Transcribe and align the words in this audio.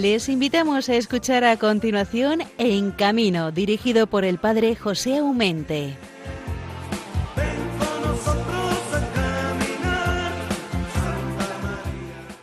Les 0.00 0.28
invitamos 0.28 0.88
a 0.88 0.94
escuchar 0.94 1.42
a 1.42 1.56
continuación 1.56 2.44
En 2.56 2.92
Camino, 2.92 3.50
dirigido 3.50 4.06
por 4.06 4.24
el 4.24 4.38
padre 4.38 4.76
José 4.76 5.18
Aumente. 5.18 5.96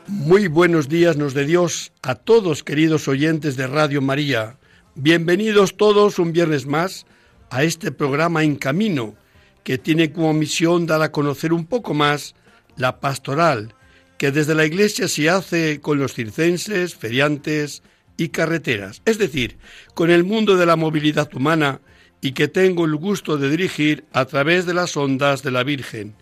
Muy 0.09 0.47
buenos 0.49 0.89
días 0.89 1.15
nos 1.15 1.33
de 1.33 1.45
Dios 1.45 1.93
a 2.01 2.15
todos 2.15 2.61
queridos 2.61 3.07
oyentes 3.07 3.55
de 3.55 3.67
Radio 3.67 4.01
María. 4.01 4.57
Bienvenidos 4.95 5.77
todos 5.77 6.19
un 6.19 6.33
viernes 6.33 6.65
más 6.65 7.05
a 7.49 7.63
este 7.63 7.93
programa 7.93 8.43
En 8.43 8.57
Camino, 8.57 9.15
que 9.63 9.77
tiene 9.77 10.11
como 10.11 10.33
misión 10.33 10.87
dar 10.87 11.01
a 11.01 11.13
conocer 11.13 11.53
un 11.53 11.65
poco 11.65 11.93
más 11.93 12.35
la 12.75 12.99
pastoral 12.99 13.73
que 14.17 14.31
desde 14.31 14.55
la 14.55 14.65
Iglesia 14.65 15.07
se 15.07 15.29
hace 15.29 15.81
con 15.81 15.99
los 15.99 16.13
circenses, 16.13 16.95
feriantes 16.95 17.83
y 18.17 18.29
carreteras, 18.29 19.01
es 19.05 19.17
decir, 19.17 19.57
con 19.93 20.09
el 20.09 20.23
mundo 20.23 20.55
de 20.55 20.65
la 20.65 20.75
movilidad 20.75 21.33
humana 21.33 21.81
y 22.21 22.31
que 22.31 22.47
tengo 22.47 22.85
el 22.85 22.95
gusto 22.95 23.37
de 23.37 23.49
dirigir 23.49 24.05
a 24.13 24.25
través 24.25 24.65
de 24.65 24.73
las 24.73 24.95
ondas 24.95 25.43
de 25.43 25.51
la 25.51 25.63
Virgen. 25.63 26.15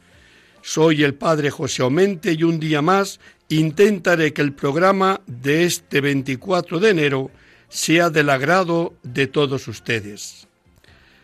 Soy 0.62 1.04
el 1.04 1.14
Padre 1.14 1.52
José 1.52 1.84
Aumente 1.84 2.34
y 2.34 2.44
un 2.44 2.60
día 2.60 2.82
más 2.82 3.20
intentaré 3.50 4.34
que 4.34 4.42
el 4.42 4.54
programa 4.54 5.22
de 5.28 5.66
este 5.66 6.02
24 6.02 6.80
de 6.80 6.90
enero 6.90 7.32
sea 7.70 8.10
del 8.10 8.30
agrado 8.30 8.94
de 9.04 9.28
todos 9.28 9.68
ustedes. 9.68 10.48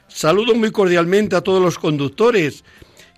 Saludo 0.07 0.55
muy 0.55 0.71
cordialmente 0.71 1.35
a 1.35 1.41
todos 1.41 1.61
los 1.61 1.77
conductores 1.77 2.63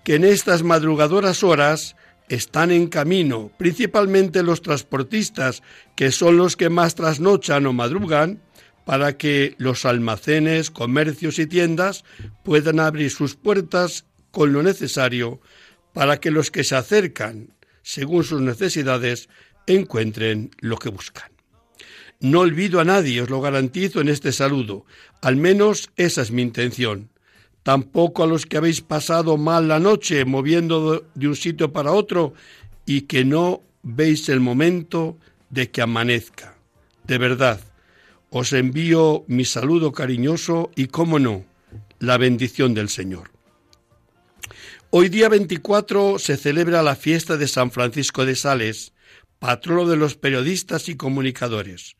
que 0.03 0.15
en 0.15 0.25
estas 0.25 0.63
madrugadoras 0.63 1.43
horas 1.43 1.95
están 2.31 2.71
en 2.71 2.87
camino, 2.87 3.51
principalmente 3.57 4.41
los 4.41 4.61
transportistas, 4.61 5.61
que 5.95 6.11
son 6.11 6.37
los 6.37 6.55
que 6.55 6.69
más 6.69 6.95
trasnochan 6.95 7.65
o 7.65 7.73
madrugan, 7.73 8.41
para 8.85 9.17
que 9.17 9.55
los 9.57 9.85
almacenes, 9.85 10.71
comercios 10.71 11.39
y 11.39 11.45
tiendas 11.45 12.03
puedan 12.43 12.79
abrir 12.79 13.11
sus 13.11 13.35
puertas 13.35 14.05
con 14.31 14.53
lo 14.53 14.63
necesario 14.63 15.41
para 15.93 16.19
que 16.19 16.31
los 16.31 16.51
que 16.51 16.63
se 16.63 16.75
acercan, 16.75 17.53
según 17.83 18.23
sus 18.23 18.41
necesidades, 18.41 19.29
encuentren 19.67 20.51
lo 20.59 20.77
que 20.77 20.89
buscan. 20.89 21.31
No 22.21 22.39
olvido 22.39 22.79
a 22.79 22.85
nadie, 22.85 23.21
os 23.21 23.29
lo 23.29 23.41
garantizo 23.41 23.99
en 23.99 24.07
este 24.09 24.31
saludo, 24.31 24.85
al 25.21 25.35
menos 25.35 25.91
esa 25.97 26.21
es 26.21 26.31
mi 26.31 26.41
intención 26.41 27.10
tampoco 27.63 28.23
a 28.23 28.27
los 28.27 28.45
que 28.45 28.57
habéis 28.57 28.81
pasado 28.81 29.37
mal 29.37 29.67
la 29.67 29.79
noche 29.79 30.25
moviendo 30.25 31.05
de 31.13 31.27
un 31.27 31.35
sitio 31.35 31.71
para 31.71 31.91
otro 31.91 32.33
y 32.85 33.01
que 33.01 33.23
no 33.25 33.61
veis 33.83 34.29
el 34.29 34.39
momento 34.39 35.17
de 35.49 35.69
que 35.69 35.81
amanezca. 35.81 36.55
De 37.03 37.17
verdad, 37.17 37.59
os 38.29 38.53
envío 38.53 39.25
mi 39.27 39.45
saludo 39.45 39.91
cariñoso 39.91 40.71
y, 40.75 40.87
cómo 40.87 41.19
no, 41.19 41.45
la 41.99 42.17
bendición 42.17 42.73
del 42.73 42.89
Señor. 42.89 43.31
Hoy 44.89 45.09
día 45.09 45.29
24 45.29 46.19
se 46.19 46.37
celebra 46.37 46.83
la 46.83 46.95
fiesta 46.95 47.37
de 47.37 47.47
San 47.47 47.71
Francisco 47.71 48.25
de 48.25 48.35
Sales, 48.35 48.93
patrono 49.39 49.87
de 49.87 49.97
los 49.97 50.15
periodistas 50.15 50.89
y 50.89 50.95
comunicadores. 50.95 51.95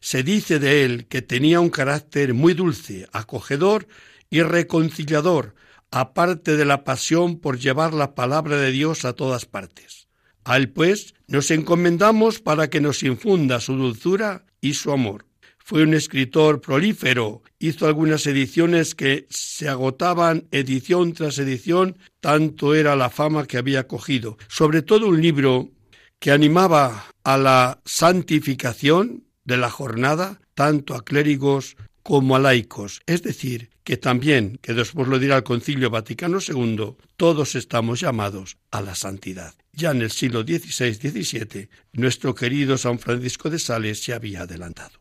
Se 0.00 0.22
dice 0.22 0.58
de 0.58 0.84
él 0.84 1.06
que 1.06 1.22
tenía 1.22 1.60
un 1.60 1.70
carácter 1.70 2.34
muy 2.34 2.54
dulce, 2.54 3.08
acogedor 3.12 3.86
y 4.30 4.42
reconciliador, 4.42 5.54
aparte 5.90 6.56
de 6.56 6.64
la 6.64 6.84
pasión 6.84 7.38
por 7.38 7.58
llevar 7.58 7.94
la 7.94 8.14
palabra 8.14 8.56
de 8.56 8.70
Dios 8.70 9.04
a 9.04 9.14
todas 9.14 9.46
partes. 9.46 10.08
A 10.44 10.56
él, 10.56 10.70
pues, 10.70 11.14
nos 11.26 11.50
encomendamos 11.50 12.40
para 12.40 12.70
que 12.70 12.80
nos 12.80 13.02
infunda 13.02 13.60
su 13.60 13.74
dulzura 13.74 14.46
y 14.60 14.74
su 14.74 14.92
amor. 14.92 15.26
Fue 15.58 15.82
un 15.82 15.92
escritor 15.92 16.62
prolífero, 16.62 17.42
hizo 17.58 17.86
algunas 17.86 18.26
ediciones 18.26 18.94
que 18.94 19.26
se 19.28 19.68
agotaban 19.68 20.48
edición 20.50 21.12
tras 21.12 21.38
edición, 21.38 21.98
tanto 22.20 22.74
era 22.74 22.96
la 22.96 23.10
fama 23.10 23.46
que 23.46 23.58
había 23.58 23.86
cogido. 23.86 24.38
Sobre 24.48 24.80
todo 24.80 25.08
un 25.08 25.20
libro 25.20 25.70
que 26.18 26.30
animaba 26.30 27.04
a 27.22 27.36
la 27.36 27.80
santificación 27.84 29.24
de 29.44 29.58
la 29.58 29.68
jornada, 29.68 30.40
tanto 30.54 30.94
a 30.94 31.04
clérigos 31.04 31.76
como 32.08 32.36
a 32.36 32.38
laicos, 32.38 33.02
es 33.04 33.22
decir, 33.22 33.68
que 33.84 33.98
también, 33.98 34.58
que 34.62 34.72
después 34.72 35.08
lo 35.08 35.18
dirá 35.18 35.36
el 35.36 35.42
Concilio 35.42 35.90
Vaticano 35.90 36.38
II, 36.40 36.94
todos 37.18 37.54
estamos 37.54 38.00
llamados 38.00 38.56
a 38.70 38.80
la 38.80 38.94
santidad. 38.94 39.52
Ya 39.74 39.90
en 39.90 40.00
el 40.00 40.10
siglo 40.10 40.40
XVI-XVII, 40.40 41.68
nuestro 41.92 42.34
querido 42.34 42.78
San 42.78 42.98
Francisco 42.98 43.50
de 43.50 43.58
Sales 43.58 44.02
se 44.02 44.14
había 44.14 44.44
adelantado. 44.44 44.92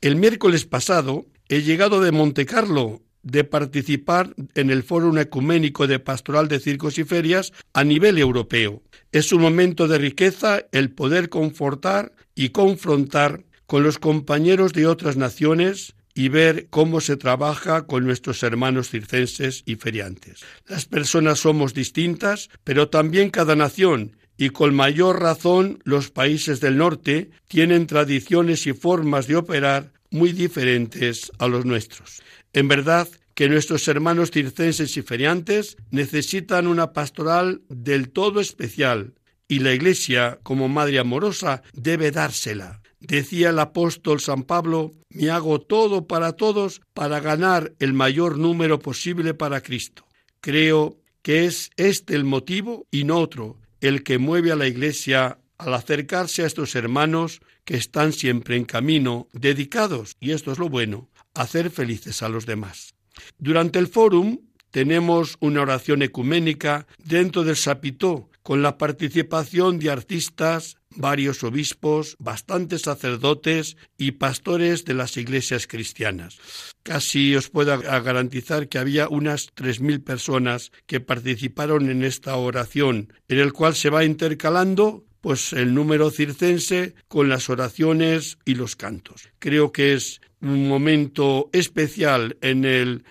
El 0.00 0.16
miércoles 0.16 0.64
pasado 0.64 1.26
he 1.50 1.60
llegado 1.60 2.00
de 2.00 2.10
Montecarlo 2.10 3.02
de 3.22 3.44
participar 3.44 4.34
en 4.54 4.70
el 4.70 4.82
Foro 4.82 5.14
Ecuménico 5.20 5.86
de 5.86 5.98
Pastoral 5.98 6.48
de 6.48 6.58
Circos 6.58 6.96
y 6.96 7.04
Ferias 7.04 7.52
a 7.74 7.84
nivel 7.84 8.16
europeo. 8.16 8.82
Es 9.12 9.30
un 9.30 9.42
momento 9.42 9.88
de 9.88 9.98
riqueza 9.98 10.64
el 10.72 10.90
poder 10.90 11.28
confortar 11.28 12.14
y 12.34 12.48
confrontar 12.48 13.44
con 13.66 13.82
los 13.82 13.98
compañeros 13.98 14.72
de 14.72 14.86
otras 14.86 15.18
naciones 15.18 15.95
y 16.16 16.30
ver 16.30 16.68
cómo 16.70 17.02
se 17.02 17.18
trabaja 17.18 17.86
con 17.86 18.06
nuestros 18.06 18.42
hermanos 18.42 18.88
circenses 18.88 19.62
y 19.66 19.76
feriantes. 19.76 20.40
Las 20.66 20.86
personas 20.86 21.40
somos 21.40 21.74
distintas, 21.74 22.48
pero 22.64 22.88
también 22.88 23.28
cada 23.28 23.54
nación, 23.54 24.16
y 24.38 24.48
con 24.48 24.74
mayor 24.74 25.20
razón 25.20 25.78
los 25.84 26.10
países 26.10 26.60
del 26.60 26.78
norte, 26.78 27.30
tienen 27.48 27.86
tradiciones 27.86 28.66
y 28.66 28.72
formas 28.72 29.26
de 29.26 29.36
operar 29.36 29.92
muy 30.10 30.32
diferentes 30.32 31.30
a 31.38 31.48
los 31.48 31.66
nuestros. 31.66 32.22
En 32.54 32.66
verdad 32.66 33.06
que 33.34 33.50
nuestros 33.50 33.86
hermanos 33.86 34.30
circenses 34.30 34.96
y 34.96 35.02
feriantes 35.02 35.76
necesitan 35.90 36.66
una 36.66 36.94
pastoral 36.94 37.60
del 37.68 38.08
todo 38.08 38.40
especial, 38.40 39.12
y 39.48 39.58
la 39.58 39.74
Iglesia, 39.74 40.38
como 40.42 40.66
Madre 40.68 40.98
amorosa, 40.98 41.62
debe 41.74 42.10
dársela. 42.10 42.80
Decía 43.00 43.50
el 43.50 43.58
apóstol 43.58 44.20
San 44.20 44.44
Pablo, 44.44 44.94
me 45.10 45.30
hago 45.30 45.60
todo 45.60 46.06
para 46.06 46.32
todos 46.32 46.80
para 46.94 47.20
ganar 47.20 47.74
el 47.78 47.92
mayor 47.92 48.38
número 48.38 48.78
posible 48.78 49.34
para 49.34 49.60
Cristo. 49.60 50.06
Creo 50.40 50.96
que 51.22 51.44
es 51.44 51.70
este 51.76 52.14
el 52.14 52.24
motivo 52.24 52.86
y 52.90 53.04
no 53.04 53.18
otro 53.18 53.58
el 53.80 54.02
que 54.02 54.18
mueve 54.18 54.52
a 54.52 54.56
la 54.56 54.66
Iglesia 54.66 55.38
al 55.58 55.74
acercarse 55.74 56.42
a 56.42 56.46
estos 56.46 56.74
hermanos 56.74 57.40
que 57.64 57.76
están 57.76 58.12
siempre 58.12 58.56
en 58.56 58.64
camino, 58.64 59.28
dedicados, 59.32 60.16
y 60.20 60.32
esto 60.32 60.52
es 60.52 60.58
lo 60.58 60.68
bueno, 60.68 61.08
a 61.34 61.42
hacer 61.42 61.70
felices 61.70 62.22
a 62.22 62.28
los 62.28 62.46
demás. 62.46 62.94
Durante 63.38 63.78
el 63.78 63.88
fórum 63.88 64.38
tenemos 64.70 65.36
una 65.40 65.62
oración 65.62 66.02
ecuménica 66.02 66.86
dentro 67.02 67.44
del 67.44 67.56
Sapitó, 67.56 68.30
con 68.42 68.62
la 68.62 68.78
participación 68.78 69.78
de 69.78 69.90
artistas, 69.90 70.76
varios 70.96 71.44
obispos, 71.44 72.16
bastantes 72.18 72.82
sacerdotes 72.82 73.76
y 73.96 74.12
pastores 74.12 74.84
de 74.84 74.94
las 74.94 75.16
iglesias 75.16 75.66
cristianas. 75.66 76.38
Casi 76.82 77.34
os 77.34 77.50
puedo 77.50 77.78
garantizar 77.80 78.68
que 78.68 78.78
había 78.78 79.08
unas 79.08 79.48
tres 79.54 79.80
mil 79.80 80.00
personas 80.00 80.72
que 80.86 81.00
participaron 81.00 81.90
en 81.90 82.04
esta 82.04 82.36
oración, 82.36 83.12
en 83.28 83.38
el 83.38 83.52
cual 83.52 83.74
se 83.74 83.90
va 83.90 84.04
intercalando 84.04 85.04
pues 85.20 85.52
el 85.52 85.74
número 85.74 86.10
circense 86.10 86.94
con 87.08 87.28
las 87.28 87.50
oraciones 87.50 88.38
y 88.44 88.54
los 88.54 88.76
cantos. 88.76 89.28
Creo 89.40 89.72
que 89.72 89.94
es 89.94 90.20
un 90.40 90.68
momento 90.68 91.50
especial 91.52 92.36
en 92.42 92.64
el 92.64 93.04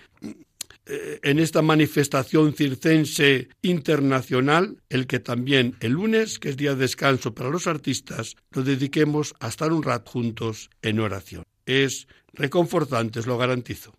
en 0.86 1.38
esta 1.40 1.62
manifestación 1.62 2.54
circense 2.54 3.48
internacional, 3.62 4.76
el 4.88 5.06
que 5.06 5.18
también 5.18 5.76
el 5.80 5.92
lunes, 5.92 6.38
que 6.38 6.50
es 6.50 6.56
día 6.56 6.74
de 6.74 6.82
descanso 6.82 7.34
para 7.34 7.50
los 7.50 7.66
artistas, 7.66 8.36
lo 8.52 8.62
dediquemos 8.62 9.34
a 9.40 9.48
estar 9.48 9.72
un 9.72 9.82
rato 9.82 10.12
juntos 10.12 10.70
en 10.82 11.00
oración. 11.00 11.44
Es 11.66 12.06
reconfortante, 12.32 13.18
os 13.18 13.26
lo 13.26 13.36
garantizo. 13.36 13.92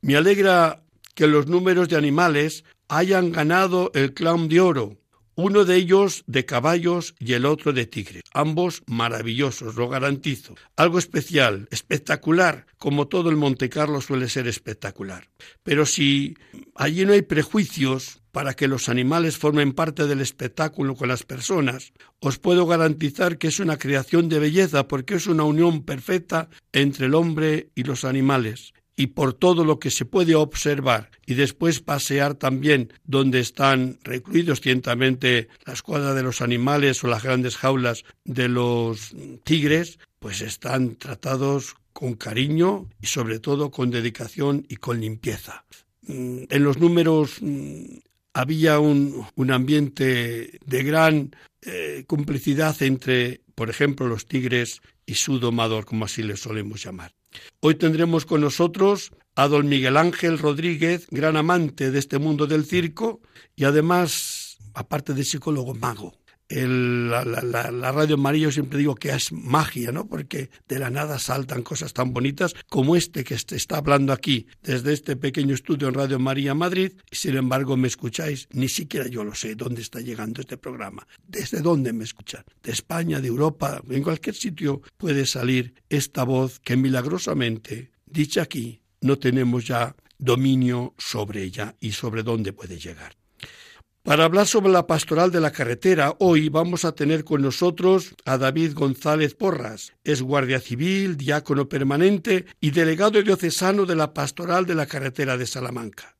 Me 0.00 0.16
alegra 0.16 0.82
que 1.14 1.26
los 1.26 1.46
números 1.46 1.88
de 1.88 1.96
animales 1.96 2.64
hayan 2.88 3.32
ganado 3.32 3.90
el 3.94 4.14
clown 4.14 4.48
de 4.48 4.60
oro, 4.60 4.96
uno 5.36 5.64
de 5.64 5.76
ellos 5.76 6.24
de 6.26 6.44
caballos 6.44 7.14
y 7.18 7.34
el 7.34 7.44
otro 7.44 7.72
de 7.72 7.86
tigres. 7.86 8.22
Ambos 8.32 8.82
maravillosos, 8.86 9.76
lo 9.76 9.88
garantizo. 9.88 10.54
Algo 10.76 10.98
especial, 10.98 11.68
espectacular, 11.70 12.66
como 12.78 13.06
todo 13.06 13.30
el 13.30 13.36
Monte 13.36 13.68
Carlo 13.68 14.00
suele 14.00 14.28
ser 14.28 14.48
espectacular. 14.48 15.28
Pero 15.62 15.86
si 15.86 16.36
allí 16.74 17.04
no 17.04 17.12
hay 17.12 17.22
prejuicios 17.22 18.20
para 18.32 18.54
que 18.54 18.68
los 18.68 18.88
animales 18.88 19.38
formen 19.38 19.72
parte 19.72 20.06
del 20.06 20.20
espectáculo 20.20 20.94
con 20.94 21.08
las 21.08 21.22
personas, 21.22 21.92
os 22.20 22.38
puedo 22.38 22.66
garantizar 22.66 23.38
que 23.38 23.48
es 23.48 23.60
una 23.60 23.78
creación 23.78 24.28
de 24.28 24.38
belleza 24.38 24.88
porque 24.88 25.14
es 25.14 25.26
una 25.26 25.44
unión 25.44 25.84
perfecta 25.84 26.48
entre 26.72 27.06
el 27.06 27.14
hombre 27.14 27.70
y 27.74 27.84
los 27.84 28.04
animales 28.04 28.74
y 28.96 29.08
por 29.08 29.34
todo 29.34 29.64
lo 29.64 29.78
que 29.78 29.90
se 29.90 30.06
puede 30.06 30.34
observar 30.34 31.10
y 31.26 31.34
después 31.34 31.80
pasear 31.80 32.34
también 32.34 32.92
donde 33.04 33.40
están 33.40 33.98
recluidos 34.02 34.60
ciertamente 34.62 35.48
la 35.64 35.74
escuadra 35.74 36.14
de 36.14 36.22
los 36.22 36.40
animales 36.40 37.04
o 37.04 37.06
las 37.06 37.22
grandes 37.22 37.56
jaulas 37.56 38.04
de 38.24 38.48
los 38.48 39.14
tigres, 39.44 39.98
pues 40.18 40.40
están 40.40 40.96
tratados 40.96 41.76
con 41.92 42.14
cariño 42.14 42.88
y 43.00 43.06
sobre 43.06 43.38
todo 43.38 43.70
con 43.70 43.90
dedicación 43.90 44.66
y 44.68 44.76
con 44.76 45.00
limpieza. 45.00 45.64
Mm, 46.02 46.44
en 46.48 46.64
los 46.64 46.78
números 46.78 47.38
mm, 47.40 47.98
había 48.32 48.78
un, 48.80 49.26
ambiente 49.50 50.58
de 50.64 50.82
gran 50.82 51.34
eh, 51.62 52.04
complicidad 52.06 52.80
entre, 52.82 53.40
por 53.54 53.70
ejemplo, 53.70 54.06
los 54.06 54.26
tigres 54.26 54.82
y 55.06 55.14
su 55.14 55.38
domador, 55.38 55.84
como 55.86 56.04
así 56.04 56.22
le 56.22 56.36
solemos 56.36 56.82
llamar. 56.82 57.12
Hoy 57.60 57.74
tendremos 57.74 58.26
con 58.26 58.40
nosotros 58.40 59.12
a 59.34 59.48
don 59.48 59.68
Miguel 59.68 59.96
Ángel 59.96 60.38
Rodríguez, 60.38 61.06
gran 61.10 61.36
amante 61.36 61.90
de 61.90 61.98
este 61.98 62.18
mundo 62.18 62.46
del 62.46 62.64
circo 62.64 63.20
y 63.54 63.64
además, 63.64 64.58
aparte 64.74 65.14
de 65.14 65.24
psicólogo, 65.24 65.74
mago 65.74 66.14
la, 66.48 67.24
la, 67.24 67.92
radio 67.92 68.16
María 68.16 68.44
yo 68.44 68.52
siempre 68.52 68.78
digo 68.78 68.94
que 68.94 69.10
es 69.10 69.32
magia, 69.32 69.90
¿no? 69.90 70.06
Porque 70.06 70.50
de 70.68 70.78
la 70.78 70.90
nada 70.90 71.18
saltan 71.18 71.62
cosas 71.62 71.92
tan 71.92 72.12
bonitas 72.12 72.54
como 72.68 72.94
este 72.96 73.24
que 73.24 73.34
está 73.34 73.78
hablando 73.78 74.12
aquí 74.12 74.46
desde 74.62 74.92
este 74.92 75.16
pequeño 75.16 75.54
estudio 75.54 75.88
en 75.88 75.94
Radio 75.94 76.18
María 76.18 76.54
Madrid 76.54 76.92
sin 77.10 77.36
embargo 77.36 77.76
me 77.76 77.88
escucháis, 77.88 78.48
ni 78.52 78.68
siquiera 78.68 79.06
yo 79.08 79.24
lo 79.24 79.34
sé 79.34 79.54
dónde 79.54 79.82
está 79.82 80.00
llegando 80.00 80.40
este 80.40 80.56
programa, 80.56 81.06
desde 81.26 81.60
dónde 81.60 81.92
me 81.92 82.04
escuchan, 82.04 82.44
de 82.62 82.72
España, 82.72 83.20
de 83.20 83.28
Europa, 83.28 83.82
en 83.88 84.02
cualquier 84.02 84.34
sitio 84.34 84.82
puede 84.96 85.26
salir 85.26 85.74
esta 85.88 86.24
voz 86.24 86.60
que 86.60 86.76
milagrosamente, 86.76 87.90
dicha 88.06 88.42
aquí, 88.42 88.82
no 89.00 89.18
tenemos 89.18 89.66
ya 89.66 89.96
dominio 90.18 90.94
sobre 90.98 91.42
ella 91.42 91.74
y 91.80 91.92
sobre 91.92 92.22
dónde 92.22 92.52
puede 92.52 92.78
llegar. 92.78 93.16
Para 94.06 94.24
hablar 94.24 94.46
sobre 94.46 94.70
la 94.70 94.86
pastoral 94.86 95.32
de 95.32 95.40
la 95.40 95.50
carretera, 95.50 96.14
hoy 96.20 96.48
vamos 96.48 96.84
a 96.84 96.92
tener 96.92 97.24
con 97.24 97.42
nosotros 97.42 98.14
a 98.24 98.38
David 98.38 98.74
González 98.74 99.34
Porras. 99.34 99.94
Es 100.04 100.22
guardia 100.22 100.60
civil, 100.60 101.16
diácono 101.16 101.68
permanente 101.68 102.46
y 102.60 102.70
delegado 102.70 103.20
diocesano 103.20 103.84
de 103.84 103.96
la 103.96 104.14
pastoral 104.14 104.64
de 104.64 104.76
la 104.76 104.86
carretera 104.86 105.36
de 105.36 105.48
Salamanca. 105.48 106.14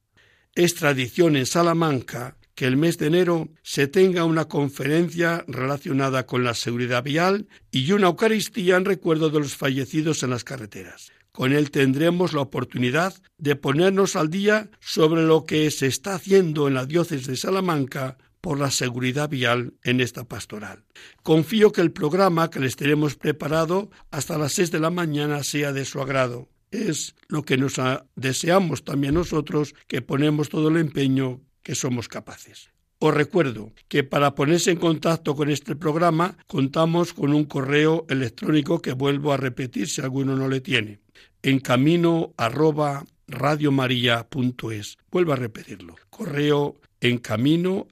Es 0.56 0.74
tradición 0.74 1.36
en 1.36 1.46
Salamanca 1.46 2.36
que 2.56 2.64
el 2.66 2.76
mes 2.76 2.98
de 2.98 3.06
enero 3.06 3.50
se 3.62 3.86
tenga 3.86 4.24
una 4.24 4.46
conferencia 4.46 5.44
relacionada 5.46 6.26
con 6.26 6.42
la 6.42 6.54
seguridad 6.54 7.04
vial 7.04 7.46
y 7.70 7.92
una 7.92 8.08
Eucaristía 8.08 8.78
en 8.78 8.84
recuerdo 8.84 9.30
de 9.30 9.38
los 9.38 9.54
fallecidos 9.54 10.24
en 10.24 10.30
las 10.30 10.42
carreteras. 10.42 11.12
Con 11.36 11.52
él 11.52 11.70
tendremos 11.70 12.32
la 12.32 12.40
oportunidad 12.40 13.14
de 13.36 13.56
ponernos 13.56 14.16
al 14.16 14.30
día 14.30 14.70
sobre 14.80 15.22
lo 15.22 15.44
que 15.44 15.70
se 15.70 15.86
está 15.86 16.14
haciendo 16.14 16.66
en 16.66 16.72
la 16.72 16.86
diócesis 16.86 17.26
de 17.26 17.36
Salamanca 17.36 18.16
por 18.40 18.58
la 18.58 18.70
seguridad 18.70 19.28
vial 19.28 19.74
en 19.84 20.00
esta 20.00 20.24
pastoral. 20.24 20.86
Confío 21.22 21.72
que 21.72 21.82
el 21.82 21.92
programa 21.92 22.48
que 22.48 22.60
les 22.60 22.76
tenemos 22.76 23.16
preparado 23.16 23.90
hasta 24.10 24.38
las 24.38 24.54
seis 24.54 24.70
de 24.70 24.80
la 24.80 24.88
mañana 24.88 25.44
sea 25.44 25.74
de 25.74 25.84
su 25.84 26.00
agrado. 26.00 26.48
Es 26.70 27.14
lo 27.28 27.42
que 27.42 27.58
nos 27.58 27.74
deseamos 28.14 28.82
también 28.82 29.12
nosotros, 29.12 29.74
que 29.88 30.00
ponemos 30.00 30.48
todo 30.48 30.68
el 30.68 30.78
empeño 30.78 31.42
que 31.62 31.74
somos 31.74 32.08
capaces. 32.08 32.70
Os 32.98 33.12
recuerdo 33.14 33.72
que 33.88 34.04
para 34.04 34.34
ponerse 34.34 34.70
en 34.70 34.78
contacto 34.78 35.36
con 35.36 35.50
este 35.50 35.76
programa 35.76 36.38
contamos 36.46 37.12
con 37.12 37.34
un 37.34 37.44
correo 37.44 38.06
electrónico 38.08 38.80
que 38.80 38.92
vuelvo 38.92 39.32
a 39.32 39.36
repetir 39.36 39.88
si 39.88 40.00
alguno 40.00 40.34
no 40.34 40.48
le 40.48 40.60
tiene 40.60 41.00
en 41.46 41.60
camino 41.60 42.34
arroba 42.36 43.04
radiomaria.es. 43.28 44.98
Vuelvo 45.12 45.32
a 45.32 45.36
repetirlo. 45.36 45.94
Correo 46.10 46.80
en 47.00 47.18
camino. 47.18 47.86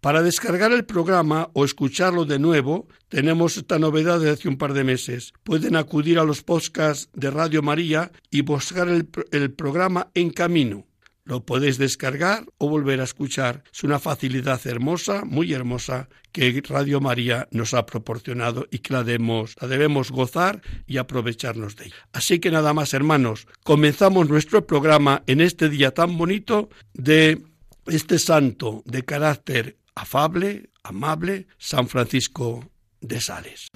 Para 0.00 0.22
descargar 0.22 0.72
el 0.72 0.86
programa 0.86 1.50
o 1.52 1.64
escucharlo 1.66 2.24
de 2.24 2.38
nuevo, 2.38 2.88
tenemos 3.08 3.58
esta 3.58 3.78
novedad 3.78 4.18
de 4.18 4.30
hace 4.30 4.48
un 4.48 4.56
par 4.56 4.72
de 4.72 4.84
meses. 4.84 5.34
Pueden 5.42 5.76
acudir 5.76 6.18
a 6.18 6.24
los 6.24 6.42
podcasts 6.42 7.10
de 7.12 7.30
Radio 7.30 7.60
María 7.60 8.10
y 8.30 8.40
buscar 8.40 8.88
el 8.88 9.52
programa 9.52 10.08
En 10.14 10.30
Camino. 10.30 10.85
Lo 11.26 11.44
podéis 11.44 11.76
descargar 11.76 12.46
o 12.58 12.68
volver 12.68 13.00
a 13.00 13.04
escuchar. 13.04 13.64
Es 13.72 13.82
una 13.82 13.98
facilidad 13.98 14.64
hermosa, 14.64 15.24
muy 15.24 15.52
hermosa, 15.52 16.08
que 16.30 16.62
Radio 16.68 17.00
María 17.00 17.48
nos 17.50 17.74
ha 17.74 17.84
proporcionado 17.84 18.68
y 18.70 18.78
que 18.78 18.92
la 18.92 19.02
debemos, 19.02 19.56
la 19.60 19.66
debemos 19.66 20.12
gozar 20.12 20.62
y 20.86 20.98
aprovecharnos 20.98 21.74
de 21.74 21.86
ella. 21.86 21.96
Así 22.12 22.38
que 22.38 22.52
nada 22.52 22.72
más, 22.72 22.94
hermanos, 22.94 23.48
comenzamos 23.64 24.28
nuestro 24.28 24.68
programa 24.68 25.24
en 25.26 25.40
este 25.40 25.68
día 25.68 25.92
tan 25.92 26.16
bonito 26.16 26.70
de 26.94 27.42
este 27.86 28.20
santo 28.20 28.82
de 28.86 29.04
carácter 29.04 29.78
afable, 29.96 30.70
amable, 30.84 31.48
San 31.58 31.88
Francisco 31.88 32.70
de 33.00 33.20
Sales. 33.20 33.68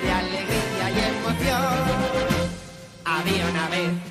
De 0.00 0.12
alegría 0.12 0.90
y 0.90 0.98
emoción. 1.16 1.74
Había 3.04 3.46
una 3.46 3.68
vez 3.68 4.05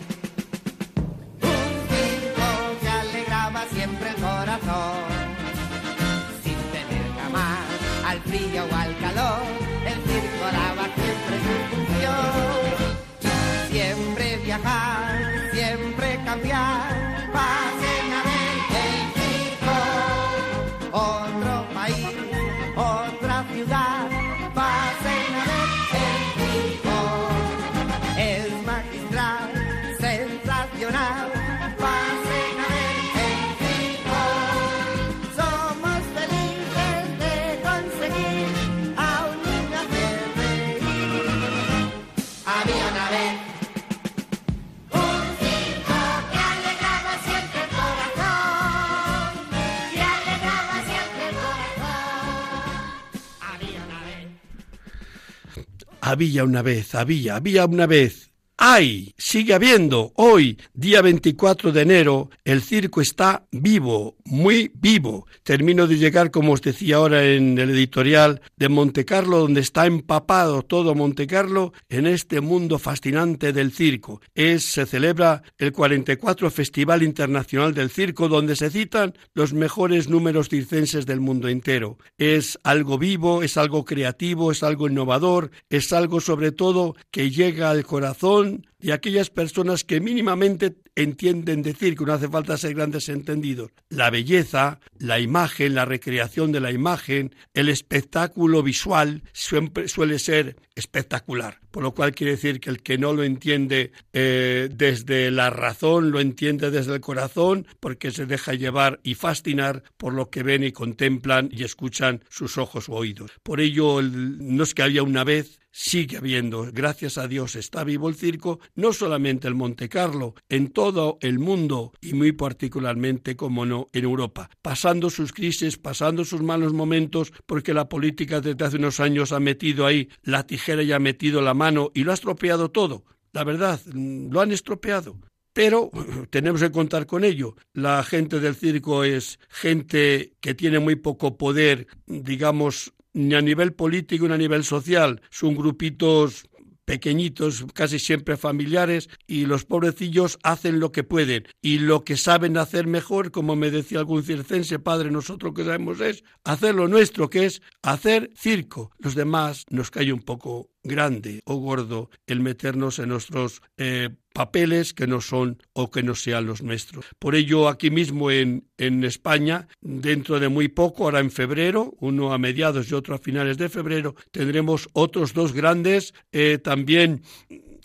Había 56.15 56.45
una 56.45 56.61
vez, 56.61 56.95
había, 56.95 57.35
había 57.35 57.65
una 57.65 57.87
vez 57.87 58.31
¡Ay! 58.57 59.13
Sigue 59.35 59.53
habiendo. 59.53 60.13
Hoy, 60.15 60.57
día 60.73 61.01
24 61.01 61.73
de 61.73 61.81
enero, 61.81 62.29
el 62.45 62.61
circo 62.61 63.01
está 63.01 63.45
vivo, 63.51 64.15
muy 64.23 64.71
vivo. 64.73 65.27
Termino 65.43 65.87
de 65.87 65.97
llegar, 65.97 66.31
como 66.31 66.53
os 66.53 66.61
decía 66.61 66.95
ahora 66.95 67.21
en 67.25 67.57
el 67.57 67.71
editorial, 67.71 68.39
de 68.55 68.69
Montecarlo, 68.69 69.39
donde 69.39 69.59
está 69.59 69.87
empapado 69.87 70.61
todo 70.61 70.95
Montecarlo 70.95 71.73
en 71.89 72.07
este 72.07 72.39
mundo 72.39 72.79
fascinante 72.79 73.51
del 73.51 73.73
circo. 73.73 74.21
Es, 74.33 74.63
se 74.63 74.85
celebra 74.85 75.43
el 75.57 75.73
44 75.73 76.49
Festival 76.49 77.03
Internacional 77.03 77.73
del 77.73 77.89
Circo, 77.89 78.29
donde 78.29 78.55
se 78.55 78.69
citan 78.69 79.15
los 79.33 79.51
mejores 79.51 80.07
números 80.07 80.47
circenses 80.47 81.05
del 81.05 81.19
mundo 81.19 81.49
entero. 81.49 81.97
Es 82.17 82.57
algo 82.63 82.97
vivo, 82.97 83.43
es 83.43 83.57
algo 83.57 83.83
creativo, 83.83 84.53
es 84.53 84.63
algo 84.63 84.87
innovador, 84.87 85.51
es 85.69 85.91
algo 85.91 86.21
sobre 86.21 86.53
todo 86.53 86.95
que 87.11 87.31
llega 87.31 87.69
al 87.69 87.83
corazón 87.83 88.65
y 88.85 88.91
aquellas 88.91 89.31
personas 89.31 89.83
que 89.83 89.99
mínimamente 89.99 90.75
entienden 90.93 91.63
decir 91.63 91.97
que 91.97 92.05
no 92.05 92.13
hace 92.13 92.29
falta 92.29 92.55
ser 92.55 92.75
grandes 92.75 93.09
entendidos. 93.09 93.71
La 93.89 94.11
belleza, 94.11 94.79
la 94.99 95.19
imagen, 95.19 95.73
la 95.73 95.85
recreación 95.85 96.51
de 96.51 96.59
la 96.59 96.71
imagen, 96.71 97.33
el 97.55 97.69
espectáculo 97.69 98.61
visual 98.61 99.23
siempre 99.33 99.87
suele 99.87 100.19
ser 100.19 100.57
espectacular. 100.75 101.59
por 101.71 101.83
lo 101.83 101.93
cual 101.93 102.13
quiere 102.13 102.31
decir 102.31 102.61
que 102.61 102.69
el 102.69 102.81
que 102.81 102.97
no 102.97 103.11
lo 103.11 103.23
entiende 103.23 103.91
eh, 104.13 104.69
desde 104.71 105.29
la 105.29 105.49
razón, 105.49 106.11
lo 106.11 106.21
entiende 106.21 106.71
desde 106.71 106.93
el 106.93 107.01
corazón, 107.01 107.67
porque 107.81 108.11
se 108.11 108.25
deja 108.25 108.53
llevar 108.53 109.01
y 109.03 109.15
fascinar 109.15 109.83
por 109.97 110.13
lo 110.13 110.29
que 110.29 110.41
ven 110.41 110.63
y 110.63 110.71
contemplan 110.71 111.49
y 111.51 111.65
escuchan 111.65 112.23
sus 112.29 112.57
ojos 112.57 112.87
o 112.87 112.93
oídos. 112.93 113.31
Por 113.43 113.59
ello, 113.59 114.01
no 114.01 114.63
es 114.63 114.73
que 114.73 114.83
había 114.83 115.03
una 115.03 115.25
vez, 115.25 115.59
sigue 115.69 116.15
habiendo, 116.15 116.69
gracias 116.71 117.17
a 117.17 117.27
Dios 117.27 117.57
está 117.57 117.83
vivo 117.83 118.07
el 118.07 118.15
circo, 118.15 118.61
no 118.75 118.93
solamente 118.93 119.49
el 119.49 119.55
Monte 119.55 119.89
Carlo, 119.89 120.35
en 120.47 120.69
todo 120.69 121.17
el 121.19 121.39
mundo 121.39 121.91
y 121.99 122.13
muy 122.13 122.31
particularmente, 122.31 123.35
como 123.35 123.65
no, 123.65 123.89
en 123.91 124.05
Europa, 124.05 124.49
pasando 124.61 125.09
sus 125.09 125.33
crisis, 125.33 125.77
pasando 125.77 126.23
sus 126.23 126.41
malos 126.41 126.71
momentos, 126.71 127.33
porque 127.45 127.73
la 127.73 127.89
política 127.89 128.39
desde 128.39 128.63
hace 128.63 128.77
unos 128.77 129.01
años 129.01 129.33
ha 129.33 129.41
metido 129.41 129.85
ahí 129.85 130.07
la 130.23 130.47
tijera 130.47 130.64
y 130.67 130.91
ha 130.91 130.99
metido 130.99 131.41
la 131.41 131.53
mano 131.53 131.91
y 131.93 132.03
lo 132.03 132.11
ha 132.11 132.15
estropeado 132.15 132.71
todo. 132.71 133.03
La 133.33 133.43
verdad, 133.43 133.79
mm, 133.93 134.31
lo 134.31 134.41
han 134.41 134.51
estropeado 134.51 135.17
pero 135.55 135.89
tenemos 136.29 136.61
que 136.61 136.71
contar 136.71 137.07
con 137.07 137.23
ello. 137.23 137.55
La 137.73 138.03
gente 138.03 138.39
del 138.39 138.55
circo 138.55 139.05
es 139.05 139.39
gente 139.49 140.33
que 140.41 140.53
tiene 140.53 140.79
muy 140.79 140.97
poco 140.97 141.37
poder, 141.37 141.87
digamos, 142.05 142.93
ni 143.13 143.33
a 143.35 143.41
nivel 143.41 143.71
político 143.71 144.27
ni 144.27 144.33
a 144.33 144.37
nivel 144.37 144.65
social. 144.65 145.21
Son 145.31 145.55
grupitos 145.55 146.49
pequeñitos, 146.85 147.65
casi 147.73 147.99
siempre 147.99 148.37
familiares, 148.37 149.09
y 149.27 149.45
los 149.45 149.65
pobrecillos 149.65 150.39
hacen 150.43 150.79
lo 150.79 150.91
que 150.91 151.03
pueden. 151.03 151.47
Y 151.61 151.79
lo 151.79 152.03
que 152.03 152.15
saben 152.17 152.57
hacer 152.57 152.87
mejor, 152.87 153.31
como 153.31 153.55
me 153.55 153.71
decía 153.71 153.99
algún 153.99 154.23
circense, 154.23 154.79
padre, 154.79 155.11
nosotros 155.11 155.53
que 155.53 155.65
sabemos 155.65 155.99
es 155.99 156.23
hacer 156.43 156.75
lo 156.75 156.87
nuestro, 156.87 157.29
que 157.29 157.45
es 157.45 157.61
hacer 157.81 158.31
circo. 158.35 158.91
Los 158.99 159.15
demás 159.15 159.65
nos 159.69 159.91
cae 159.91 160.13
un 160.13 160.21
poco 160.21 160.69
grande 160.83 161.41
o 161.45 161.55
gordo 161.55 162.09
el 162.27 162.39
meternos 162.39 162.99
en 162.99 163.09
nuestros 163.09 163.61
eh, 163.77 164.09
papeles 164.35 164.93
que 164.93 165.07
no 165.07 165.21
son 165.21 165.63
o 165.71 165.89
que 165.89 166.03
no 166.03 166.13
sean 166.13 166.45
los 166.45 166.61
nuestros. 166.61 167.05
Por 167.19 167.35
ello, 167.35 167.69
aquí 167.69 167.89
mismo 167.89 168.29
en, 168.29 168.67
en 168.77 169.05
España, 169.05 169.69
dentro 169.79 170.41
de 170.41 170.49
muy 170.49 170.67
poco, 170.67 171.05
ahora 171.05 171.21
en 171.21 171.31
febrero, 171.31 171.95
uno 172.01 172.33
a 172.33 172.37
mediados 172.37 172.91
y 172.91 172.93
otro 172.93 173.15
a 173.15 173.17
finales 173.17 173.57
de 173.57 173.69
febrero, 173.69 174.13
tendremos 174.31 174.89
otros 174.91 175.33
dos 175.33 175.53
grandes 175.53 176.13
eh, 176.33 176.59
también 176.61 177.21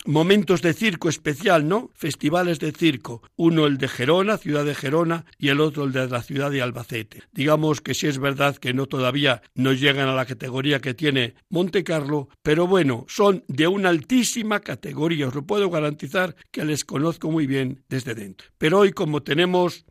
momentos 0.05 0.61
de 0.61 0.73
circo 0.73 1.09
especial, 1.09 1.67
¿no? 1.67 1.89
Festivales 1.93 2.59
de 2.59 2.71
circo. 2.71 3.21
Uno 3.35 3.67
el 3.67 3.77
de 3.77 3.87
Gerona, 3.87 4.37
ciudad 4.37 4.65
de 4.65 4.75
Gerona, 4.75 5.25
y 5.37 5.49
el 5.49 5.59
otro 5.59 5.83
el 5.83 5.91
de 5.91 6.07
la 6.07 6.21
ciudad 6.21 6.51
de 6.51 6.61
Albacete. 6.61 7.23
Digamos 7.31 7.81
que 7.81 7.93
sí 7.93 8.07
es 8.07 8.19
verdad 8.19 8.57
que 8.57 8.73
no 8.73 8.85
todavía 8.85 9.41
no 9.55 9.73
llegan 9.73 10.07
a 10.07 10.15
la 10.15 10.25
categoría 10.25 10.79
que 10.79 10.93
tiene 10.93 11.35
Monte 11.49 11.83
Carlo, 11.83 12.29
pero 12.41 12.67
bueno, 12.67 13.05
son 13.07 13.43
de 13.47 13.67
una 13.67 13.89
altísima 13.89 14.59
categoría. 14.59 15.27
Os 15.27 15.35
lo 15.35 15.45
puedo 15.45 15.69
garantizar 15.69 16.35
que 16.51 16.65
les 16.65 16.85
conozco 16.85 17.31
muy 17.31 17.47
bien 17.47 17.83
desde 17.89 18.15
dentro. 18.15 18.47
Pero 18.57 18.79
hoy, 18.79 18.91
como 18.91 19.23
tenemos 19.23 19.85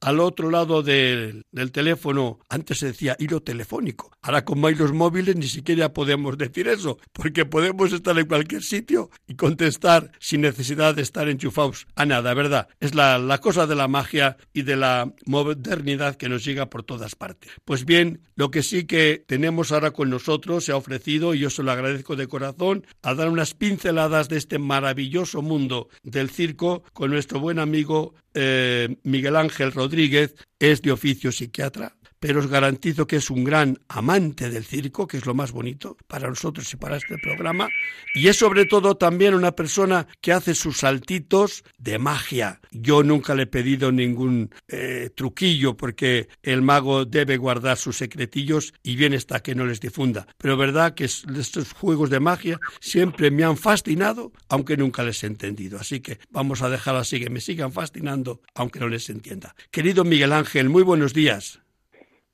al 0.00 0.20
otro 0.20 0.50
lado 0.50 0.82
del, 0.82 1.44
teléfono, 1.72 2.38
antes 2.48 2.78
se 2.78 2.86
decía 2.86 3.16
hilo 3.18 3.42
telefónico. 3.42 4.10
Ahora 4.22 4.44
con 4.44 4.60
los 4.60 4.92
móviles 4.92 5.36
ni 5.36 5.46
siquiera 5.46 5.92
podemos 5.92 6.36
decir 6.36 6.68
eso, 6.68 6.98
porque 7.12 7.44
podemos 7.44 7.92
estar 7.92 8.18
en 8.18 8.26
cualquier 8.26 8.62
sitio 8.62 9.10
y 9.26 9.34
contestar 9.34 10.12
sin 10.18 10.42
necesidad 10.42 10.94
de 10.94 11.02
estar 11.02 11.28
enchufados 11.28 11.86
a 11.94 12.04
nada, 12.06 12.34
¿verdad? 12.34 12.68
Es 12.80 12.94
la, 12.94 13.18
la 13.18 13.38
cosa 13.38 13.66
de 13.66 13.74
la 13.74 13.88
magia 13.88 14.36
y 14.52 14.62
de 14.62 14.76
la 14.76 15.12
modernidad 15.26 16.16
que 16.16 16.28
nos 16.28 16.44
llega 16.44 16.70
por 16.70 16.82
todas 16.82 17.14
partes. 17.14 17.50
Pues 17.64 17.84
bien, 17.84 18.22
lo 18.34 18.50
que 18.50 18.62
sí 18.62 18.84
que 18.84 19.24
tenemos 19.26 19.72
ahora 19.72 19.92
con 19.92 20.10
nosotros 20.10 20.64
se 20.64 20.72
ha 20.72 20.76
ofrecido, 20.76 21.34
y 21.34 21.40
yo 21.40 21.50
se 21.50 21.62
lo 21.62 21.72
agradezco 21.72 22.16
de 22.16 22.28
corazón, 22.28 22.86
a 23.02 23.14
dar 23.14 23.28
unas 23.28 23.54
pinceladas 23.54 24.28
de 24.28 24.36
este 24.36 24.58
maravilloso 24.58 25.42
mundo 25.42 25.88
del 26.02 26.30
circo 26.30 26.82
con 26.92 27.10
nuestro 27.10 27.40
buen 27.40 27.58
amigo 27.58 28.14
eh, 28.40 28.96
Miguel 29.02 29.34
Ángel 29.34 29.72
Rodríguez 29.72 30.36
es 30.60 30.80
de 30.80 30.92
oficio 30.92 31.32
psiquiatra, 31.32 31.96
pero 32.20 32.40
os 32.40 32.46
garantizo 32.46 33.06
que 33.06 33.16
es 33.16 33.30
un 33.30 33.44
gran 33.44 33.78
amante 33.88 34.50
del 34.50 34.64
circo, 34.64 35.06
que 35.06 35.18
es 35.18 35.26
lo 35.26 35.34
más 35.34 35.52
bonito 35.52 35.96
para 36.06 36.28
nosotros 36.28 36.72
y 36.72 36.76
para 36.76 36.96
este 36.96 37.16
programa, 37.18 37.68
y 38.14 38.28
es 38.28 38.36
sobre 38.36 38.64
todo 38.66 38.96
también 38.96 39.34
una 39.34 39.52
persona 39.52 40.06
que 40.20 40.32
hace 40.32 40.54
sus 40.54 40.78
saltitos 40.78 41.64
de 41.78 41.98
magia. 41.98 42.60
Yo 42.70 43.02
nunca 43.02 43.34
le 43.34 43.44
he 43.44 43.46
pedido 43.46 43.92
ningún 43.92 44.50
eh, 44.68 45.10
truquillo 45.14 45.76
porque 45.76 46.28
el 46.42 46.62
mago 46.62 47.04
debe 47.04 47.36
guardar 47.36 47.76
sus 47.76 47.96
secretillos 47.96 48.74
y 48.82 48.96
bien 48.96 49.12
está 49.12 49.40
que 49.40 49.54
no 49.54 49.66
les 49.66 49.80
difunda. 49.80 50.26
Pero 50.38 50.56
verdad 50.56 50.94
que 50.94 51.04
estos 51.04 51.72
juegos 51.72 52.10
de 52.10 52.20
magia 52.20 52.60
siempre 52.80 53.30
me 53.30 53.44
han 53.44 53.56
fascinado, 53.56 54.32
aunque 54.48 54.76
nunca 54.76 55.02
les 55.02 55.22
he 55.22 55.26
entendido. 55.26 55.78
Así 55.78 56.00
que 56.00 56.18
vamos 56.30 56.62
a 56.62 56.68
dejar 56.68 56.96
así 56.96 57.20
que 57.20 57.30
me 57.30 57.40
sigan 57.40 57.72
fascinando, 57.72 58.40
aunque 58.54 58.80
no 58.80 58.88
les 58.88 59.08
entienda. 59.10 59.54
Querido 59.70 60.04
Miguel 60.04 60.32
Ángel, 60.32 60.68
muy 60.68 60.82
buenos 60.82 61.14
días. 61.14 61.60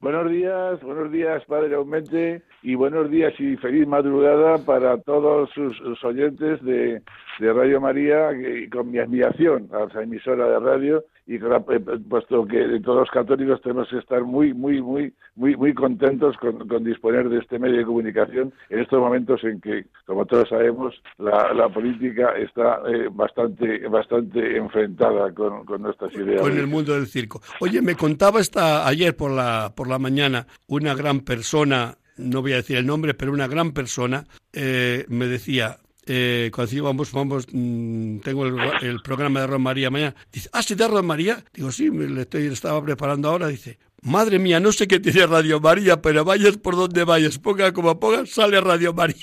Buenos 0.05 0.31
días, 0.31 0.83
buenos 0.83 1.11
días, 1.11 1.43
Padre 1.47 1.77
Aumente, 1.77 2.43
y 2.63 2.75
buenos 2.75 3.11
días 3.11 3.33
y 3.41 3.57
feliz 3.57 3.87
madrugada 3.89 4.59
para 4.59 4.99
todos 4.99 5.49
sus, 5.55 6.05
oyentes 6.05 6.63
de, 6.63 7.01
de, 7.39 7.53
Radio 7.55 7.81
María, 7.81 8.31
y 8.33 8.69
con 8.69 8.91
mi 8.91 8.99
admiración 8.99 9.71
a 9.73 9.85
esa 9.85 10.03
emisora 10.03 10.47
de 10.47 10.61
radio 10.61 11.05
y 11.27 11.37
eh, 11.37 11.81
puesto 12.09 12.47
que 12.47 12.81
todos 12.81 13.01
los 13.01 13.11
católicos 13.11 13.61
tenemos 13.63 13.89
que 13.89 13.99
estar 13.99 14.23
muy 14.25 14.53
muy 14.53 14.83
muy 14.83 15.13
muy 15.35 15.57
muy 15.57 15.73
contentos 15.73 16.37
con, 16.37 16.85
disponer 16.85 17.29
de 17.31 17.39
este 17.39 17.59
medio 17.59 17.79
de 17.79 17.85
comunicación 17.85 18.53
en 18.69 18.81
estos 18.81 19.01
momentos 19.01 19.43
en 19.45 19.61
que 19.61 19.87
como 20.07 20.27
todos 20.27 20.49
sabemos 20.51 20.95
la, 21.19 21.69
política 21.69 22.33
está 22.37 22.83
eh, 22.87 23.09
bastante 23.11 23.89
bastante 23.89 24.57
enfrentada 24.57 25.33
con, 25.33 25.65
nuestras 25.81 26.13
ideas 26.15 26.43
con 26.43 26.57
el 26.57 26.67
mundo 26.67 26.93
del 26.93 27.07
circo. 27.07 27.41
Oye 27.61 27.81
me 27.81 27.95
contaba 27.95 28.41
esta 28.41 28.87
ayer 28.87 29.17
por 29.17 29.31
la 29.31 29.73
por 29.75 29.89
la 29.89 29.99
mañana 29.99 30.47
una 30.69 30.95
gran 30.95 31.21
persona 31.21 31.97
no 32.17 32.43
voy 32.43 32.53
a 32.53 32.57
decir 32.57 32.77
el 32.77 32.87
nombre, 32.87 33.15
pero 33.15 33.33
una 33.33 33.49
gran 33.49 33.73
persona, 33.73 34.25
eh, 34.53 35.05
me 35.09 35.27
decía, 35.27 35.79
eh, 36.07 36.51
cuando 36.55 36.83
vamos, 36.83 37.13
vamos, 37.13 37.47
mm, 37.51 38.19
tengo 38.19 38.47
el, 38.47 39.01
programa 39.03 39.41
de 39.41 39.47
Romaría 39.47 39.91
mañana, 39.91 40.15
dice, 40.33 40.49
ah, 40.53 40.63
¿sí 40.63 40.75
de 40.75 40.87
Romaría? 40.87 41.45
Digo, 41.53 41.73
sí, 41.73 41.91
me 41.91 42.07
le 42.07 42.23
estoy, 42.23 42.47
estaba 42.47 42.83
preparando 42.85 43.29
ahora, 43.29 43.49
dice, 43.49 43.79
madre 44.03 44.39
mía, 44.39 44.61
no 44.61 44.73
sé 44.73 44.87
qué 44.87 45.01
tiene 45.01 45.27
Radio 45.27 45.61
María, 45.61 46.01
pero 46.03 46.25
vayas 46.25 46.57
por 46.59 46.77
donde 46.77 47.05
vayas, 47.05 47.39
ponga 47.39 47.73
como 47.73 47.99
ponga, 47.99 48.27
sale 48.27 48.61
Radio 48.61 48.93
María. 48.93 49.17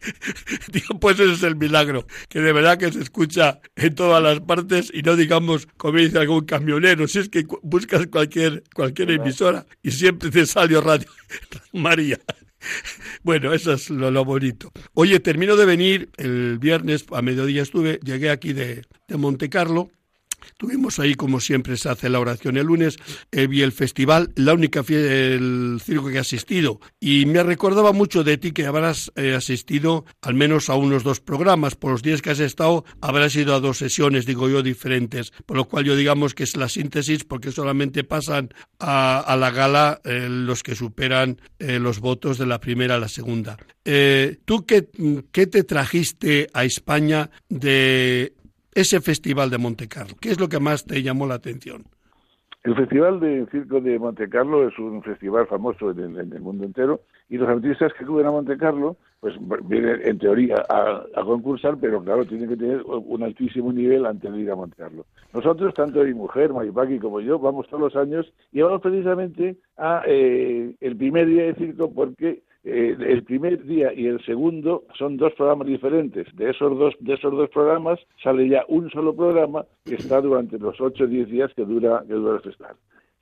Digo, 0.72 0.98
pues 0.98 1.20
ese 1.20 1.32
es 1.32 1.42
el 1.42 1.56
milagro, 1.56 2.06
que 2.28 2.40
de 2.40 2.52
verdad 2.52 2.78
que 2.78 2.90
se 2.92 3.00
escucha 3.00 3.60
en 3.76 3.94
todas 3.94 4.22
las 4.22 4.40
partes 4.40 4.90
y 4.94 5.02
no 5.02 5.16
digamos, 5.16 5.66
como 5.76 5.98
dice 5.98 6.18
algún 6.18 6.44
camionero, 6.44 7.06
si 7.08 7.18
es 7.18 7.28
que 7.28 7.44
buscas 7.62 8.06
cualquier, 8.06 8.62
cualquier 8.74 9.10
emisora 9.10 9.66
y 9.82 9.90
siempre 9.90 10.30
te 10.30 10.46
sale 10.46 10.80
Radio 10.80 11.08
María. 11.72 12.18
Bueno, 13.22 13.52
eso 13.52 13.72
es 13.74 13.90
lo, 13.90 14.24
bonito. 14.24 14.72
Oye, 14.94 15.20
termino 15.20 15.56
de 15.56 15.66
venir, 15.66 16.10
el 16.16 16.58
viernes 16.58 17.04
a 17.12 17.20
mediodía 17.20 17.62
estuve, 17.62 18.00
llegué 18.02 18.30
aquí 18.30 18.52
de, 18.52 18.84
de 19.08 19.16
Monte 19.16 19.50
Carlo 19.50 19.90
Tuvimos 20.56 20.98
ahí, 20.98 21.14
como 21.14 21.40
siempre 21.40 21.76
se 21.76 21.88
hace 21.88 22.08
la 22.08 22.20
oración 22.20 22.56
el 22.56 22.66
lunes, 22.66 22.96
eh, 23.32 23.46
vi 23.46 23.62
el 23.62 23.72
festival, 23.72 24.32
la 24.36 24.54
única 24.54 24.84
el 24.88 25.80
circo 25.84 26.08
que 26.08 26.16
he 26.16 26.18
asistido. 26.18 26.80
Y 26.98 27.26
me 27.26 27.42
recordaba 27.42 27.92
mucho 27.92 28.24
de 28.24 28.38
ti 28.38 28.52
que 28.52 28.66
habrás 28.66 29.12
eh, 29.16 29.34
asistido 29.34 30.04
al 30.22 30.34
menos 30.34 30.68
a 30.68 30.74
unos 30.74 31.02
dos 31.02 31.20
programas. 31.20 31.74
Por 31.74 31.92
los 31.92 32.02
días 32.02 32.22
que 32.22 32.30
has 32.30 32.40
estado, 32.40 32.84
habrás 33.00 33.34
ido 33.36 33.54
a 33.54 33.60
dos 33.60 33.78
sesiones, 33.78 34.26
digo 34.26 34.48
yo, 34.48 34.62
diferentes. 34.62 35.32
Por 35.46 35.56
lo 35.56 35.64
cual 35.66 35.84
yo 35.84 35.96
digamos 35.96 36.34
que 36.34 36.44
es 36.44 36.56
la 36.56 36.68
síntesis, 36.68 37.24
porque 37.24 37.52
solamente 37.52 38.04
pasan 38.04 38.50
a, 38.78 39.36
la 39.38 39.50
gala 39.50 40.00
eh, 40.04 40.28
los 40.28 40.62
que 40.62 40.74
superan 40.74 41.40
los 41.58 42.00
votos 42.00 42.38
de 42.38 42.46
la 42.46 42.60
primera 42.60 42.94
a 42.94 42.98
la 42.98 43.08
segunda. 43.08 43.56
¿Tú 44.44 44.66
qué, 44.66 44.88
qué 45.30 45.46
te 45.46 45.64
trajiste 45.64 46.48
a 46.52 46.64
España 46.64 47.30
de 47.48 48.32
ese 48.74 49.00
festival 49.00 49.50
de 49.50 49.58
Monte 49.58 49.88
Carlo? 49.88 50.14
¿Qué 50.20 50.30
es 50.30 50.40
lo 50.40 50.48
que 50.48 50.60
más 50.60 50.84
te 50.84 51.02
llamó 51.02 51.26
la 51.26 51.34
atención? 51.34 51.84
El 52.62 52.76
Festival 52.76 53.20
de 53.20 53.46
Circo 53.50 53.80
de 53.80 53.98
Monte 53.98 54.28
Carlo 54.28 54.68
es 54.68 54.78
un 54.78 55.02
festival 55.02 55.46
famoso 55.46 55.92
en 55.92 56.14
el, 56.16 56.40
mundo 56.40 56.64
entero 56.64 57.00
y 57.30 57.38
los 57.38 57.48
artistas 57.48 57.90
que 57.94 58.04
acuden 58.04 58.26
a 58.26 58.30
Monte 58.30 58.58
Carlo 58.58 58.98
pues 59.20 59.34
vienen 59.64 60.00
en 60.04 60.18
teoría 60.18 60.62
a, 60.68 61.24
concursar, 61.24 61.78
pero 61.80 62.02
claro, 62.02 62.26
tienen 62.26 62.50
que 62.50 62.56
tener 62.56 62.82
un 62.82 63.22
altísimo 63.22 63.72
nivel 63.72 64.04
antes 64.04 64.30
de 64.30 64.40
ir 64.40 64.50
a 64.50 64.56
Monte 64.56 64.76
Carlo. 64.76 65.06
Nosotros, 65.32 65.72
tanto 65.72 66.04
mi 66.04 66.12
mujer, 66.12 66.52
Maripaki 66.52 66.98
como 66.98 67.20
yo, 67.20 67.38
vamos 67.38 67.66
todos 67.68 67.80
los 67.80 67.96
años 67.96 68.30
y 68.52 68.60
vamos 68.60 68.82
precisamente 68.82 69.56
a 69.78 70.02
eh, 70.06 70.74
el 70.80 70.96
primer 70.96 71.28
día 71.28 71.44
de 71.44 71.54
circo 71.54 71.90
porque 71.92 72.42
eh, 72.62 72.96
el 72.98 73.24
primer 73.24 73.64
día 73.64 73.92
y 73.92 74.06
el 74.06 74.22
segundo 74.24 74.84
son 74.98 75.16
dos 75.16 75.32
programas 75.34 75.66
diferentes. 75.66 76.26
De 76.36 76.50
esos 76.50 76.78
dos, 76.78 76.94
de 77.00 77.14
esos 77.14 77.32
dos 77.32 77.48
programas 77.50 77.98
sale 78.22 78.48
ya 78.48 78.64
un 78.68 78.90
solo 78.90 79.14
programa 79.14 79.64
que 79.84 79.94
está 79.94 80.20
durante 80.20 80.58
los 80.58 80.78
ocho 80.80 81.04
o 81.04 81.06
diez 81.06 81.28
días 81.28 81.50
que 81.54 81.64
dura, 81.64 82.04
que 82.06 82.14
dura 82.14 82.36
el 82.36 82.42
festival. 82.42 82.76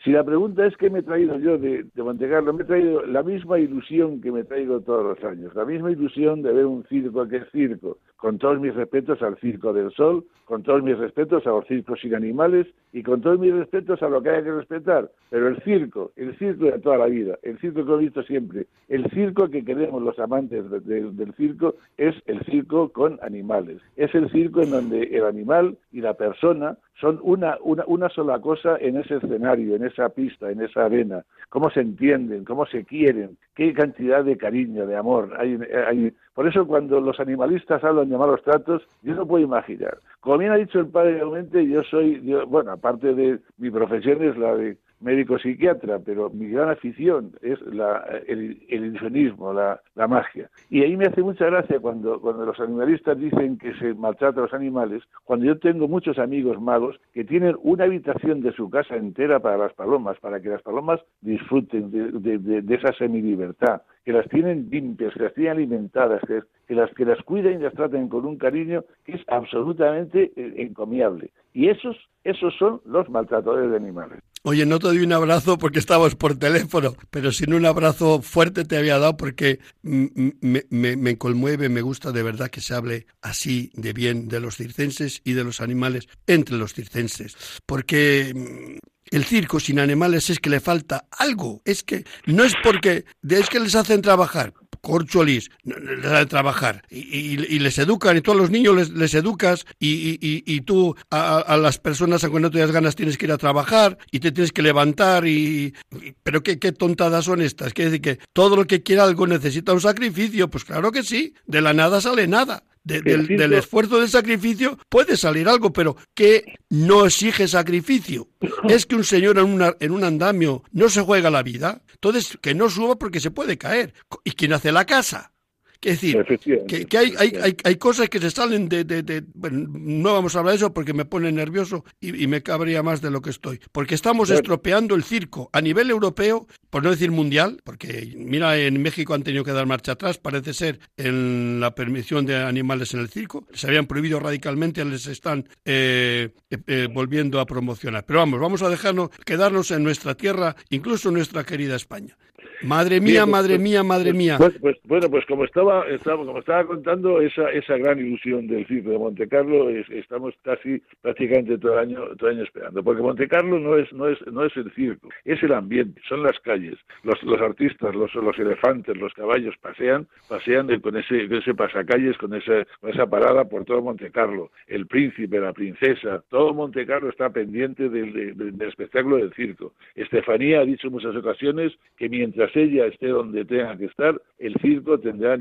Si 0.05 0.13
la 0.13 0.23
pregunta 0.23 0.65
es 0.65 0.77
qué 0.77 0.91
me 0.91 1.01
he 1.01 1.03
traído 1.03 1.39
yo 1.39 1.59
de, 1.59 1.85
de 1.93 2.03
Monte 2.03 2.29
Carlo, 2.29 2.53
me 2.53 2.63
he 2.63 2.67
traído 2.67 3.05
la 3.05 3.25
misma 3.25 3.59
ilusión 3.59 4.21
que 4.21 4.31
me 4.31 4.45
traigo 4.45 4.81
todos 4.81 5.05
los 5.05 5.25
años, 5.25 5.53
la 5.57 5.65
misma 5.65 5.91
ilusión 5.91 6.41
de 6.43 6.53
ver 6.53 6.67
un 6.67 6.85
circo 6.85 7.27
que 7.27 7.39
es 7.39 7.51
circo, 7.51 7.99
con 8.17 8.39
todos 8.39 8.61
mis 8.61 8.75
respetos 8.75 9.21
al 9.23 9.37
Circo 9.39 9.73
del 9.73 9.91
Sol, 9.93 10.25
con 10.45 10.63
todos 10.63 10.83
mis 10.83 10.97
respetos 10.97 11.47
a 11.47 11.51
los 11.51 11.67
circos 11.67 12.01
sin 12.01 12.15
animales 12.15 12.67
y 12.93 13.03
con 13.03 13.21
todos 13.21 13.39
mis 13.39 13.53
respetos 13.53 14.03
a 14.03 14.09
lo 14.09 14.23
que 14.23 14.31
haya 14.31 14.45
que 14.45 14.53
respetar. 14.53 15.11
Pero 15.31 15.49
el 15.49 15.61
circo, 15.63 16.13
el 16.17 16.37
circo 16.39 16.67
de 16.67 16.79
toda 16.79 16.99
la 16.99 17.07
vida, 17.07 17.37
el 17.43 17.59
circo 17.59 17.85
que 17.85 17.93
he 17.93 17.99
visto 17.99 18.23
siempre, 18.23 18.67
el 18.89 19.09
circo 19.11 19.49
que 19.49 19.65
queremos 19.65 20.03
los 20.03 20.19
amantes 20.19 20.71
del 20.71 21.35
circo 21.37 21.75
es 21.97 22.15
el 22.27 22.45
circo 22.45 22.91
con 22.93 23.19
animales. 23.23 23.79
Es 23.97 24.15
el 24.15 24.31
circo 24.31 24.63
en 24.63 24.71
donde 24.71 25.03
el 25.03 25.25
animal 25.25 25.77
y 25.93 26.01
la 26.01 26.15
persona 26.15 26.79
son 27.01 27.21
una, 27.23 27.57
una, 27.63 27.85
una 27.87 28.09
sola 28.09 28.41
cosa 28.41 28.77
en 28.81 28.97
ese 28.97 29.17
escenario, 29.17 29.77
en 29.77 29.85
esa 29.85 30.09
pista, 30.09 30.51
en 30.51 30.61
esa 30.61 30.87
arena. 30.87 31.25
Cómo 31.49 31.71
se 31.71 31.81
entienden, 31.81 32.45
cómo 32.45 32.67
se 32.67 32.85
quieren, 32.85 33.37
qué 33.55 33.73
cantidad 33.73 34.25
de 34.25 34.37
cariño, 34.37 34.87
de 34.87 34.97
amor 34.97 35.35
hay, 35.39 35.59
hay. 35.87 36.13
Por 36.35 36.49
eso 36.49 36.67
cuando 36.67 37.01
los 37.01 37.21
animalistas 37.21 37.83
hablan 37.85 38.11
de 38.11 38.19
malos 38.19 38.43
tratos, 38.43 38.83
yo 39.03 39.15
no 39.15 39.27
puedo 39.27 39.45
imaginar. 39.45 39.99
Como 40.21 40.39
bien 40.39 40.53
ha 40.53 40.57
dicho 40.57 40.81
el 40.81 40.89
padre 40.89 41.21
Aumente, 41.21 41.67
yo 41.67 41.83
soy, 41.85 42.21
yo, 42.25 42.47
bueno, 42.47 42.73
aparte 42.73 43.15
de 43.15 43.39
mi 43.59 43.71
profesión 43.71 44.23
es 44.23 44.37
la 44.37 44.57
de 44.57 44.77
médico 45.01 45.39
psiquiatra, 45.39 45.99
pero 46.05 46.31
mi 46.31 46.49
gran 46.49 46.71
afición 46.71 47.33
es 47.43 47.61
la, 47.63 48.05
el, 48.27 48.61
el 48.69 48.87
ilusionismo, 48.87 49.53
la, 49.53 49.81
magia. 50.09 50.49
Y 50.71 50.83
ahí 50.83 50.97
me 50.97 51.07
hace 51.07 51.23
mucha 51.23 51.47
gracia 51.47 51.81
cuando, 51.81 52.21
cuando 52.21 52.47
los 52.47 52.59
animalistas 52.61 53.19
dicen 53.19 53.59
que 53.59 53.75
se 53.75 53.95
maltrata 53.95 54.41
a 54.41 54.45
los 54.45 54.55
animales, 54.55 55.03
cuando 55.25 55.45
yo 55.45 55.59
tengo 55.59 55.89
muchos 55.89 56.19
amigos 56.19 56.61
magos 56.61 57.01
que 57.13 57.25
tienen 57.25 57.57
una 57.63 57.85
habitación 57.85 58.41
de 58.41 58.53
su 58.53 58.71
casa 58.71 58.97
entera 58.97 59.41
para 59.41 59.59
las 59.59 59.73
palomas, 59.75 60.19
para 60.21 60.41
que 60.41 60.49
las 60.49 60.63
palomas 60.63 61.01
disfruten 61.21 61.91
de, 61.91 62.13
de, 62.13 62.39
de, 62.39 62.63
de 62.63 62.75
esa 62.75 62.93
semilibertad, 62.93 63.83
que 64.09 64.15
las 64.15 64.29
tienen 64.31 64.71
limpias, 64.71 65.13
que 65.13 65.25
las 65.25 65.35
tienen 65.35 65.53
alimentadas, 65.53 66.23
que, 66.27 66.75
las, 66.75 66.91
que 66.95 67.05
las 67.05 67.23
cuiden 67.25 67.61
y 67.61 67.63
las 67.65 67.75
traten 67.75 68.09
con 68.09 68.25
un 68.25 68.39
cariño 68.39 68.83
que 69.05 69.13
es 69.13 69.21
absolutamente 69.27 70.33
eh, 70.35 70.55
encomiable. 70.57 71.31
Y 71.53 71.69
esos, 71.69 71.95
esos 72.25 72.55
son 72.59 72.81
los 72.87 73.07
maltratadores 73.11 73.71
de 73.71 73.77
animales. 73.77 74.21
Oye, 74.45 74.65
no 74.65 74.79
te 74.79 74.87
doy 74.87 75.01
un 75.01 75.13
abrazo 75.13 75.59
porque 75.59 75.79
estabas 75.79 76.15
por 76.15 76.39
teléfono, 76.39 76.95
pero 77.11 77.33
sin 77.33 77.53
un 77.53 77.67
abrazo 77.67 78.23
fuerte 78.23 78.65
te 78.65 78.79
había 78.79 78.99
dado 78.99 79.19
porque 79.19 79.59
me, 79.83 80.33
me, 80.71 80.97
me, 80.97 81.19
conmueve, 81.19 81.69
me 81.69 81.83
gusta 81.83 82.11
de 82.11 82.23
verdad 82.23 82.49
que 82.49 82.63
se 82.63 82.75
hable 82.75 83.05
así 83.21 83.71
de 83.75 83.93
bien 83.93 84.29
de 84.29 84.41
los 84.41 84.57
circenses 84.57 85.21
y 85.23 85.35
de 85.35 85.45
los 85.45 85.61
animales 85.61 86.09
entre 86.27 86.57
los 86.57 86.73
circenses. 86.73 87.61
Porque 87.67 88.79
el 89.11 89.25
circo 89.25 89.61
sin 89.61 89.79
animales 89.79 90.31
es 90.31 90.39
que 90.39 90.51
le 90.51 90.61
falta 90.61 91.07
algo. 91.11 91.63
Es 91.65 91.83
que 91.83 92.05
no 92.27 92.45
es 92.45 92.55
porque 92.63 93.05
es 93.29 93.49
que 93.49 93.61
les 93.61 93.75
hacen 93.75 94.03
trabajar. 94.03 94.55
Corcholis, 94.81 95.51
les 95.65 96.05
hacen 96.05 96.29
trabajar 96.29 96.83
y, 96.89 97.35
y, 97.55 97.59
les 97.59 97.79
educan 97.79 98.17
y 98.17 98.21
todos 98.21 98.39
los 98.39 98.51
niños 98.51 98.91
les, 98.91 99.15
educas 99.15 99.67
y, 99.81 100.61
tú 100.61 100.95
a, 101.11 101.39
a, 101.39 101.57
las 101.57 101.79
personas 101.79 102.23
aunque 102.23 102.39
no 102.39 102.51
tengas 102.51 102.71
ganas 102.71 102.95
tienes 102.95 103.19
que 103.19 103.27
ir 103.27 103.33
a 103.33 103.39
trabajar 103.39 103.99
y 104.13 104.21
te 104.21 104.31
tienes 104.31 104.53
que 104.53 104.63
levantar 104.63 105.27
y 105.27 105.75
pero 106.23 106.43
qué, 106.43 106.59
qué 106.59 106.73
tontadas 106.73 107.25
son 107.25 107.43
estas. 107.43 107.73
Quiere 107.73 107.91
decir 107.91 108.03
que 108.03 108.19
todo 108.33 108.57
lo 108.57 108.67
que 108.67 108.83
quiera 108.83 109.05
algo 109.05 109.27
necesita 109.27 109.73
un 109.73 109.81
sacrificio. 109.81 110.49
Pues 110.49 110.65
claro 110.65 110.93
que 110.93 111.03
sí, 111.03 111.35
de 111.47 111.61
la 111.61 111.73
nada 111.75 112.01
sale 112.01 112.27
nada. 112.27 112.65
De, 112.89 113.03
del, 113.03 113.27
del, 113.27 113.53
esfuerzo 113.53 114.01
del 114.01 114.09
sacrificio 114.09 114.79
puede 114.89 115.19
salir 115.19 115.47
algo, 115.47 115.75
pero 115.75 115.97
que 116.15 116.57
no 116.71 117.05
exige 117.05 117.47
sacrificio. 117.47 118.29
Es 118.69 118.87
que 118.87 118.97
un 118.97 119.05
señor 119.05 119.39
en, 119.39 119.45
una, 119.45 119.77
en 119.79 119.93
un 119.93 120.05
andamio 120.05 120.63
no 120.73 120.89
se 120.89 121.03
juega 121.03 121.31
la 121.31 121.43
vida. 121.43 121.83
Entonces, 121.93 122.39
que 122.41 122.55
no 122.55 122.71
suba 122.71 122.97
porque 122.97 123.21
se 123.21 123.31
puede 123.31 123.59
caer. 123.59 123.93
¿Y 124.25 124.33
quién 124.33 124.55
hace 124.55 124.73
la 124.73 124.87
casa? 124.87 125.33
Es 125.81 126.01
decir, 126.01 126.25
que, 126.67 126.87
que 126.87 126.99
hay, 126.99 127.15
hay, 127.17 127.33
hay, 127.41 127.57
hay, 127.63 127.77
cosas 127.77 128.09
que 128.09 128.19
se 128.19 128.31
salen 128.33 128.69
de, 128.69 128.83
de, 128.83 129.03
de, 129.05 129.23
Bueno, 129.35 129.69
no 129.71 130.13
vamos 130.13 130.35
a 130.35 130.41
hablar 130.41 130.53
de 130.53 130.57
eso 130.57 130.75
porque 130.75 130.93
me 130.93 131.05
pone 131.05 131.31
nervioso 131.31 131.85
y, 132.01 132.25
y 132.25 132.27
me 132.27 132.43
cabría 132.43 132.83
más 132.83 133.01
de 133.01 133.13
lo 133.13 133.23
que 133.23 133.31
estoy. 133.31 133.61
Porque 133.71 133.95
estamos 133.95 134.29
bueno. 134.29 134.41
estropeando 134.41 134.97
el 134.97 135.05
circo 135.05 135.51
a 135.53 135.61
nivel 135.61 135.91
europeo, 135.91 136.49
por 136.71 136.83
no 136.83 136.91
decir 136.91 137.13
mundial, 137.13 137.61
porque 137.63 138.13
mira, 138.17 138.59
en 138.59 138.83
México 138.83 139.15
han 139.15 139.23
tenido 139.23 139.45
que 139.45 139.53
dar 139.53 139.67
marcha 139.67 139.93
atrás, 139.93 140.19
parece 140.19 140.53
ser, 140.53 140.81
en 140.97 141.61
la 141.61 141.75
permisión 141.77 142.27
de 142.27 142.37
animales 142.37 142.93
en 142.95 143.01
el 143.01 143.09
circo. 143.09 143.47
Se 143.53 143.69
habían 143.69 143.87
prohibido 143.87 144.19
radicalmente, 144.19 144.85
les 144.85 145.07
están 145.07 145.49
eh, 145.65 146.31
eh, 146.51 146.89
volviendo 146.93 147.39
a 147.39 147.47
promocionar. 147.47 148.05
Pero 148.05 148.19
vamos, 148.19 148.41
vamos 148.41 148.63
a 148.63 148.69
dejarnos, 148.69 149.11
quedarnos 149.25 149.71
en 149.71 149.85
nuestra 149.85 150.17
tierra, 150.17 150.57
incluso 150.71 151.09
en 151.11 151.15
nuestra 151.15 151.45
querida 151.45 151.77
España. 151.77 152.17
Madre 152.63 153.01
mía, 153.01 153.25
Bien, 153.25 153.31
madre 153.31 153.55
pues, 153.55 153.61
mía, 153.61 153.83
madre 153.85 154.11
pues, 154.11 154.17
mía. 154.17 154.37
Pues, 154.39 154.55
pues, 154.61 154.77
bueno, 154.85 155.09
pues 155.09 155.25
como 155.27 155.45
estaba, 155.45 155.68
estaba, 155.89 156.25
como 156.25 156.39
estaba 156.39 156.65
contando, 156.65 157.21
esa, 157.21 157.51
esa 157.51 157.77
gran 157.77 157.99
ilusión 157.99 158.47
del 158.47 158.67
circo 158.67 158.91
de 158.91 158.99
Monte 158.99 159.29
Carlo, 159.29 159.69
es, 159.71 159.89
estamos 159.91 160.35
casi 160.43 160.83
prácticamente 161.01 161.59
todo 161.59 161.75
el 161.75 161.79
año, 161.79 162.17
todo 162.17 162.31
año 162.31 162.43
esperando, 162.43 162.83
porque 162.83 163.03
Monte 163.03 163.29
Carlo 163.29 163.59
no 163.59 163.77
es, 163.77 163.93
no 163.93 164.09
es, 164.09 164.19
no 164.27 164.45
es 164.45 164.57
el 164.57 164.71
circo, 164.73 165.09
es 165.25 165.43
el 165.43 165.53
ambiente, 165.53 166.01
son 166.09 166.23
las 166.23 166.39
calles, 166.41 166.79
los, 167.03 167.23
los 167.23 167.41
artistas, 167.41 167.95
los, 167.95 168.15
los 168.15 168.39
elefantes, 168.39 168.97
los 168.97 169.13
caballos 169.15 169.55
pasean, 169.61 170.07
pasean 170.29 170.69
con 170.81 170.97
ese, 170.97 171.29
con 171.29 171.39
ese 171.39 171.55
pasacalles, 171.55 172.17
con 172.19 172.35
esa, 172.35 172.65
con 172.81 172.91
esa 172.91 173.07
parada 173.07 173.45
por 173.45 173.65
todo 173.65 173.83
Monte 173.83 174.11
Carlo, 174.11 174.51
el 174.67 174.87
príncipe, 174.87 175.41
la 175.41 175.53
princesa, 175.53 176.23
todo 176.29 176.55
Monte 176.55 176.87
Carlo 176.87 177.09
está 177.09 177.31
pendiente 177.31 177.89
del, 177.89 178.37
del, 178.37 178.63
espectáculo 178.63 179.17
del 179.17 179.33
circo. 179.35 179.73
Estefanía 179.95 180.61
ha 180.61 180.65
dicho 180.65 180.89
en 180.89 180.93
muchas 180.93 181.15
ocasiones 181.17 181.73
que 181.97 182.09
mientras 182.09 182.55
ella 182.57 182.87
esté 182.87 183.09
donde 183.09 183.45
tenga 183.45 183.77
que 183.77 183.87
estar, 183.87 184.21
el 184.39 184.55
circo 184.61 184.99
tendrá 184.99 185.37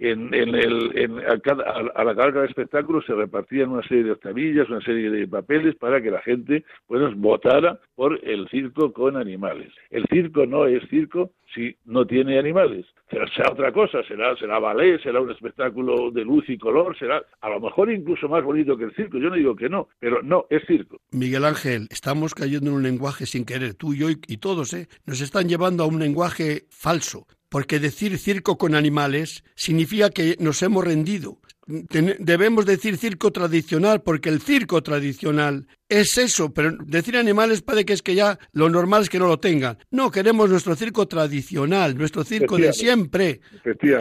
En, 0.00 0.32
en 0.32 0.54
el, 0.54 0.96
en, 0.96 1.18
a, 1.18 1.38
cada, 1.40 1.64
a, 1.64 2.04
la 2.04 2.14
carga 2.14 2.40
del 2.40 2.50
espectáculo 2.50 3.02
se 3.02 3.14
repartían 3.14 3.70
una 3.70 3.86
serie 3.86 4.04
de 4.04 4.12
octavillas, 4.12 4.68
una 4.68 4.80
serie 4.80 5.10
de 5.10 5.26
papeles 5.26 5.74
para 5.74 6.00
que 6.00 6.10
la 6.10 6.22
gente 6.22 6.64
bueno, 6.88 7.12
votara 7.16 7.80
por 7.96 8.20
el 8.24 8.48
circo 8.48 8.92
con 8.92 9.16
animales. 9.16 9.72
El 9.90 10.04
circo 10.06 10.46
no 10.46 10.66
es 10.66 10.88
circo 10.88 11.32
si 11.52 11.76
no 11.84 12.06
tiene 12.06 12.38
animales. 12.38 12.86
Será, 13.10 13.26
será, 13.34 13.50
otra 13.50 13.72
cosa, 13.72 14.02
será, 14.04 14.36
será 14.36 14.58
ballet, 14.60 15.02
será 15.02 15.20
un 15.20 15.30
espectáculo 15.30 16.10
de 16.10 16.24
luz 16.24 16.44
y 16.48 16.58
color, 16.58 16.96
será 16.96 17.22
a 17.40 17.48
lo 17.48 17.58
mejor 17.58 17.90
incluso 17.90 18.28
más 18.28 18.44
bonito 18.44 18.76
que 18.76 18.84
el 18.84 18.94
circo. 18.94 19.18
Yo 19.18 19.30
no 19.30 19.36
digo 19.36 19.56
que 19.56 19.68
no, 19.68 19.88
pero 19.98 20.22
no, 20.22 20.46
es 20.50 20.64
circo. 20.66 21.00
Miguel 21.10 21.44
Ángel, 21.44 21.88
estamos 21.90 22.34
cayendo 22.34 22.70
en 22.70 22.76
un 22.76 22.82
lenguaje 22.82 23.26
sin 23.26 23.44
querer, 23.44 23.74
tú 23.74 23.94
y 23.94 23.98
yo 23.98 24.10
y, 24.10 24.20
y 24.28 24.36
todos, 24.36 24.74
¿eh? 24.74 24.88
Nos 25.06 25.20
están 25.20 25.48
llevando 25.48 25.82
a 25.82 25.86
un 25.86 25.98
lenguaje 25.98 26.66
falso, 26.70 27.26
porque 27.48 27.78
decir 27.80 28.18
circo 28.18 28.58
con 28.58 28.74
animales 28.74 29.44
significa 29.54 30.10
que 30.10 30.36
nos 30.38 30.62
hemos 30.62 30.84
rendido. 30.84 31.38
Debemos 31.66 32.64
decir 32.64 32.96
circo 32.96 33.30
tradicional, 33.30 34.02
porque 34.02 34.30
el 34.30 34.40
circo 34.40 34.82
tradicional 34.82 35.66
es 35.88 36.18
eso, 36.18 36.52
pero 36.52 36.76
decir 36.84 37.16
animales 37.16 37.62
parece 37.62 37.86
que 37.86 37.92
es 37.94 38.02
que 38.02 38.14
ya 38.14 38.38
lo 38.52 38.68
normal 38.68 39.02
es 39.02 39.10
que 39.10 39.18
no 39.18 39.26
lo 39.26 39.38
tengan. 39.38 39.78
No, 39.90 40.10
queremos 40.10 40.50
nuestro 40.50 40.76
circo 40.76 41.08
tradicional, 41.08 41.96
nuestro 41.96 42.24
circo 42.24 42.58
de 42.58 42.72
siempre. 42.72 43.40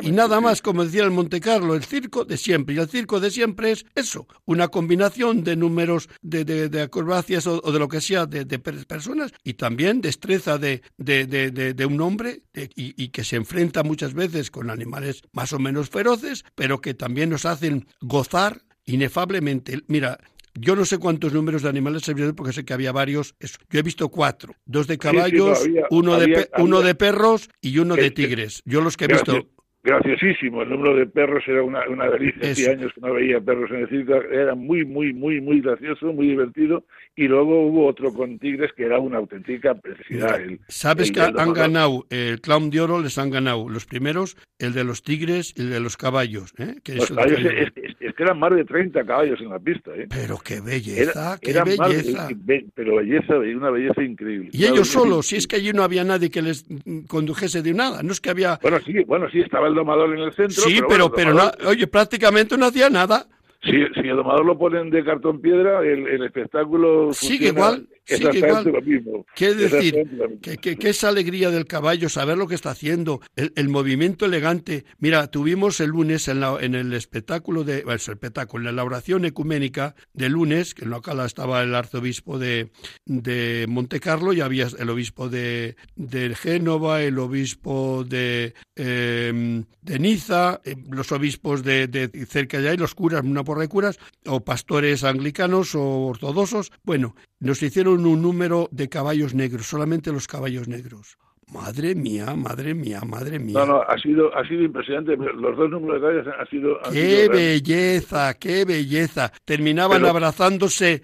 Y 0.02 0.12
nada 0.12 0.42
más, 0.42 0.62
como 0.62 0.84
decía 0.84 1.04
el 1.04 1.12
Monte 1.12 1.40
Carlo, 1.40 1.76
el 1.76 1.84
circo 1.84 2.26
de 2.26 2.38
siempre. 2.38 2.76
Y 2.76 2.80
el 2.80 2.90
circo 2.90 3.20
de 3.20 3.32
siempre 3.32 3.72
es 3.72 3.86
eso, 3.96 4.28
una 4.46 4.68
combinación 4.68 5.44
de 5.44 5.56
números 5.56 6.10
de, 6.22 6.44
de, 6.44 6.70
de 6.70 6.82
acrobacias 6.82 7.48
o, 7.48 7.62
o, 7.64 7.72
de 7.72 7.80
lo 7.80 7.88
que 7.88 8.02
sea 8.02 8.26
de, 8.26 8.44
de 8.44 8.60
personas 8.60 9.32
y 9.44 9.54
también 9.54 10.02
destreza 10.02 10.58
de, 10.58 10.82
de 10.98 11.86
un 11.86 12.02
hombre 12.02 12.44
y, 12.54 13.02
y 13.02 13.10
que 13.10 13.24
se 13.24 13.38
enfrenta 13.38 13.84
muchas 13.84 14.14
veces 14.14 14.52
con 14.52 14.70
animales 14.70 15.22
más 15.32 15.54
o 15.54 15.60
menos 15.60 15.90
feroces, 15.90 16.44
pero 16.56 16.82
que 16.82 16.94
también 16.94 17.30
nos 17.30 17.46
hacen 17.46 17.88
gozar 18.02 18.62
inefablemente. 18.86 19.84
Mira, 19.88 20.20
yo 20.60 20.76
no 20.76 20.86
sé 20.86 20.98
cuántos 20.98 21.34
números 21.34 21.62
de 21.62 21.70
animales 21.70 22.08
había 22.10 22.34
porque 22.34 22.54
sé 22.54 22.66
que 22.66 22.74
había 22.74 22.92
varios. 22.92 23.36
Yo 23.70 23.80
he 23.80 23.84
visto 23.84 24.10
cuatro. 24.10 24.54
Dos 24.66 24.88
de 24.88 24.98
caballos, 24.98 25.60
sí, 25.60 25.66
sí, 25.66 25.72
no, 25.72 25.80
había, 25.80 25.88
uno, 25.92 26.14
había, 26.14 26.38
de 26.40 26.46
pe 26.46 26.62
uno 26.62 26.82
de 26.82 26.96
perros 26.96 27.50
y 27.62 27.78
uno 27.80 27.96
de 27.96 28.12
tigres. 28.12 28.62
Yo 28.66 28.82
los 28.82 28.98
que 28.98 29.06
he 29.06 29.08
visto... 29.08 29.48
Graciosísimo, 29.84 30.64
el 30.64 30.70
número 30.70 30.98
de 30.98 31.06
perros 31.06 31.46
era 31.48 31.64
una, 31.64 31.88
una 31.88 32.10
delicia. 32.10 32.52
Hacía 32.52 32.72
años 32.72 32.92
que 32.94 33.00
no 33.00 33.14
veía 33.14 33.40
perros 33.40 33.72
en 33.72 33.78
el 33.84 33.88
circo, 33.88 34.16
era 34.16 34.54
muy, 34.54 34.84
muy, 34.84 35.14
muy, 35.14 35.40
muy 35.40 35.62
gracioso, 35.62 36.12
muy 36.12 36.28
divertido. 36.28 36.84
Y 37.16 37.30
luego 37.30 37.66
hubo 37.68 37.88
otro 37.88 38.14
con 38.14 38.38
tigres 38.38 38.74
que 38.76 38.84
era 38.84 39.00
una 39.00 39.20
auténtica 39.20 39.76
preciosidad. 39.76 40.42
El, 40.42 40.60
¿Sabes 40.68 41.08
el 41.08 41.16
que 41.16 41.22
han 41.22 41.54
ganado, 41.54 42.06
el 42.10 42.42
clown 42.42 42.70
de 42.70 42.82
oro 42.82 43.02
les 43.02 43.18
han 43.18 43.30
ganado 43.30 43.70
los 43.70 43.86
primeros, 43.86 44.36
el 44.60 44.74
de 44.74 44.84
los 44.84 45.04
tigres 45.04 45.54
y 45.56 45.62
el 45.62 45.70
de 45.70 45.80
los 45.80 45.96
caballos? 45.96 46.54
¿eh? 46.58 46.76
Que 46.84 46.96
los 46.96 47.08
caballos 47.08 47.40
es, 47.40 47.72
es, 47.78 47.96
es, 48.00 48.16
que 48.16 48.24
eran 48.24 48.40
más 48.40 48.56
de 48.56 48.66
30 48.66 49.06
caballos 49.06 49.40
en 49.42 49.50
la 49.50 49.60
pista. 49.60 49.92
¿eh? 49.96 50.08
Pero 50.10 50.38
qué 50.44 50.62
belleza, 50.62 51.38
era, 51.42 51.66
qué 51.66 51.76
belleza. 51.76 52.30
Más, 52.30 52.64
pero 52.76 52.96
belleza, 52.98 53.38
una 53.38 53.70
belleza 53.72 54.04
increíble. 54.04 54.50
Y 54.52 54.66
ellos 54.66 54.88
solos, 54.88 55.28
si 55.28 55.36
es 55.36 55.48
que 55.48 55.58
allí 55.58 55.74
no 55.74 55.84
había 55.84 56.04
nadie 56.04 56.30
que 56.30 56.42
les 56.42 56.66
condujese 57.08 57.62
de 57.62 57.74
nada, 57.74 58.04
no 58.04 58.12
es 58.12 58.22
que 58.22 58.30
había... 58.30 58.60
Bueno, 58.62 58.80
sí, 58.86 59.04
bueno, 59.06 59.30
sí, 59.30 59.40
estaba 59.40 59.68
el 59.68 59.76
domador 59.76 60.14
en 60.14 60.20
el 60.20 60.34
centro. 60.34 60.64
Sí, 60.64 60.80
pero, 60.88 61.12
pero, 61.12 61.34
bueno, 61.34 61.52
pero 61.56 61.64
no, 61.64 61.70
oye, 61.70 61.88
prácticamente 61.88 62.58
no 62.58 62.66
hacía 62.66 62.90
nada. 62.90 63.28
Si, 63.64 63.72
si 63.72 64.08
el 64.08 64.16
domador 64.18 64.46
lo 64.46 64.58
ponen 64.58 64.90
de 64.90 65.04
cartón 65.04 65.42
piedra, 65.42 65.82
el, 65.82 66.08
el 66.08 66.24
espectáculo 66.24 67.12
sigue 67.14 67.48
igual. 67.48 67.88
Exactamente 68.08 68.48
igual. 68.48 68.66
lo 68.74 68.82
mismo. 68.82 69.26
¿Qué 69.36 69.54
decir? 69.54 70.08
Que, 70.42 70.58
que- 70.58 70.78
que 70.78 70.90
esa 70.90 71.10
alegría 71.10 71.52
del 71.52 71.66
caballo, 71.66 72.10
saber 72.10 72.38
lo 72.38 72.48
que 72.48 72.56
está 72.56 72.72
haciendo, 72.72 73.22
el, 73.36 73.52
el 73.56 73.70
movimiento 73.70 74.26
elegante. 74.26 74.86
Mira, 75.00 75.28
tuvimos 75.28 75.80
el 75.80 75.90
lunes 75.90 76.28
en, 76.28 76.40
la- 76.40 76.58
en 76.62 76.76
el 76.76 76.94
espectáculo 76.94 77.64
de, 77.64 77.80
el 77.80 77.90
espectáculo, 77.92 78.70
en 78.70 78.76
la 78.76 78.84
oración 78.84 79.26
ecuménica 79.26 79.96
de 80.14 80.30
lunes, 80.30 80.74
que 80.74 80.86
en 80.86 80.92
la 80.92 81.02
cala 81.02 81.26
estaba 81.26 81.62
el 81.64 81.76
arzobispo 81.76 82.40
de, 82.40 82.72
de 83.06 83.66
Montecarlo 83.68 84.34
y 84.34 84.42
había 84.42 84.68
el 84.80 84.90
obispo 84.90 85.30
de, 85.30 85.76
de 85.96 86.36
Génova, 86.36 87.02
el 87.04 87.20
obispo 87.20 88.04
de, 88.04 88.54
eh, 88.76 89.64
de 89.82 90.00
Niza, 90.00 90.62
eh, 90.64 90.76
los 90.90 91.12
obispos 91.12 91.64
de, 91.64 91.88
de 91.88 92.10
cerca 92.26 92.60
de 92.60 92.70
ahí, 92.70 92.78
los 92.78 92.96
curas, 92.96 93.24
una 93.24 93.44
porra 93.44 93.62
de 93.62 93.68
curas, 93.70 94.00
o 94.26 94.40
pastores 94.42 95.04
anglicanos 95.04 95.76
o 95.76 95.82
ortodoxos. 96.08 96.72
Bueno, 96.84 97.16
nos 97.40 97.62
hicieron 97.62 98.06
un 98.06 98.22
número 98.22 98.68
de 98.72 98.90
caballos 98.90 99.34
negros, 99.34 99.68
solamente 99.68 100.12
los 100.12 100.28
caballos 100.28 100.68
negros. 100.68 101.18
Madre 101.54 101.96
mía, 101.96 102.36
madre 102.36 102.74
mía, 102.74 103.00
madre 103.08 103.40
mía. 103.40 103.54
No, 103.60 103.66
no, 103.66 103.82
ha 103.82 103.98
sido, 104.00 104.36
ha 104.36 104.46
sido 104.46 104.64
impresionante. 104.64 105.16
Los 105.16 105.56
dos 105.56 105.70
números 105.70 106.02
de 106.02 106.02
caballos 106.02 106.28
han 106.38 106.48
sido. 106.50 106.86
han 106.86 106.92
¡Qué 106.94 107.22
sido 107.22 107.32
belleza, 107.32 108.34
qué 108.34 108.66
belleza! 108.66 109.32
Terminaban 109.46 110.00
Pero- 110.02 110.10
abrazándose 110.10 111.04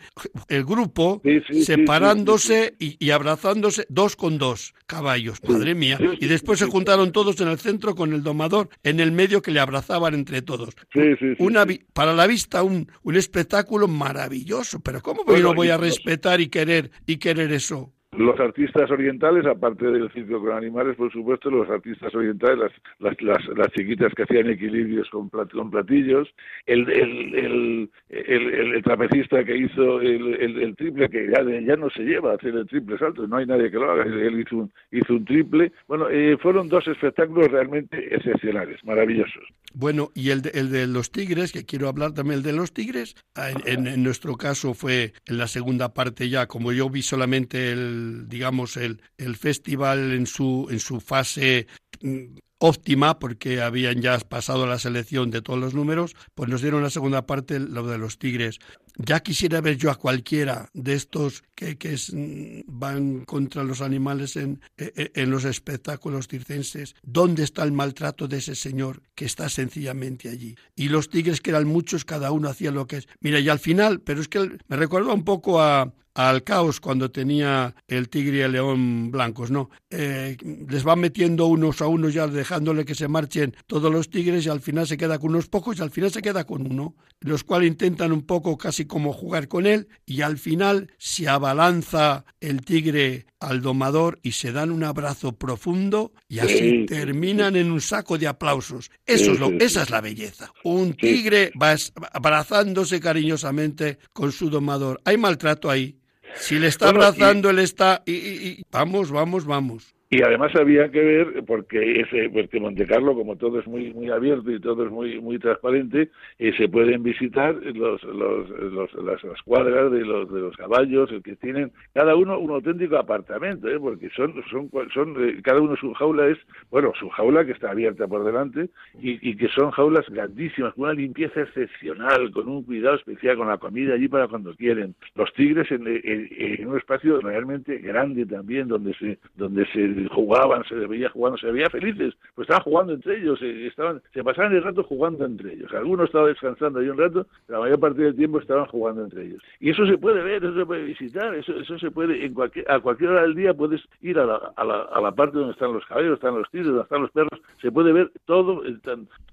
el 0.49 0.65
grupo, 0.65 1.21
Sí, 1.23 1.39
sí, 1.47 1.53
sí, 1.53 1.63
separándose 1.63 2.75
Y, 2.77 2.97
y 3.03 3.11
abrazándose 3.11 3.85
dos 3.87 4.17
con 4.17 4.37
dos 4.37 4.73
caballos. 4.85 5.39
Madre 5.47 5.75
mía. 5.75 5.97
Y 6.19 6.27
después 6.27 6.59
se 6.59 6.65
juntaron 6.65 7.13
todos 7.13 7.39
en 7.39 7.47
el 7.47 7.57
centro 7.57 7.95
con 7.95 8.11
el 8.11 8.21
domador 8.21 8.67
en 8.83 8.99
el 8.99 9.13
medio 9.13 9.41
que 9.41 9.51
le 9.51 9.61
abrazaban 9.61 10.13
entre 10.13 10.41
todos. 10.41 10.75
Sí, 10.93 10.99
sí, 11.19 11.35
sí, 11.35 11.35
Una 11.39 11.65
Para 11.93 12.13
la 12.13 12.27
vista 12.27 12.63
un, 12.63 12.91
un 13.03 13.15
espectáculo 13.15 13.87
maravilloso. 13.87 14.81
Pero 14.81 15.01
¿cómo 15.01 15.23
Bueno, 15.23 15.39
yo 15.39 15.47
no 15.47 15.55
voy 15.55 15.69
a 15.69 15.77
respetar 15.77 16.41
y 16.41 16.47
querer 16.49 16.91
y 17.05 17.15
querer 17.15 17.53
eso? 17.53 17.93
Los 18.17 18.39
artistas 18.39 18.89
orientales, 18.91 19.45
aparte 19.45 19.85
del 19.87 20.11
circo 20.11 20.39
con 20.41 20.51
animales, 20.53 20.95
por 20.95 21.11
supuesto, 21.11 21.49
los 21.49 21.69
artistas 21.69 22.13
orientales, 22.13 22.59
las, 22.99 23.13
las, 23.21 23.21
las, 23.47 23.57
las 23.57 23.67
chiquitas 23.71 24.13
que 24.13 24.23
hacían 24.23 24.49
equilibrios 24.49 25.09
con, 25.09 25.29
con 25.29 25.71
platillos, 25.71 26.27
el, 26.65 26.89
el, 26.89 27.89
el, 28.09 28.73
el, 28.75 28.83
trapecista 28.83 29.43
que 29.43 29.57
hizo 29.57 29.99
el, 30.01 30.75
triple, 30.77 31.09
que 31.09 31.27
ya, 31.27 31.43
ya 31.65 31.75
no 31.75 31.89
se 31.89 32.03
lleva 32.03 32.31
a 32.31 32.35
hacer 32.35 32.55
el 32.55 32.67
triple 32.67 32.97
salto, 32.97 33.25
no 33.27 33.37
hay 33.37 33.45
nadie 33.45 33.71
que 33.71 33.77
lo 33.77 33.89
haga, 33.91 34.03
él 34.03 34.39
hizo 34.39 34.57
un, 34.57 34.71
hizo 34.91 35.13
un 35.13 35.25
triple. 35.25 35.71
Bueno, 35.87 36.07
eh, 36.09 36.37
fueron 36.41 36.69
dos 36.69 36.87
espectáculos 36.87 37.47
realmente 37.49 38.13
excepcionales, 38.15 38.83
maravillosos. 38.83 39.43
Bueno, 39.73 40.09
y 40.13 40.29
el 40.29 40.43
de, 40.43 40.51
el 40.53 40.69
de 40.71 40.85
los 40.85 41.11
tigres, 41.11 41.51
que 41.51 41.65
quiero 41.65 41.87
hablar 41.87 42.13
también 42.13 42.37
el 42.37 42.43
de 42.43 42.53
los 42.53 42.73
tigres, 42.73 43.15
en, 43.35 43.57
en- 43.65 43.87
en 43.87 44.03
nuestro 44.03 44.35
caso 44.35 44.73
fue 44.75 45.13
en 45.25 45.37
la 45.39 45.47
segunda 45.47 45.93
parte 45.95 46.29
ya, 46.29 46.45
como 46.47 46.71
yo 46.71 46.89
vi 46.91 47.01
solamente 47.01 47.71
el, 47.71 48.02
digamos, 48.27 48.77
el, 48.77 49.01
el 49.17 49.35
festival 49.35 50.11
en 50.11 50.25
su, 50.25 50.67
en 50.69 50.79
su 50.79 50.99
fase 50.99 51.67
mm, 52.01 52.37
óptima, 52.59 53.19
porque 53.19 53.61
habían 53.61 54.01
ya 54.01 54.17
pasado 54.19 54.65
la 54.65 54.79
selección 54.79 55.31
de 55.31 55.41
todos 55.41 55.59
los 55.59 55.73
números, 55.73 56.15
pues 56.33 56.49
nos 56.49 56.61
dieron 56.61 56.81
la 56.81 56.89
segunda 56.89 57.25
parte 57.25 57.59
lo 57.59 57.85
de 57.87 57.97
los 57.97 58.17
tigres. 58.17 58.59
Ya 58.95 59.19
quisiera 59.21 59.59
ver 59.59 59.75
yo 59.75 59.89
a 59.91 59.95
cualquiera 59.95 60.69
de 60.73 60.93
estos 60.93 61.43
que, 61.55 61.77
que 61.77 61.97
mm, 62.13 62.61
van 62.67 63.25
contra 63.25 63.63
los 63.65 63.81
animales 63.81 64.37
en, 64.37 64.61
en- 64.77 65.11
en 65.13 65.29
los 65.31 65.43
espectáculos 65.43 66.27
circenses. 66.29 66.95
¿Dónde 67.01 67.43
está 67.43 67.63
el 67.63 67.71
maltrato 67.73 68.27
de 68.29 68.37
ese 68.37 68.55
señor 68.55 69.01
que 69.15 69.25
está 69.25 69.49
sencillamente 69.49 70.29
allí? 70.29 70.55
Y 70.75 70.87
los 70.87 71.09
tigres, 71.09 71.41
que 71.41 71.49
eran 71.49 71.67
muchos, 71.67 72.05
cada 72.05 72.31
uno 72.31 72.47
hacía 72.47 72.71
lo 72.71 72.87
que 72.87 72.97
es. 72.97 73.07
Mira, 73.19 73.39
y 73.39 73.49
al 73.49 73.59
final, 73.59 73.99
pero 73.99 74.21
es 74.21 74.29
que 74.29 74.57
me 74.69 74.77
recuerda 74.77 75.11
un 75.13 75.25
poco 75.25 75.59
a, 75.61 75.91
al 76.15 76.43
caos 76.43 76.79
cuando 76.79 77.09
tenía 77.11 77.75
el 77.87 78.09
tigre 78.09 78.37
y 78.37 78.41
el 78.41 78.51
león 78.51 79.09
blancos, 79.11 79.49
¿no? 79.51 79.69
Eh, 79.89 80.37
les 80.69 80.83
van 80.83 80.99
metiendo 80.99 81.47
unos 81.47 81.81
a 81.81 81.87
unos 81.87 82.13
ya 82.13 82.27
dejándole 82.27 82.85
que 82.85 82.95
se 82.95 83.07
marchen 83.07 83.55
todos 83.67 83.91
los 83.91 84.09
tigres 84.09 84.45
y 84.45 84.49
al 84.49 84.61
final 84.61 84.85
se 84.87 84.97
queda 84.97 85.17
con 85.19 85.31
unos 85.31 85.47
pocos 85.47 85.79
y 85.79 85.81
al 85.81 85.91
final 85.91 86.11
se 86.11 86.21
queda 86.21 86.43
con 86.45 86.69
uno, 86.71 86.95
los 87.19 87.43
cuales 87.43 87.69
intentan 87.69 88.11
un 88.11 88.21
poco 88.23 88.57
casi 88.57 88.85
como 88.85 89.11
jugar 89.13 89.47
con 89.47 89.65
él 89.65 89.87
y 90.05 90.21
al 90.21 90.37
final 90.37 90.91
se 90.97 91.27
abalanza 91.27 92.25
el 92.39 92.61
tigre 92.61 93.25
al 93.39 93.61
domador 93.61 94.19
y 94.23 94.33
se 94.33 94.51
dan 94.51 94.71
un 94.71 94.83
abrazo 94.83 95.33
profundo 95.35 96.13
y 96.29 96.39
así 96.39 96.53
Sí. 96.53 96.85
terminan 96.87 97.55
en 97.55 97.71
un 97.71 97.81
saco 97.81 98.17
de 98.17 98.27
aplausos. 98.27 98.89
Eso 99.05 99.31
es 99.33 99.39
lo, 99.39 99.51
esa 99.59 99.81
es 99.83 99.89
la 99.89 99.99
belleza. 99.99 100.53
Un 100.63 100.93
tigre 100.93 101.51
va 101.61 101.75
abrazándose 102.13 102.99
cariñosamente 102.99 103.97
con 104.13 104.31
su 104.31 104.49
domador. 104.49 105.01
Hay 105.05 105.17
maltrato 105.17 105.69
ahí. 105.69 105.97
Si 106.37 106.59
le 106.59 106.67
está 106.67 106.85
Bueno, 106.85 107.01
y- 107.01 107.03
abrazando, 107.03 107.49
él 107.49 107.59
está... 107.59 108.03
Y- 108.05 108.11
y- 108.11 108.63
vamos, 108.71 109.11
vamos, 109.11 109.45
vamos. 109.45 109.93
Y 110.15 110.21
además 110.21 110.55
había 110.55 110.91
que 110.91 111.01
ver, 111.01 111.43
porque 111.47 112.01
ese, 112.01 112.29
porque 112.29 112.59
Monte 112.59 112.85
Carlo, 112.85 113.15
como 113.15 113.35
todo 113.35 113.59
es 113.59 113.65
muy 113.65 113.91
muy 113.93 114.11
abierto 114.11 114.51
y 114.51 114.59
todo 114.59 114.85
es 114.85 114.91
muy 114.91 115.19
muy 115.19 115.39
transparente, 115.39 116.09
eh, 116.37 116.53
se 116.55 116.69
pueden 116.69 117.01
visitar 117.01 117.55
los, 117.55 118.03
los, 118.03 118.47
los- 118.49 118.93
las, 118.93 119.23
las 119.23 119.41
cuadras 119.41 119.91
de 119.91 120.01
los 120.01 120.31
de 120.31 120.41
los 120.41 120.55
caballos, 120.55 121.11
el 121.11 121.23
que 121.23 121.35
tienen 121.37 121.71
cada 121.95 122.15
uno 122.15 122.37
un 122.37 122.51
auténtico 122.51 122.97
apartamento, 122.97 123.67
¿eh? 123.67 123.79
porque 123.79 124.09
son 124.11 124.35
son 124.51 124.69
son 124.93 125.15
eh, 125.17 125.39
cada 125.41 125.59
uno 125.61 125.75
su 125.77 125.91
jaula 125.93 126.27
es 126.27 126.37
bueno 126.69 126.93
su 126.99 127.09
jaula 127.09 127.43
que 127.43 127.53
está 127.53 127.71
abierta 127.71 128.07
por 128.07 128.23
delante 128.23 128.69
y, 129.01 129.17
y 129.27 129.35
que 129.35 129.47
son 129.47 129.71
jaulas 129.71 130.07
grandísimas 130.09 130.75
con 130.75 130.83
una 130.83 130.93
limpieza 130.93 131.41
excepcional, 131.41 132.29
con 132.31 132.47
un 132.49 132.61
cuidado 132.63 132.97
especial 132.97 133.37
con 133.37 133.47
la 133.47 133.57
comida 133.57 133.95
allí 133.95 134.07
para 134.09 134.27
cuando 134.27 134.53
quieren. 134.55 134.93
Los 135.15 135.33
tigres 135.33 135.71
en, 135.71 135.87
en- 135.87 136.27
en 136.29 136.67
un 136.67 136.77
espacio 136.77 137.19
realmente 137.19 137.79
grande 137.79 138.27
también 138.27 138.67
donde 138.67 138.93
se 138.95 139.17
donde 139.35 139.65
se 139.73 140.02
jugaban, 140.09 140.63
se 140.65 140.75
veía 140.75 141.09
jugando, 141.09 141.37
se 141.37 141.51
veía 141.51 141.69
felices, 141.69 142.13
pues 142.35 142.45
estaban 142.47 142.63
jugando 142.63 142.93
entre 142.93 143.17
ellos, 143.17 143.39
eh, 143.41 143.67
estaban, 143.67 144.01
se 144.13 144.23
pasaban 144.23 144.53
el 144.53 144.63
rato 144.63 144.83
jugando 144.83 145.25
entre 145.25 145.53
ellos. 145.53 145.71
Algunos 145.73 146.05
estaban 146.07 146.27
descansando 146.29 146.79
ahí 146.79 146.89
un 146.89 146.97
rato, 146.97 147.25
la 147.47 147.59
mayor 147.59 147.79
parte 147.79 148.01
del 148.01 148.15
tiempo 148.15 148.39
estaban 148.39 148.65
jugando 148.65 149.03
entre 149.03 149.25
ellos. 149.25 149.41
Y 149.59 149.69
eso 149.69 149.85
se 149.85 149.97
puede 149.97 150.21
ver, 150.23 150.43
eso 150.43 150.55
se 150.55 150.65
puede 150.65 150.83
visitar, 150.83 151.33
eso, 151.35 151.53
eso 151.59 151.77
se 151.79 151.91
puede, 151.91 152.25
en 152.25 152.33
cualquier, 152.33 152.69
a 152.71 152.79
cualquier 152.79 153.11
hora 153.11 153.21
del 153.23 153.35
día 153.35 153.53
puedes 153.53 153.81
ir 154.01 154.19
a 154.19 154.25
la, 154.25 154.51
a, 154.55 154.63
la, 154.63 154.81
a 154.81 155.01
la 155.01 155.11
parte 155.11 155.37
donde 155.37 155.53
están 155.53 155.73
los 155.73 155.85
caballos, 155.85 156.13
están 156.15 156.35
los 156.37 156.49
tigres, 156.49 156.67
donde 156.67 156.83
están 156.83 157.01
los 157.01 157.11
perros, 157.11 157.41
se 157.61 157.71
puede 157.71 157.91
ver 157.93 158.11
todo. 158.25 158.63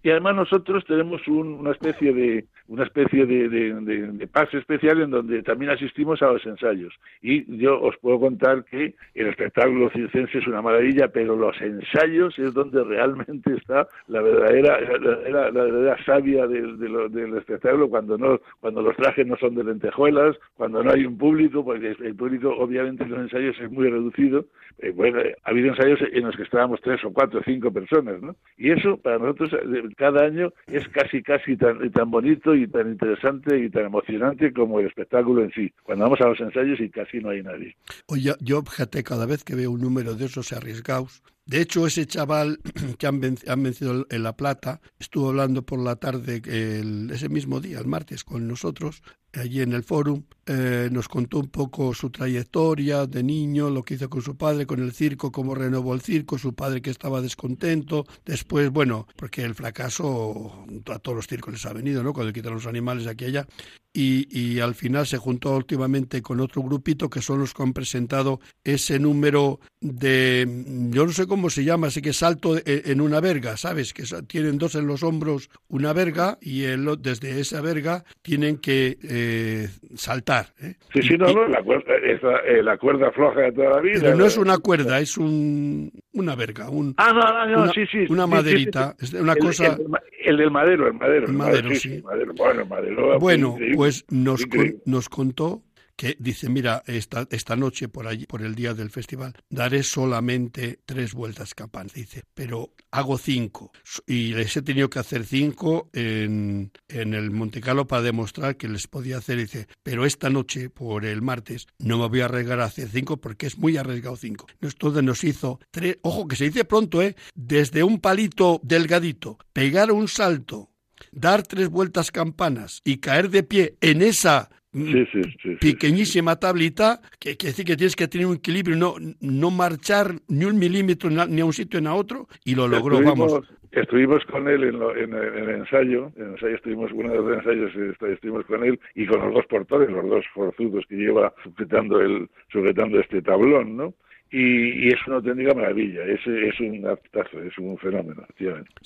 Y 0.03 0.11
además 0.11 0.37
nosotros 0.37 0.85
tenemos 0.87 1.27
un- 1.29 1.55
una 1.61 1.73
especie 1.73 2.13
de 2.13 2.45
una 2.69 2.85
especie 2.85 3.27
de, 3.27 3.49
de, 3.49 3.75
de- 3.81 4.07
de 4.13 4.27
pase 4.29 4.59
especial 4.59 5.01
en 5.01 5.11
donde 5.11 5.43
también 5.43 5.73
asistimos 5.73 6.23
a 6.23 6.27
los 6.33 6.47
ensayos. 6.47 6.95
Y 7.21 7.57
yo 7.59 7.81
os 7.81 7.97
puedo 7.99 8.21
contar 8.21 8.65
que 8.65 8.95
el 9.15 9.27
espectáculo 9.27 9.91
circense 9.91 10.39
es 10.39 10.47
una 10.47 10.60
maravilla, 10.63 11.09
pero 11.09 11.37
los 11.37 11.61
ensayos 11.61 12.39
es 12.39 12.53
donde 12.55 12.83
realmente 12.85 13.55
está 13.55 13.87
la 14.09 14.21
verdadera, 14.23 14.81
la, 14.81 14.99
la- 15.31 15.51
la 15.51 15.63
verdadera 15.65 16.05
savia 16.05 16.47
del, 16.47 16.79
de 16.79 16.89
lo- 16.89 17.09
del 17.09 17.37
espectáculo, 17.37 17.89
cuando 17.89 18.17
no 18.19 18.41
cuando 18.61 18.83
los 18.83 18.97
trajes 18.97 19.27
no 19.27 19.37
son 19.37 19.55
de 19.55 19.65
lentejuelas, 19.65 20.37
cuando 20.55 20.83
no 20.83 20.91
hay 20.91 21.05
un 21.07 21.17
público, 21.19 21.65
porque 21.65 21.97
el 22.01 22.15
público 22.15 22.51
obviamente 22.59 23.05
en 23.05 23.11
los 23.11 23.21
ensayos 23.21 23.57
es 23.61 23.71
muy 23.71 23.89
reducido. 23.89 24.47
Eh, 24.79 24.93
bueno, 24.95 25.19
ha 25.45 25.51
habido 25.51 25.69
ensayos 25.69 25.99
en 26.13 26.25
los 26.25 26.35
que 26.37 26.43
estábamos 26.45 26.81
tres 26.83 27.05
o 27.05 27.13
cuatro 27.13 27.41
o 27.41 27.43
cinco 27.45 27.71
personas, 27.71 28.23
¿no? 28.23 28.35
Y 28.57 28.71
eso 28.71 28.97
para 28.97 29.19
nosotros 29.19 29.53
eh, 29.53 29.83
cada 29.97 30.25
año 30.25 30.53
es 30.69 30.89
casi 30.89 31.23
casi 31.23 31.57
tan, 31.57 31.91
tan 31.91 32.11
bonito 32.11 32.55
y 32.55 32.67
tan 32.67 32.89
interesante 32.91 33.59
y 33.59 33.69
tan 33.69 33.87
emocionante 33.87 34.53
como 34.53 34.81
el 34.81 34.87
espectáculo 34.87 35.43
en 35.43 35.51
sí. 35.53 35.71
Cuando 35.83 36.05
vamos 36.05 36.21
a 36.23 36.29
los 36.29 36.41
ensayos 36.41 36.81
y 36.81 36.89
casi 36.89 37.19
no 37.19 37.31
hay 37.31 37.43
nadie. 37.43 37.77
Oye, 38.07 38.33
yo 38.41 38.63
fíjate, 38.63 39.03
cada 39.03 39.27
vez 39.27 39.45
que 39.45 39.55
veo 39.55 39.71
un 39.71 39.81
número 39.81 40.15
de 40.15 40.25
esos 40.27 40.40
arriesgados. 40.53 41.23
De 41.51 41.61
hecho, 41.63 41.85
ese 41.85 42.07
chaval 42.07 42.61
que 42.99 43.07
han, 43.09 43.21
venc- 43.21 43.49
han 43.49 43.61
vencido 43.65 44.07
en 44.09 44.23
La 44.23 44.37
Plata 44.37 44.81
estuvo 45.01 45.31
hablando 45.31 45.63
por 45.67 45.81
la 45.81 45.97
tarde, 45.97 46.41
el- 46.45 47.11
ese 47.11 47.29
mismo 47.29 47.61
día, 47.61 47.81
el 47.81 47.87
martes, 47.87 48.23
con 48.23 48.47
nosotros, 48.47 49.03
allí 49.33 49.61
en 49.61 49.73
el 49.73 49.83
fórum. 49.83 50.23
Eh, 50.47 50.89
nos 50.93 51.09
contó 51.09 51.39
un 51.41 51.49
poco 51.49 51.93
su 51.95 52.11
trayectoria 52.11 53.07
de 53.07 53.23
niño, 53.25 53.69
lo 53.69 53.83
que 53.85 53.95
hizo 53.95 54.09
con 54.09 54.23
su 54.23 54.37
padre, 54.37 54.65
con 54.67 54.81
el 54.81 54.93
circo, 54.93 55.33
cómo 55.33 55.55
renovó 55.57 55.93
el 55.95 56.01
circo, 56.03 56.39
su 56.39 56.55
padre 56.55 56.83
que 56.83 56.91
estaba 56.91 57.21
descontento. 57.21 58.05
Después, 58.25 58.71
bueno, 58.71 59.09
porque 59.17 59.43
el 59.43 59.55
fracaso 59.57 60.67
a 60.87 60.99
todos 61.01 61.17
los 61.17 61.27
circos 61.27 61.53
les 61.55 61.67
ha 61.67 61.73
venido, 61.73 62.05
¿no? 62.05 62.13
Cuando 62.13 62.33
quitan 62.33 62.55
los 62.55 62.67
animales 62.67 63.09
aquí 63.09 63.25
y 63.25 63.29
allá. 63.29 63.47
Y, 63.93 64.29
y 64.31 64.61
al 64.61 64.77
final 64.77 65.05
se 65.05 65.19
juntó 65.19 65.57
últimamente 65.57 66.23
con 66.23 66.39
otro 66.39 66.63
grupito 66.63 67.11
que 67.11 67.21
son 67.21 67.41
los 67.41 67.53
que 67.55 67.63
han 67.65 67.73
presentado 67.73 68.39
ese 68.63 69.01
número 69.01 69.59
de, 69.81 70.47
yo 70.91 71.07
no 71.07 71.13
sé 71.13 71.27
cómo 71.27 71.40
se 71.49 71.65
llama, 71.65 71.87
así 71.87 72.03
que 72.03 72.13
salto 72.13 72.57
e- 72.59 72.63
en 72.87 73.01
una 73.01 73.21
verga, 73.21 73.57
¿sabes? 73.57 73.95
Que 73.95 74.03
tienen 74.27 74.59
dos 74.59 74.75
en 74.75 74.87
los 74.87 75.03
hombros 75.03 75.49
una 75.69 75.93
verga 75.93 76.37
y 76.43 76.65
el 76.65 76.87
desde 77.01 77.41
esa 77.41 77.61
verga 77.63 78.05
tienen 78.23 78.59
que 78.59 78.99
eh, 79.03 79.69
saltar. 79.95 80.53
¿eh? 80.61 80.75
Sí, 80.93 81.03
sí, 81.03 81.17
no, 81.17 81.33
no, 81.33 81.47
la 81.49 81.63
cuerda, 81.63 81.95
esa, 82.05 82.37
eh, 82.41 82.63
la 82.63 82.77
cuerda 82.77 83.11
floja 83.13 83.41
de 83.43 83.53
toda 83.53 83.71
la 83.77 83.81
vida. 83.81 83.99
Pero 84.01 84.17
no 84.17 84.27
es 84.27 84.37
una 84.37 84.59
cuerda, 84.59 84.99
es 85.01 85.17
un, 85.17 85.91
una 86.13 86.35
verga, 86.35 86.69
un, 86.69 86.95
Ah, 86.99 87.13
no, 87.15 87.21
no, 87.21 87.47
no, 87.57 87.63
una, 87.63 87.73
sí, 87.73 87.87
sí. 87.91 87.99
una 88.11 88.25
sí, 88.25 88.29
sí, 88.31 88.35
maderita, 88.37 88.97
sí, 88.99 89.07
sí. 89.07 89.17
una 89.17 89.33
El- 89.35 89.39
cosa... 89.39 89.67
El, 89.67 89.87
el 90.23 90.37
del 90.37 90.51
madero, 90.51 90.87
el 90.87 90.95
madero. 90.95 91.27
El 91.27 91.33
madero, 91.33 91.75
sí. 91.75 91.95
el 91.95 92.03
madero. 92.03 92.35
Bueno, 92.35 92.67
madero. 92.67 93.19
Bueno, 93.19 93.57
pues 93.75 94.05
nos, 94.11 94.45
con- 94.47 94.83
nos 94.85 95.09
contó 95.09 95.63
que 96.01 96.17
dice, 96.19 96.49
mira, 96.49 96.83
esta, 96.87 97.29
esta 97.31 97.57
noche 97.57 97.89
por 97.89 98.07
allí, 98.07 98.25
por 98.25 98.41
el 98.41 98.55
día 98.55 98.73
del 98.73 98.89
festival, 98.89 99.35
daré 99.51 99.83
solamente 99.83 100.81
tres 100.87 101.13
vueltas 101.13 101.55
campanas, 101.55 101.93
dice, 101.93 102.25
pero 102.33 102.73
hago 102.91 103.19
cinco. 103.19 103.71
Y 104.07 104.33
les 104.33 104.57
he 104.57 104.63
tenido 104.63 104.89
que 104.89 104.99
hacer 104.99 105.27
cinco 105.27 105.91
en, 105.93 106.73
en 106.89 107.13
el 107.13 107.31
Monte 107.31 107.61
para 107.61 108.01
demostrar 108.01 108.57
que 108.57 108.67
les 108.67 108.87
podía 108.87 109.19
hacer, 109.19 109.37
dice, 109.37 109.69
pero 109.83 110.07
esta 110.07 110.31
noche, 110.31 110.71
por 110.71 111.05
el 111.05 111.21
martes, 111.21 111.67
no 111.79 111.99
me 111.99 112.09
voy 112.09 112.23
a 112.23 112.25
arriesgar 112.25 112.61
a 112.61 112.65
hacer 112.65 112.89
cinco 112.89 113.19
porque 113.19 113.49
es 113.49 113.59
muy 113.59 113.77
arriesgado 113.77 114.17
cinco. 114.17 114.47
Entonces 114.59 115.03
nos 115.03 115.23
hizo 115.23 115.61
tres, 115.71 115.99
ojo 116.01 116.27
que 116.27 116.37
se 116.37 116.45
dice 116.45 116.65
pronto, 116.65 117.03
¿eh? 117.03 117.15
Desde 117.35 117.83
un 117.83 118.01
palito 118.01 118.59
delgadito, 118.65 119.37
pegar 119.53 119.93
un 119.93 120.09
salto, 120.09 120.71
dar 121.13 121.43
tres 121.43 121.69
vueltas 121.69 122.11
campanas 122.11 122.81
y 122.85 122.99
caer 122.99 123.29
de 123.29 123.43
pie 123.43 123.77
en 123.83 124.01
esa 124.01 124.49
Sí, 124.73 125.05
sí, 125.13 125.23
sí, 125.43 125.57
pequeñísima 125.61 126.37
tablita, 126.37 127.01
que 127.19 127.37
quiere 127.37 127.51
decir 127.51 127.65
que 127.65 127.77
tienes 127.77 127.97
que 127.97 128.07
tener 128.07 128.29
un 128.29 128.37
equilibrio, 128.37 128.77
no, 128.77 128.95
no 129.21 129.51
marchar 129.51 130.13
ni 130.29 130.45
un 130.45 130.59
milímetro 130.59 131.11
ni 131.11 131.41
a 131.41 131.45
un 131.45 131.53
sitio 131.53 131.81
ni 131.81 131.89
a 131.89 131.95
otro, 131.95 132.29
y 132.45 132.55
lo 132.55 132.69
logró, 132.69 133.01
estuvimos, 133.01 133.33
vamos. 133.33 133.53
Estuvimos 133.73 134.25
con 134.27 134.49
él 134.49 134.65
en, 134.65 134.79
lo, 134.79 134.97
en, 134.97 135.13
el, 135.13 135.39
en, 135.39 135.49
el 135.49 135.51
ensayo, 135.61 136.13
en 136.17 136.23
el 136.23 136.31
ensayo 136.33 136.55
estuvimos, 136.55 136.93
uno 136.93 137.11
de 137.11 137.19
los 137.19 137.39
ensayos 137.39 137.73
estuvimos 138.13 138.47
con 138.47 138.63
él, 138.63 138.79
y 138.95 139.07
con 139.07 139.21
los 139.21 139.35
dos 139.35 139.47
portores, 139.47 139.91
los 139.91 140.09
dos 140.09 140.25
forzudos 140.33 140.85
que 140.89 140.95
lleva 140.95 141.35
sujetando, 141.43 142.01
el, 142.01 142.29
sujetando 142.53 143.01
este 143.01 143.23
tablón, 143.23 143.77
¿no? 143.77 143.95
Y, 144.31 144.87
y, 144.87 144.89
es 144.89 145.05
una 145.09 145.17
auténtica 145.17 145.53
maravilla, 145.53 146.05
es, 146.05 146.21
es 146.25 146.61
un 146.61 146.87
actazo, 146.87 147.43
es 147.43 147.59
un 147.59 147.77
fenómeno, 147.79 148.25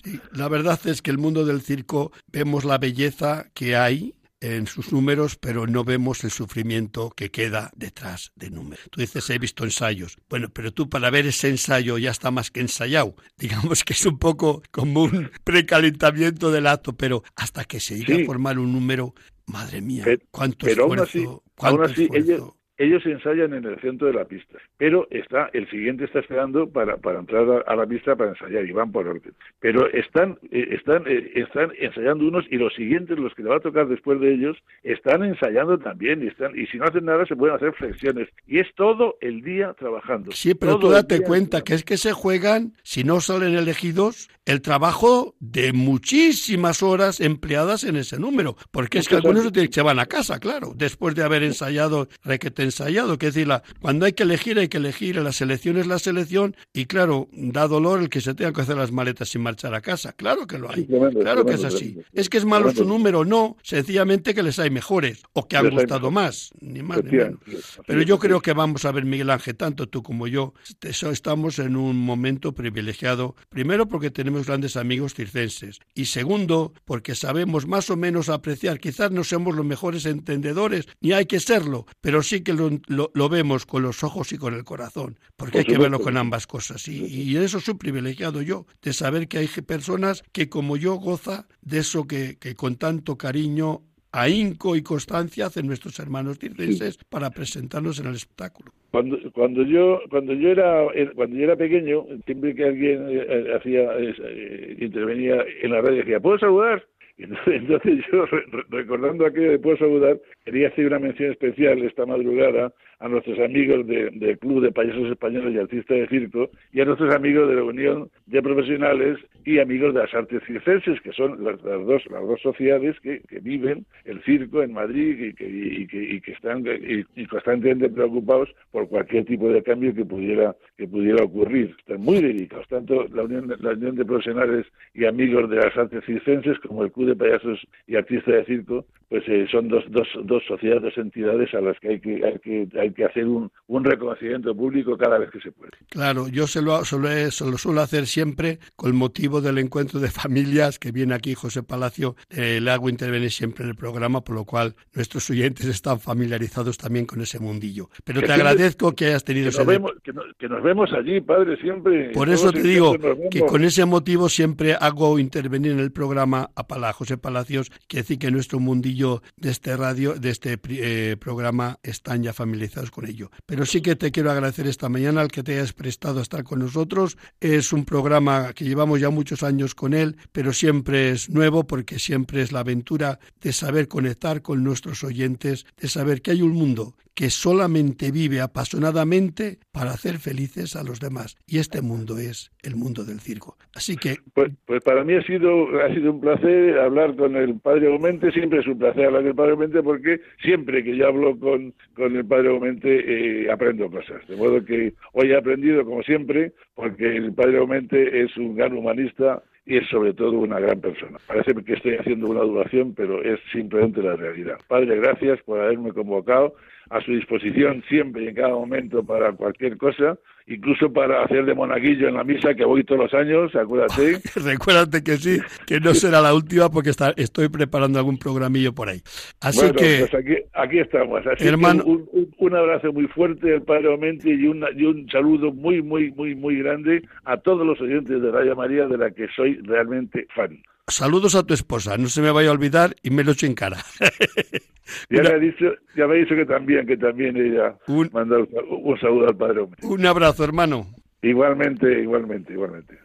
Sí, 0.03 0.19
la 0.33 0.49
verdad 0.49 0.81
es 0.87 1.03
que 1.03 1.11
el 1.11 1.19
mundo 1.19 1.45
del 1.45 1.61
circo 1.61 2.11
vemos 2.33 2.65
la 2.65 2.79
belleza 2.79 3.45
que 3.55 3.77
hay 3.77 4.15
en 4.45 4.67
sus 4.67 4.93
números, 4.93 5.37
pero 5.37 5.67
no 5.67 5.85
vemos 5.85 6.23
el 6.25 6.31
sufrimiento 6.31 7.11
que 7.11 7.31
queda 7.31 7.71
detrás 7.75 8.33
de 8.37 8.51
números. 8.51 8.87
Tú 8.91 9.01
dices, 9.01 9.29
he 9.31 9.39
visto 9.39 9.65
ensayos. 9.65 10.19
Bueno, 10.29 10.49
pero 10.53 10.73
tú 10.73 10.89
para 10.91 11.11
ver 11.11 11.27
ese 11.27 11.49
ensayo 11.49 11.97
ya 11.97 12.11
está 12.11 12.31
más 12.31 12.51
que 12.51 12.61
ensayado. 12.61 13.15
Digamos 13.39 13.85
que 13.85 13.95
es 13.95 14.05
un 14.05 14.19
poco 14.19 14.63
como 14.71 15.05
un 15.05 15.31
precalentamiento 15.45 16.51
del 16.51 16.67
acto, 16.67 16.95
pero 16.95 17.25
hasta 17.37 17.65
que 17.65 17.81
se 17.81 17.99
llegue 17.99 18.23
a 18.23 18.27
formar 18.27 18.59
un 18.59 18.73
número, 18.73 19.15
madre 19.47 19.81
mía, 19.81 20.05
cuánto 20.31 20.67
esfuerzo, 20.67 21.43
cuánto 21.57 21.85
esfuerzo 21.85 22.57
ellos 22.77 23.05
ensayan 23.07 23.55
en 23.55 23.65
el 23.65 23.81
centro 23.81 24.09
de 24.09 24.15
la 24.15 24.25
pista, 24.25 24.59
pero 24.77 25.07
está 25.11 25.49
el 25.53 25.69
siguiente 25.71 26.05
está 26.05 26.21
esperando 26.21 26.69
para, 26.69 26.97
para 26.97 27.21
entrar 27.21 27.65
a, 27.67 27.77
la 27.77 27.87
pista 27.87 28.17
para 28.17 28.31
ensayar 28.31 28.65
y 28.65 28.73
van 28.73 28.91
por 28.91 29.07
orden. 29.07 29.33
Pero 29.61 29.89
están 29.93 30.39
eh, 30.51 30.69
están 30.73 31.05
eh, 31.07 31.31
están 31.35 31.73
ensayando 31.79 32.27
unos 32.27 32.45
y 32.51 32.57
los 32.57 32.75
siguientes, 32.75 33.19
los 33.19 33.35
que 33.35 33.43
le 33.43 33.51
va 33.51 33.57
a 33.57 33.61
tocar 33.61 33.87
después 33.87 34.21
de 34.21 34.35
ellos, 34.35 34.57
están 34.83 35.23
ensayando 35.25 35.79
también 35.79 36.23
y 36.23 36.29
están 36.29 36.59
y 36.59 36.67
si 36.67 36.79
no 36.79 36.85
hacen 36.85 37.05
nada 37.05 37.25
se 37.27 37.37
pueden 37.37 37.57
hacer 37.57 37.73
flexiones 37.75 38.29
y 38.47 38.59
es 38.59 38.67
todo 38.75 39.17
el 39.21 39.43
día 39.43 39.75
trabajando. 39.75 40.33
Sí, 40.33 40.55
pero 40.55 40.79
tú 40.79 40.89
date 40.89 41.21
cuenta 41.21 41.63
que 41.63 41.75
es 41.75 41.85
que 41.85 41.97
se 41.97 42.13
juegan 42.13 42.73
si 42.83 43.05
no 43.05 43.21
salen 43.21 43.55
elegidos 43.55 44.29
el 44.47 44.61
trabajo 44.61 45.35
de 45.41 45.73
muchísimas 45.73 46.83
horas 46.83 47.21
empleadas 47.21 47.85
en 47.85 47.97
ese 47.97 48.19
número, 48.19 48.57
porque 48.71 48.99
es 48.99 49.09
que 49.09 49.15
algunos 49.15 49.51
se 49.71 49.83
van 49.83 49.99
a 49.99 50.07
casa, 50.07 50.39
claro, 50.39 50.73
después 50.75 51.15
de 51.15 51.23
haber 51.23 51.43
ensayado 51.43 52.09
requete 52.25 52.64
ensayado, 52.65 53.19
que 53.19 53.27
decir, 53.27 53.49
cuando 53.81 54.07
hay 54.07 54.13
que 54.13 54.25
elegir 54.25 54.59
hay 54.59 54.69
que 54.69 54.79
elegir, 54.79 55.17
la 55.17 55.33
selección 55.33 55.77
es 55.77 55.87
la 55.87 55.99
selección. 55.99 56.57
Y 56.73 56.87
claro, 56.87 57.29
da 57.33 57.69
dolor 57.69 58.01
el 58.01 58.09
que 58.09 58.21
se 58.21 58.35
tenga 58.35 58.53
que 58.53 58.63
hacer 58.63 58.77
las 58.77 58.93
maletas 58.93 59.29
sin 59.29 59.43
marchar 59.43 59.75
a 59.75 59.81
casa, 59.81 60.13
claro 60.13 60.47
que 60.47 60.59
lo 60.59 60.71
hay, 60.71 60.87
claro 60.87 61.45
que 61.45 61.55
es 61.55 61.65
así. 61.65 61.99
Es 62.13 62.29
que 62.29 62.39
es 62.39 62.45
malo 62.45 62.73
su 62.73 62.85
número, 62.85 63.25
no, 63.25 63.57
sencillamente 63.63 64.35
que 64.35 64.43
les 64.43 64.59
hay 64.59 64.71
mejores. 64.71 65.23
O 65.33 65.47
que 65.47 65.57
han 65.57 65.71
gustado 65.71 66.11
más, 66.11 66.51
ni 66.61 66.83
más 66.83 67.05
ni 67.05 67.13
menos. 67.13 67.39
Pero 67.87 68.03
yo 68.03 68.19
creo 68.19 68.41
que 68.41 68.53
vamos 68.53 68.85
a 68.85 68.93
ver, 68.93 69.05
Miguel 69.05 69.31
Ángel, 69.31 69.57
tanto 69.57 69.89
tú 69.89 70.03
como 70.03 70.27
yo, 70.27 70.55
estamos 70.81 71.59
en 71.59 71.77
un 71.77 71.97
momento 71.97 72.53
privilegiado, 72.53 73.37
primero 73.49 73.89
porque 73.89 74.11
tenemos 74.11 74.47
grandes 74.47 74.77
amigos 74.77 75.15
circenses. 75.15 75.81
Y 75.95 76.07
segundo, 76.07 76.73
porque 76.85 77.15
sabemos 77.15 77.67
más 77.67 77.91
o 77.91 77.97
menos 77.97 78.29
apreciar. 78.29 78.81
Quizás 78.81 79.11
no 79.11 79.25
seamos 79.25 79.55
los 79.55 79.67
mejores 79.67 80.07
entendedores, 80.07 80.87
ni 81.01 81.13
hay 81.13 81.27
que 81.27 81.41
serlo, 81.41 81.87
pero 82.01 82.23
sí 82.23 82.43
que 82.43 82.54
lo, 82.55 83.11
lo, 83.15 83.29
vemos 83.29 83.67
con 83.67 83.83
los 83.83 84.03
ojos 84.05 84.33
y 84.33 84.39
con 84.39 84.55
el 84.55 84.65
corazón, 84.65 85.19
porque 85.37 85.59
hay 85.59 85.65
que 85.65 85.79
verlo 85.79 86.01
con 86.01 86.17
ambas 86.17 86.47
cosas. 86.47 86.89
Y, 86.89 87.05
y 87.07 87.37
eso 87.37 87.61
soy 87.61 87.75
privilegiado 87.75 88.43
yo, 88.43 88.67
de 88.83 88.93
saber 88.93 89.29
que 89.29 89.39
hay 89.39 89.49
personas 89.49 90.23
que 90.33 90.49
como 90.49 90.77
yo 90.77 90.95
goza 90.95 91.47
de 91.63 91.79
eso 91.79 92.07
que, 92.07 92.37
que 92.39 92.55
con 92.55 92.77
tanto 92.77 93.17
cariño 93.17 93.83
ahínco 94.15 94.77
y 94.77 94.83
constancia 94.83 95.47
hacen 95.47 95.67
nuestros 95.67 95.99
hermanos 95.99 96.39
circenses 96.39 96.99
para 97.11 97.31
presentarnos 97.31 97.99
en 98.01 98.07
el 98.07 98.15
espectáculo. 98.15 98.73
Cuando, 98.93 99.19
cuando 99.33 99.65
yo 99.65 100.01
cuando 100.09 100.33
yo 100.35 100.51
era 100.51 100.87
cuando 101.17 101.37
yo 101.37 101.45
era 101.45 101.57
pequeño 101.57 102.07
siempre 102.25 102.55
que 102.55 102.65
alguien 102.65 103.09
eh, 103.09 103.27
eh, 103.29 103.55
hacía 103.57 103.89
eh, 103.99 104.77
intervenía 104.79 105.45
en 105.63 105.73
la 105.73 105.81
radio 105.81 105.99
decía 105.99 106.21
puedo 106.21 106.39
saludar 106.39 106.87
entonces 107.19 108.05
yo 108.13 108.25
recordando 108.71 109.27
aquello 109.27 109.51
de 109.51 109.59
puedo 109.59 109.77
saludar 109.79 110.21
quería 110.45 110.69
hacer 110.69 110.87
una 110.87 110.99
mención 110.99 111.33
especial 111.33 111.83
esta 111.83 112.07
madrugada 112.07 112.73
a 113.01 113.09
nuestros 113.09 113.39
amigos 113.39 113.87
del 113.87 114.39
Club 114.39 114.63
de 114.63 114.73
Payasos 114.73 115.11
Españoles 115.11 115.55
y 115.55 115.59
Artistas 115.59 115.99
de 115.99 116.09
Circo 116.09 116.51
y 116.73 116.81
a 116.81 116.85
nuestros 116.85 117.15
amigos 117.15 117.49
de 117.49 117.57
la 117.57 117.65
Unión 117.65 118.11
de 118.27 118.43
Profesionales 118.43 119.19
y 119.45 119.59
amigos 119.59 119.93
de 119.95 120.01
las 120.01 120.15
artes 120.15 120.43
circenses, 120.47 121.01
que 121.03 121.13
son 121.13 121.45
las, 121.45 121.61
dos, 121.63 122.03
las 122.11 122.27
dos 122.27 122.41
sociedades 122.41 122.99
que, 123.01 123.21
viven 123.43 123.85
el 124.05 124.23
circo 124.23 124.63
en 124.63 124.73
Madrid 124.73 125.21
y 125.21 125.35
que, 125.35 125.47
y 125.47 125.87
que, 125.87 126.21
que 126.23 126.33
están 126.33 126.65
y, 126.67 127.27
constantemente 127.27 127.91
preocupados 127.91 128.49
por 128.71 128.89
cualquier 128.89 129.25
tipo 129.27 129.49
de 129.49 129.63
cambio 129.63 129.95
que 129.95 130.05
pudiera, 130.05 130.57
que 130.79 130.87
pudiera 130.87 131.25
ocurrir. 131.25 131.75
Están 131.79 132.01
muy 132.01 132.23
dedicados, 132.23 132.67
tanto 132.69 133.07
la 133.09 133.25
Unión, 133.25 133.55
la 133.61 133.73
Unión 133.73 133.97
de 133.97 134.05
Profesionales 134.05 134.67
y 134.95 135.05
amigos 135.05 135.51
de 135.51 135.57
las 135.57 135.77
artes 135.77 136.05
circenses 136.07 136.59
como 136.61 136.85
el 136.85 136.93
Club 136.93 137.09
de 137.09 137.17
Payasos 137.17 137.67
y 137.87 137.97
Artistas 137.97 138.35
de 138.35 138.45
Circo, 138.47 138.87
pues 139.09 139.23
eh, 139.29 139.47
son 139.51 139.69
dos, 139.69 139.85
dos, 139.91 140.09
dos 140.25 140.34
sociedades, 140.43 140.83
dos 140.83 140.99
entidades 140.99 141.55
a 141.55 141.61
las 141.61 141.79
que 141.79 141.89
hay 141.91 142.01
que, 142.01 142.25
hay 142.25 142.39
que, 142.39 142.69
hay 142.79 142.93
que 142.93 143.05
hacer 143.05 143.27
un, 143.27 143.51
un 143.69 143.85
reconocimiento 143.85 144.55
público 144.55 144.97
cada 144.97 145.19
vez 145.19 145.31
que 145.31 145.41
se 145.41 145.53
puede. 145.53 145.73
Claro, 145.91 146.29
yo 146.29 146.47
se 146.47 146.63
lo, 146.63 146.85
se 146.85 146.97
lo 146.99 147.59
suelo 147.59 147.81
hacer 147.81 148.07
siempre 148.07 148.59
con 148.77 148.95
motivo 148.95 149.41
del 149.41 149.59
encuentro 149.59 150.01
de 150.01 150.09
familias 150.09 150.79
que 150.79 150.93
viene 150.93 151.15
aquí 151.15 151.35
José 151.35 151.63
Palacio. 151.63 152.17
Eh, 152.31 152.61
le 152.61 152.71
hago 152.71 152.89
intervenir 152.89 153.31
siempre 153.31 153.65
en 153.65 153.71
el 153.71 153.77
programa, 153.77 154.23
por 154.23 154.35
lo 154.35 154.45
cual 154.45 154.75
nuestros 154.95 155.29
oyentes 155.31 155.67
están 155.67 156.01
familiarizados 156.01 156.79
también 156.79 157.07
con 157.07 157.21
ese 157.21 157.39
mundillo. 157.39 157.89
Pero 158.05 158.23
te 158.23 158.33
agradezco 158.33 158.95
que 158.95 159.07
hayas 159.07 159.25
tenido 159.25 159.51
que 159.51 159.59
nos, 159.59 159.67
vemos, 159.67 159.93
que, 160.39 160.49
nos 160.49 160.63
vemos 160.63 160.93
allí, 160.93 161.21
padre, 161.21 161.57
siempre. 161.61 162.11
Por 162.11 162.29
eso 162.29 162.53
te 162.53 162.63
digo 162.63 162.95
que 163.31 163.41
con 163.41 163.65
ese 163.65 163.85
motivo 163.85 164.29
siempre 164.29 164.75
hago 164.75 165.19
intervenir 165.19 165.73
en 165.73 165.81
el 165.81 165.93
programa 165.93 166.51
a 166.55 166.67
Pala, 166.67 166.93
José 166.93 167.19
Palacios, 167.19 167.71
que 167.89 167.99
decir 167.99 168.19
que 168.19 168.31
nuestro 168.31 168.61
mundillo 168.61 169.23
de 169.37 169.51
este 169.51 169.77
radio, 169.77 170.15
de 170.25 170.31
este 170.31 170.59
eh, 170.69 171.17
programa, 171.21 171.79
están 171.83 172.23
ya 172.23 172.33
familiarizados 172.33 172.91
con 172.91 173.07
ello. 173.07 173.31
Pero 173.47 173.67
sí 173.67 173.81
que 173.81 173.95
te 173.95 174.11
quiero 174.11 174.31
agradecer 174.31 174.67
esta 174.67 174.89
mañana 174.89 175.21
al 175.21 175.31
que 175.31 175.43
te 175.43 175.53
hayas 175.53 175.73
prestado 175.73 176.19
a 176.19 176.23
estar 176.23 176.43
con 176.43 176.59
nosotros. 176.59 177.17
Es 177.41 177.73
un 177.73 177.85
programa 177.85 178.53
que 178.55 178.65
llevamos 178.65 179.01
ya 179.01 179.11
muchos 179.11 179.43
años 179.43 179.75
con 179.75 179.93
él, 179.95 180.17
pero 180.33 180.53
siempre 180.53 181.11
es 181.11 181.29
nuevo 181.29 181.67
porque 181.67 181.99
siempre 181.99 182.43
es 182.43 182.53
la 182.53 182.61
aventura 182.61 183.21
de 183.41 183.53
saber 183.53 183.87
conectar 183.87 184.43
con 184.43 184.65
nuestros 184.65 185.05
oyentes, 185.05 185.67
de 185.77 185.89
saber 185.89 186.23
que 186.23 186.33
hay 186.33 186.43
un 186.43 186.53
mundo 186.53 186.97
que 187.15 187.31
solamente 187.31 188.11
vive 188.11 188.41
apasionadamente 188.41 189.59
para 189.73 189.91
hacer 189.91 190.19
felices 190.19 190.77
a 190.77 190.83
los 190.83 191.01
demás. 191.01 191.37
Y 191.47 191.59
este 191.59 191.81
mundo 191.81 192.19
es 192.19 192.51
el 192.63 192.77
mundo 192.77 193.05
del 193.05 193.21
circo. 193.21 193.57
Así 193.75 193.97
que... 193.97 194.17
Pues, 194.35 194.53
pues 194.67 194.83
para 194.83 195.05
mí 195.05 195.15
ha 195.15 195.23
sido, 195.23 195.69
ha 195.81 195.89
sido 195.95 196.13
un 196.13 196.21
placer 196.21 196.79
hablar 196.79 197.15
con 197.17 197.37
el 197.37 197.59
Padre 197.61 197.87
Aumente, 197.87 198.33
siempre 198.33 198.61
es 198.61 198.67
un 198.67 198.79
placer 198.79 199.07
hablar 199.07 199.23
con 199.23 199.29
el 199.29 199.37
Padre 199.37 199.53
Aumente 199.53 199.83
porque 199.83 200.21
siempre 200.43 200.83
que 200.83 200.97
yo 200.97 201.07
hablo 201.07 201.39
con, 201.39 201.73
con 201.95 202.17
el 202.17 202.25
Padre 202.25 202.49
Aumente 202.49 203.45
eh, 203.45 203.51
aprendo 203.51 203.91
cosas. 203.91 204.27
De 204.27 204.37
modo 204.37 204.65
que 204.65 204.95
hoy 205.13 205.31
he 205.31 205.37
aprendido, 205.37 205.85
como 205.85 206.03
siempre, 206.03 206.53
porque 206.75 207.17
el 207.17 207.33
Padre 207.33 207.59
Aumente 207.59 208.23
es 208.23 208.37
un 208.37 208.57
gran 208.57 208.77
humanista 208.77 209.43
y 209.67 209.79
es 209.79 209.89
sobre 209.89 210.13
todo 210.13 210.33
una 210.33 210.61
gran 210.61 210.81
persona. 210.81 211.19
Parece 211.27 211.55
que 211.65 211.75
estoy 211.75 211.95
haciendo 211.97 212.29
una 212.29 212.41
duración, 212.41 212.95
pero 212.95 213.23
es 213.23 213.41
simplemente 213.53 214.03
la 214.03 214.17
realidad. 214.17 214.59
Padre, 214.69 214.97
gracias 214.97 215.41
por 215.43 215.61
haberme 215.61 215.93
convocado 215.93 216.55
a 216.91 217.01
su 217.01 217.13
disposición 217.13 217.83
siempre 217.89 218.25
y 218.25 218.29
en 218.29 218.35
cada 218.35 218.51
momento 218.51 219.05
para 219.05 219.33
cualquier 219.33 219.77
cosa, 219.77 220.19
incluso 220.47 220.93
para 220.93 221.25
hacer 221.25 221.45
de 221.45 221.55
monaguillo 221.55 222.09
en 222.09 222.15
la 222.15 222.25
misa 222.25 222.55
que 222.55 222.65
voy 222.65 222.85
todos 222.85 223.03
los 223.03 223.15
años, 223.15 223.55
acuérdate. 223.55 224.19
Recuérdate 224.45 225.03
que 225.03 225.17
sí, 225.17 225.39
que 225.67 225.81
no 225.81 225.95
será 225.95 226.21
la 226.21 226.35
última 226.35 226.71
porque 226.71 226.91
está, 226.91 227.13
estoy 227.17 227.49
preparando 227.49 227.99
algún 227.99 228.19
programillo 228.19 228.75
por 228.75 228.89
ahí. 228.89 229.01
Así 229.41 229.73
que... 229.73 230.07
Pues 230.11 230.15
aquí, 230.15 230.37
aquí, 230.53 230.79
estamos. 230.79 231.27
Así 231.27 231.47
hermano... 231.47 231.85
un, 231.85 232.09
un, 232.39 232.55
abrazo 232.55 232.93
muy 232.93 233.07
fuerte 233.09 233.55
al 233.55 233.63
Padre 233.63 233.89
Aumente 233.89 234.31
y, 234.31 234.47
una, 234.47 234.69
y 234.77 234.85
un 234.85 235.09
saludo 235.11 235.53
muy, 235.53 235.83
muy, 235.83 236.11
muy, 236.13 236.35
muy 236.35 236.59
grande 236.59 237.03
a 237.25 237.39
todos 237.39 237.67
los 237.67 237.81
oyentes 237.81 238.21
de 238.21 238.31
Radio 238.31 238.55
María 238.55 238.87
de 238.87 238.99
la 238.99 239.11
que 239.11 239.27
soy 239.35 239.59
realmente 239.63 240.27
fan. 240.35 240.63
Saludos 240.89 241.35
a 241.35 241.43
tu 241.43 241.55
esposa, 241.55 241.97
no 241.97 242.09
se 242.09 242.21
me 242.21 242.31
vaya 242.31 242.51
a 242.51 242.53
olvidar 242.53 242.95
y 243.03 243.11
me 243.11 243.25
lo 243.25 243.33
echo 243.33 243.47
en 243.47 243.55
cara. 243.55 243.79
ya, 245.11 245.23
me 245.23 245.29
ha 245.29 245.39
dicho, 245.39 245.67
ya 245.97 246.07
me 246.07 246.15
ha 246.15 246.19
dicho 246.19 246.35
que 246.35 246.47
también, 246.47 246.87
que 246.87 246.97
también 246.97 247.37
ella 247.37 247.77
un, 247.87 248.11
manda 248.13 248.37
un, 248.39 249.01
saludo 249.01 249.29
al 249.29 249.37
padre 249.37 249.61
hombre. 249.61 249.81
Un 249.83 250.07
abrazo, 250.07 250.45
hermano. 250.45 250.87
Igualmente, 251.23 252.03
igualmente, 252.03 252.53
igualmente. 252.53 252.99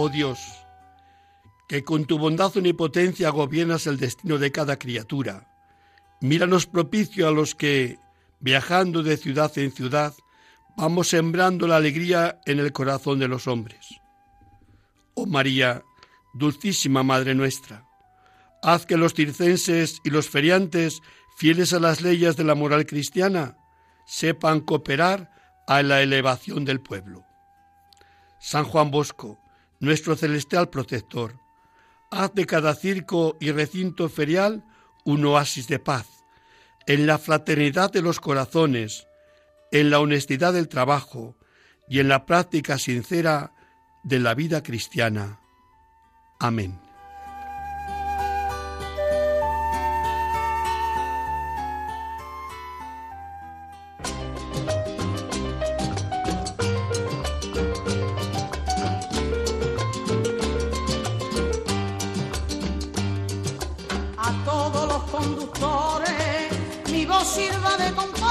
Oh 0.00 0.08
Dios, 0.08 0.57
que 1.68 1.84
con 1.84 2.06
tu 2.06 2.18
bondad 2.18 2.56
omnipotencia 2.56 3.28
gobiernas 3.28 3.86
el 3.86 3.98
destino 3.98 4.38
de 4.38 4.50
cada 4.50 4.78
criatura. 4.78 5.46
Míranos 6.20 6.66
propicio 6.66 7.28
a 7.28 7.30
los 7.30 7.54
que, 7.54 7.98
viajando 8.40 9.02
de 9.02 9.18
ciudad 9.18 9.56
en 9.58 9.70
ciudad, 9.70 10.14
vamos 10.76 11.08
sembrando 11.08 11.68
la 11.68 11.76
alegría 11.76 12.40
en 12.46 12.58
el 12.58 12.72
corazón 12.72 13.18
de 13.18 13.28
los 13.28 13.46
hombres. 13.46 14.00
Oh 15.14 15.26
María, 15.26 15.82
dulcísima 16.32 17.02
Madre 17.02 17.34
nuestra, 17.34 17.84
haz 18.62 18.86
que 18.86 18.96
los 18.96 19.12
circenses 19.12 20.00
y 20.04 20.10
los 20.10 20.28
feriantes, 20.28 21.02
fieles 21.36 21.72
a 21.74 21.80
las 21.80 22.00
leyes 22.00 22.36
de 22.36 22.44
la 22.44 22.54
moral 22.54 22.86
cristiana, 22.86 23.56
sepan 24.06 24.60
cooperar 24.60 25.30
a 25.66 25.82
la 25.82 26.00
elevación 26.00 26.64
del 26.64 26.80
pueblo. 26.80 27.24
San 28.40 28.64
Juan 28.64 28.90
Bosco, 28.90 29.38
nuestro 29.80 30.16
celestial 30.16 30.70
protector, 30.70 31.38
Haz 32.10 32.32
de 32.34 32.46
cada 32.46 32.74
circo 32.74 33.36
y 33.40 33.52
recinto 33.52 34.08
ferial 34.08 34.64
un 35.04 35.24
oasis 35.24 35.68
de 35.68 35.78
paz, 35.78 36.06
en 36.86 37.06
la 37.06 37.18
fraternidad 37.18 37.92
de 37.92 38.02
los 38.02 38.20
corazones, 38.20 39.06
en 39.72 39.90
la 39.90 40.00
honestidad 40.00 40.52
del 40.52 40.68
trabajo 40.68 41.36
y 41.88 42.00
en 42.00 42.08
la 42.08 42.26
práctica 42.26 42.78
sincera 42.78 43.52
de 44.04 44.18
la 44.18 44.34
vida 44.34 44.62
cristiana. 44.62 45.40
Amén. 46.40 46.87
a 64.28 64.44
todos 64.44 64.86
los 64.88 65.02
conductores, 65.04 66.50
mi 66.90 67.06
voz 67.06 67.26
sirva 67.26 67.76
de 67.78 67.94
compás. 67.94 68.27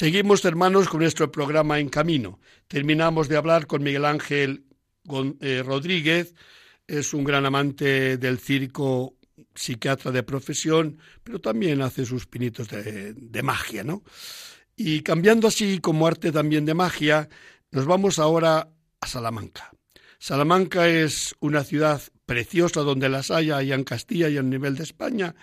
Seguimos, 0.00 0.42
hermanos, 0.46 0.88
con 0.88 1.00
nuestro 1.00 1.30
programa 1.30 1.78
En 1.78 1.90
Camino. 1.90 2.40
Terminamos 2.68 3.28
de 3.28 3.36
hablar 3.36 3.66
con 3.66 3.82
Miguel 3.82 4.06
Ángel 4.06 4.64
eh, 5.42 5.62
Rodríguez, 5.62 6.34
es 6.86 7.12
un 7.12 7.22
gran 7.22 7.44
amante 7.44 8.16
del 8.16 8.38
circo, 8.38 9.18
psiquiatra 9.54 10.10
de 10.10 10.22
profesión, 10.22 10.96
pero 11.22 11.38
también 11.38 11.82
hace 11.82 12.06
sus 12.06 12.26
pinitos 12.26 12.68
de, 12.68 13.12
de 13.12 13.42
magia, 13.42 13.84
¿no? 13.84 14.02
Y 14.74 15.02
cambiando 15.02 15.48
así 15.48 15.80
como 15.80 16.06
arte 16.06 16.32
también 16.32 16.64
de 16.64 16.72
magia, 16.72 17.28
nos 17.70 17.84
vamos 17.84 18.18
ahora 18.18 18.70
a 19.02 19.06
Salamanca. 19.06 19.70
Salamanca 20.18 20.88
es 20.88 21.34
una 21.40 21.62
ciudad 21.62 22.00
preciosa 22.30 22.82
donde 22.82 23.08
las 23.08 23.32
haya, 23.32 23.56
allá 23.56 23.74
en 23.74 23.82
Castilla 23.82 24.28
y 24.28 24.38
a 24.38 24.42
nivel 24.44 24.76
de 24.76 24.84
España, 24.84 25.34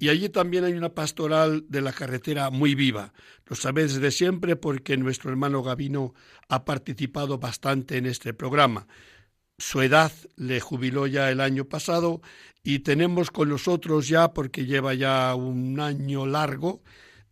y 0.00 0.08
allí 0.08 0.28
también 0.28 0.64
hay 0.64 0.72
una 0.72 0.88
pastoral 0.88 1.64
de 1.68 1.80
la 1.80 1.92
carretera 1.92 2.50
muy 2.50 2.74
viva. 2.74 3.12
Lo 3.46 3.54
sabéis 3.54 3.94
desde 3.94 4.10
siempre 4.10 4.56
porque 4.56 4.96
nuestro 4.96 5.30
hermano 5.30 5.62
Gavino 5.62 6.14
ha 6.48 6.64
participado 6.64 7.38
bastante 7.38 7.96
en 7.96 8.06
este 8.06 8.34
programa. 8.34 8.88
Su 9.56 9.82
edad 9.82 10.10
le 10.34 10.58
jubiló 10.58 11.06
ya 11.06 11.30
el 11.30 11.40
año 11.40 11.66
pasado 11.66 12.22
y 12.64 12.80
tenemos 12.80 13.30
con 13.30 13.48
nosotros 13.48 14.08
ya, 14.08 14.32
porque 14.32 14.66
lleva 14.66 14.94
ya 14.94 15.36
un 15.36 15.78
año 15.78 16.26
largo, 16.26 16.82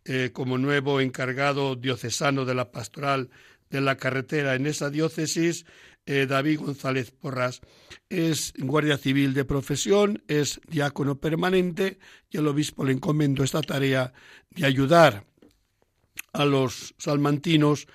eh, 0.05 0.31
como 0.33 0.57
nuevo 0.57 1.01
encargado 1.01 1.75
diocesano 1.75 2.44
de 2.44 2.55
la 2.55 2.70
pastoral 2.70 3.29
de 3.70 3.81
la 3.81 3.96
carretera 3.96 4.55
en 4.55 4.66
esa 4.66 4.88
diócesis, 4.88 5.66
eh, 6.06 6.26
David 6.26 6.60
González 6.60 7.10
Porras. 7.10 7.60
Es 8.08 8.52
guardia 8.58 8.98
civil 8.98 9.34
de 9.34 9.44
profesión, 9.44 10.22
es 10.28 10.60
diácono 10.68 11.20
permanente 11.20 11.98
y 12.30 12.38
el 12.38 12.46
obispo 12.46 12.84
le 12.84 12.92
encomendó 12.92 13.44
esta 13.44 13.62
tarea 13.62 14.12
de 14.50 14.66
ayudar 14.66 15.24
a 16.32 16.44
los 16.44 16.94
salmantinos 16.98 17.86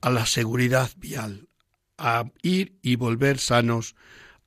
a 0.00 0.10
la 0.10 0.26
seguridad 0.26 0.90
vial, 0.96 1.48
a 1.98 2.24
ir 2.42 2.78
y 2.82 2.96
volver 2.96 3.38
sanos 3.38 3.94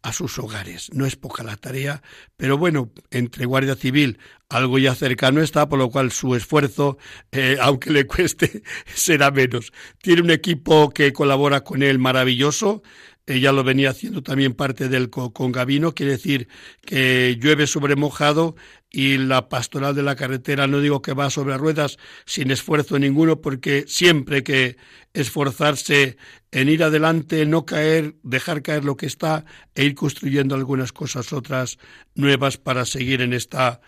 a 0.05 0.13
sus 0.13 0.37
hogares. 0.37 0.91
No 0.93 1.07
es 1.07 1.15
poca 1.15 1.43
la 1.43 1.57
tarea, 1.57 2.03
pero 2.37 2.59
bueno, 2.59 2.91
entre 3.09 3.47
Guardia 3.47 3.75
Civil 3.75 4.19
algo 4.49 4.77
ya 4.77 4.93
cercano 4.93 5.41
está, 5.41 5.67
por 5.67 5.79
lo 5.79 5.89
cual 5.89 6.11
su 6.11 6.35
esfuerzo, 6.35 6.99
eh, 7.31 7.57
aunque 7.59 7.89
le 7.89 8.05
cueste, 8.05 8.61
será 8.93 9.31
menos. 9.31 9.73
Tiene 10.03 10.21
un 10.21 10.29
equipo 10.29 10.91
que 10.91 11.11
colabora 11.11 11.61
con 11.61 11.81
él 11.81 11.97
maravilloso, 11.97 12.83
ella 13.27 13.51
lo 13.51 13.63
venía 13.63 13.89
haciendo 13.89 14.21
también 14.21 14.53
parte 14.53 14.87
del 14.87 15.09
con 15.09 15.51
Gavino, 15.51 15.95
quiere 15.95 16.13
decir 16.13 16.47
que 16.85 17.37
llueve 17.41 17.65
sobre 17.65 17.95
mojado 17.95 18.55
y 18.91 19.17
la 19.17 19.49
pastoral 19.49 19.95
de 19.95 20.03
la 20.03 20.15
carretera 20.15 20.67
no 20.67 20.79
digo 20.79 21.01
que 21.01 21.13
va 21.13 21.29
sobre 21.29 21.57
ruedas 21.57 21.97
sin 22.25 22.51
esfuerzo 22.51 22.99
ninguno 22.99 23.41
porque 23.41 23.85
siempre 23.87 24.43
que 24.43 24.77
esforzarse 25.13 26.17
en 26.51 26.69
ir 26.69 26.83
adelante, 26.83 27.45
no 27.45 27.65
caer, 27.65 28.15
dejar 28.23 28.61
caer 28.61 28.85
lo 28.85 28.95
que 28.95 29.07
está 29.07 29.45
e 29.73 29.85
ir 29.85 29.95
construyendo 29.95 30.55
algunas 30.55 30.91
cosas 30.91 31.33
otras 31.33 31.79
nuevas 32.13 32.57
para 32.57 32.85
seguir 32.85 33.21
en 33.21 33.33
esta 33.33 33.81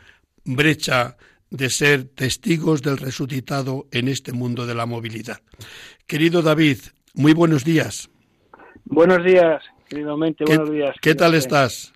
brecha 0.45 1.15
de 1.49 1.69
ser 1.69 2.05
testigos 2.05 2.81
del 2.81 2.97
resucitado 2.97 3.87
en 3.91 4.07
este 4.07 4.33
mundo 4.33 4.65
de 4.65 4.75
la 4.75 4.85
movilidad. 4.85 5.41
Querido 6.07 6.41
David, 6.41 6.79
muy 7.13 7.33
buenos 7.33 7.63
días. 7.63 8.09
Buenos 8.89 9.23
días, 9.23 9.63
queridamente, 9.89 10.45
buenos 10.45 10.71
días. 10.71 10.95
¿Qué 11.01 11.13
tal 11.13 11.33
estás? 11.35 11.93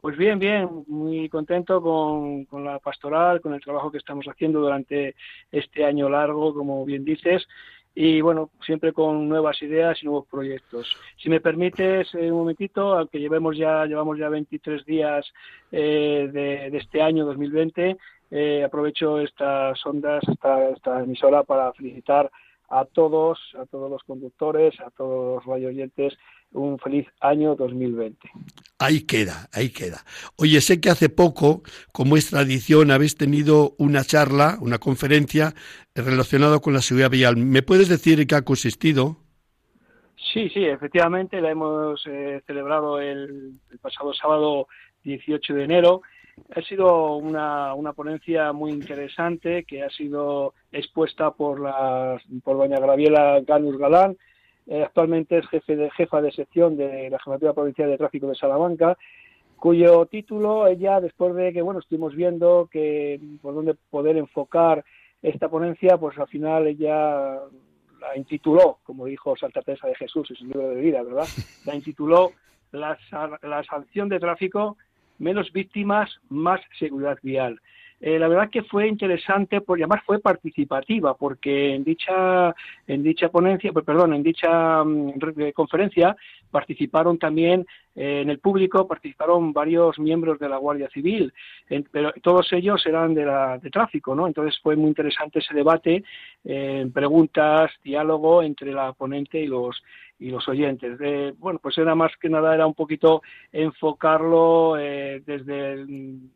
Pues 0.00 0.16
bien, 0.16 0.38
bien, 0.38 0.68
muy 0.86 1.28
contento 1.28 1.82
con, 1.82 2.44
con, 2.44 2.64
la 2.64 2.78
pastoral, 2.78 3.40
con 3.40 3.54
el 3.54 3.60
trabajo 3.60 3.90
que 3.90 3.98
estamos 3.98 4.24
haciendo 4.26 4.60
durante 4.60 5.16
este 5.50 5.84
año 5.84 6.08
largo, 6.08 6.54
como 6.54 6.84
bien 6.84 7.04
dices, 7.04 7.44
y 7.92 8.20
bueno, 8.20 8.50
siempre 8.64 8.92
con 8.92 9.28
nuevas 9.28 9.60
ideas 9.62 9.98
y 10.00 10.06
nuevos 10.06 10.26
proyectos. 10.28 10.96
Si 11.20 11.28
me 11.28 11.40
permites 11.40 12.14
eh, 12.14 12.30
un 12.30 12.38
momentito, 12.38 12.96
aunque 12.96 13.18
llevemos 13.18 13.56
ya, 13.56 13.84
llevamos 13.86 14.16
ya 14.16 14.28
23 14.28 14.84
días 14.84 15.26
eh, 15.72 16.30
de, 16.32 16.70
de, 16.70 16.78
este 16.78 17.02
año 17.02 17.26
2020, 17.26 17.96
eh, 18.30 18.62
aprovecho 18.64 19.18
estas 19.18 19.84
ondas, 19.84 20.22
esta, 20.28 20.68
esta 20.70 21.02
emisora 21.02 21.42
para 21.42 21.72
felicitar 21.72 22.30
a 22.68 22.84
todos, 22.84 23.38
a 23.58 23.66
todos 23.66 23.90
los 23.90 24.02
conductores, 24.02 24.78
a 24.80 24.90
todos 24.90 25.36
los 25.36 25.46
radioyentes, 25.46 26.14
un 26.52 26.78
feliz 26.78 27.06
año 27.20 27.54
2020. 27.56 28.30
Ahí 28.78 29.02
queda, 29.02 29.48
ahí 29.52 29.70
queda. 29.70 30.04
Oye, 30.36 30.60
sé 30.60 30.80
que 30.80 30.90
hace 30.90 31.08
poco, 31.08 31.62
como 31.92 32.16
es 32.16 32.30
tradición, 32.30 32.90
habéis 32.90 33.16
tenido 33.16 33.74
una 33.78 34.04
charla, 34.04 34.56
una 34.60 34.78
conferencia 34.78 35.54
relacionada 35.94 36.58
con 36.60 36.72
la 36.72 36.80
seguridad 36.80 37.10
vial. 37.10 37.36
¿Me 37.36 37.62
puedes 37.62 37.88
decir 37.88 38.20
en 38.20 38.26
qué 38.26 38.34
ha 38.36 38.42
consistido? 38.42 39.16
Sí, 40.32 40.48
sí, 40.50 40.64
efectivamente, 40.64 41.40
la 41.40 41.50
hemos 41.50 42.04
eh, 42.06 42.42
celebrado 42.46 43.00
el, 43.00 43.52
pasado 43.80 44.12
sábado 44.12 44.68
18 45.04 45.54
de 45.54 45.64
enero. 45.64 46.02
Ha 46.54 46.62
sido 46.62 47.16
una, 47.16 47.74
una 47.74 47.92
ponencia 47.92 48.52
muy 48.52 48.70
interesante 48.70 49.64
que 49.64 49.82
ha 49.82 49.90
sido 49.90 50.54
expuesta 50.72 51.30
por, 51.32 51.60
la, 51.60 52.20
por 52.42 52.56
doña 52.56 52.78
Graviela 52.78 53.40
Ganus 53.40 53.78
Galán, 53.78 54.16
eh, 54.66 54.82
actualmente 54.84 55.38
es 55.38 55.48
jefe 55.48 55.76
de, 55.76 55.90
jefa 55.90 56.20
de 56.20 56.30
sección 56.30 56.76
de 56.76 57.08
la 57.08 57.18
Jefatura 57.18 57.54
Provincial 57.54 57.88
de 57.88 57.96
Tráfico 57.96 58.26
de 58.28 58.34
Salamanca, 58.34 58.98
cuyo 59.56 60.04
título 60.06 60.66
ella, 60.66 61.00
después 61.00 61.34
de 61.34 61.52
que 61.52 61.62
bueno 61.62 61.80
estuvimos 61.80 62.14
viendo 62.14 62.68
que 62.70 63.18
por 63.40 63.54
dónde 63.54 63.74
poder 63.90 64.18
enfocar 64.18 64.84
esta 65.22 65.48
ponencia, 65.48 65.96
pues 65.96 66.18
al 66.18 66.28
final 66.28 66.66
ella 66.66 67.40
la 68.00 68.16
intituló, 68.16 68.78
como 68.84 69.06
dijo 69.06 69.36
Santa 69.36 69.62
Teresa 69.62 69.88
de 69.88 69.94
Jesús 69.94 70.30
en 70.30 70.36
su 70.36 70.44
libro 70.44 70.68
de 70.68 70.80
vida, 70.80 71.02
¿verdad? 71.02 71.26
La 71.64 71.74
intituló 71.74 72.32
la, 72.70 72.96
la 73.42 73.64
sanción 73.64 74.08
de 74.08 74.20
tráfico, 74.20 74.76
menos 75.18 75.52
víctimas, 75.52 76.10
más 76.28 76.60
seguridad 76.78 77.18
vial. 77.22 77.60
Eh, 78.00 78.16
la 78.16 78.28
verdad 78.28 78.48
que 78.48 78.62
fue 78.62 78.86
interesante, 78.86 79.60
porque 79.60 79.82
además 79.82 80.04
fue 80.06 80.20
participativa, 80.20 81.14
porque 81.14 81.74
en 81.74 81.82
dicha, 81.82 82.54
en 82.86 83.02
dicha 83.02 83.28
ponencia, 83.28 83.72
perdón, 83.72 84.14
en 84.14 84.22
dicha 84.22 84.84
mm, 84.84 85.14
conferencia 85.52 86.16
participaron 86.48 87.18
también 87.18 87.66
eh, 87.96 88.20
en 88.22 88.30
el 88.30 88.38
público, 88.38 88.86
participaron 88.86 89.52
varios 89.52 89.98
miembros 89.98 90.38
de 90.38 90.48
la 90.48 90.58
Guardia 90.58 90.88
Civil, 90.90 91.32
pero 91.90 92.12
todos 92.22 92.52
ellos 92.52 92.86
eran 92.86 93.14
de, 93.14 93.24
la, 93.24 93.58
de 93.58 93.68
tráfico, 93.68 94.14
¿no? 94.14 94.28
Entonces 94.28 94.60
fue 94.62 94.76
muy 94.76 94.88
interesante 94.88 95.40
ese 95.40 95.52
debate, 95.52 96.04
eh, 96.44 96.88
preguntas, 96.94 97.72
diálogo 97.82 98.44
entre 98.44 98.72
la 98.72 98.92
ponente 98.92 99.40
y 99.40 99.48
los 99.48 99.82
y 100.18 100.30
los 100.30 100.48
oyentes. 100.48 100.98
bueno, 101.38 101.58
pues 101.62 101.78
era 101.78 101.94
más 101.94 102.12
que 102.20 102.28
nada 102.28 102.54
era 102.54 102.66
un 102.66 102.74
poquito 102.74 103.22
enfocarlo 103.52 104.76
eh, 104.78 105.22
desde 105.24 105.86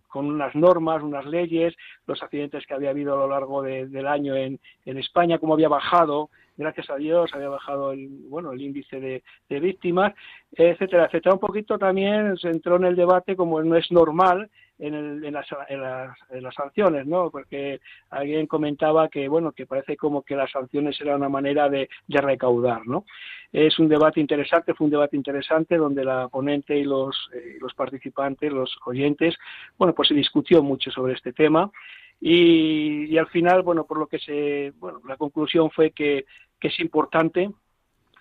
con 0.08 0.26
unas 0.26 0.54
normas, 0.54 1.02
unas 1.02 1.24
leyes, 1.24 1.74
los 2.06 2.22
accidentes 2.22 2.66
que 2.66 2.74
había 2.74 2.90
habido 2.90 3.14
a 3.14 3.18
lo 3.18 3.28
largo 3.28 3.62
del 3.62 4.06
año 4.06 4.36
en, 4.36 4.60
en 4.84 4.98
España, 4.98 5.38
cómo 5.38 5.54
había 5.54 5.68
bajado 5.68 6.28
gracias 6.56 6.90
a 6.90 6.96
Dios 6.96 7.30
había 7.32 7.48
bajado 7.48 7.92
el 7.92 8.08
bueno 8.28 8.52
el 8.52 8.60
índice 8.60 9.00
de, 9.00 9.22
víctimas 9.60 10.14
etcétera 10.52 11.06
etcétera. 11.06 11.34
Un 11.34 11.40
poquito 11.40 11.78
también 11.78 12.36
se 12.36 12.48
entró 12.48 12.76
en 12.76 12.84
el 12.84 12.96
debate 12.96 13.36
como 13.36 13.62
no 13.62 13.76
es 13.76 13.90
normal 13.90 14.50
en, 14.78 14.94
el, 14.94 15.24
en, 15.24 15.34
las, 15.34 15.46
en, 15.68 15.80
las, 15.80 16.16
en, 16.30 16.42
las, 16.42 16.54
sanciones 16.54 17.06
no 17.06 17.30
porque 17.30 17.80
alguien 18.10 18.46
comentaba 18.46 19.08
que 19.08 19.28
bueno 19.28 19.52
que 19.52 19.66
parece 19.66 19.96
como 19.96 20.22
que 20.22 20.34
las 20.34 20.50
sanciones 20.50 21.00
eran 21.00 21.16
una 21.16 21.28
manera 21.28 21.68
de, 21.68 21.88
recaudar 22.08 22.86
no 22.86 23.04
es 23.52 23.78
un 23.78 23.88
debate 23.88 24.20
interesante 24.20 24.74
fue 24.74 24.86
un 24.86 24.90
debate 24.90 25.16
interesante 25.16 25.76
donde 25.76 26.04
la 26.04 26.28
ponente 26.28 26.76
y 26.76 26.84
los 26.84 27.30
eh, 27.34 27.58
los 27.60 27.74
participantes 27.74 28.52
los 28.52 28.76
oyentes 28.86 29.36
bueno 29.78 29.94
pues 29.94 30.08
se 30.08 30.14
discutió 30.14 30.62
mucho 30.62 30.90
sobre 30.90 31.14
este 31.14 31.32
tema 31.32 31.70
y, 32.24 33.18
al 33.18 33.26
final, 33.26 33.62
bueno, 33.62 33.84
por 33.84 33.98
lo 33.98 34.06
que 34.06 34.20
se, 34.20 34.72
bueno, 34.78 35.00
la 35.08 35.16
conclusión 35.16 35.72
fue 35.72 35.90
que, 35.90 36.24
es 36.60 36.78
importante 36.78 37.50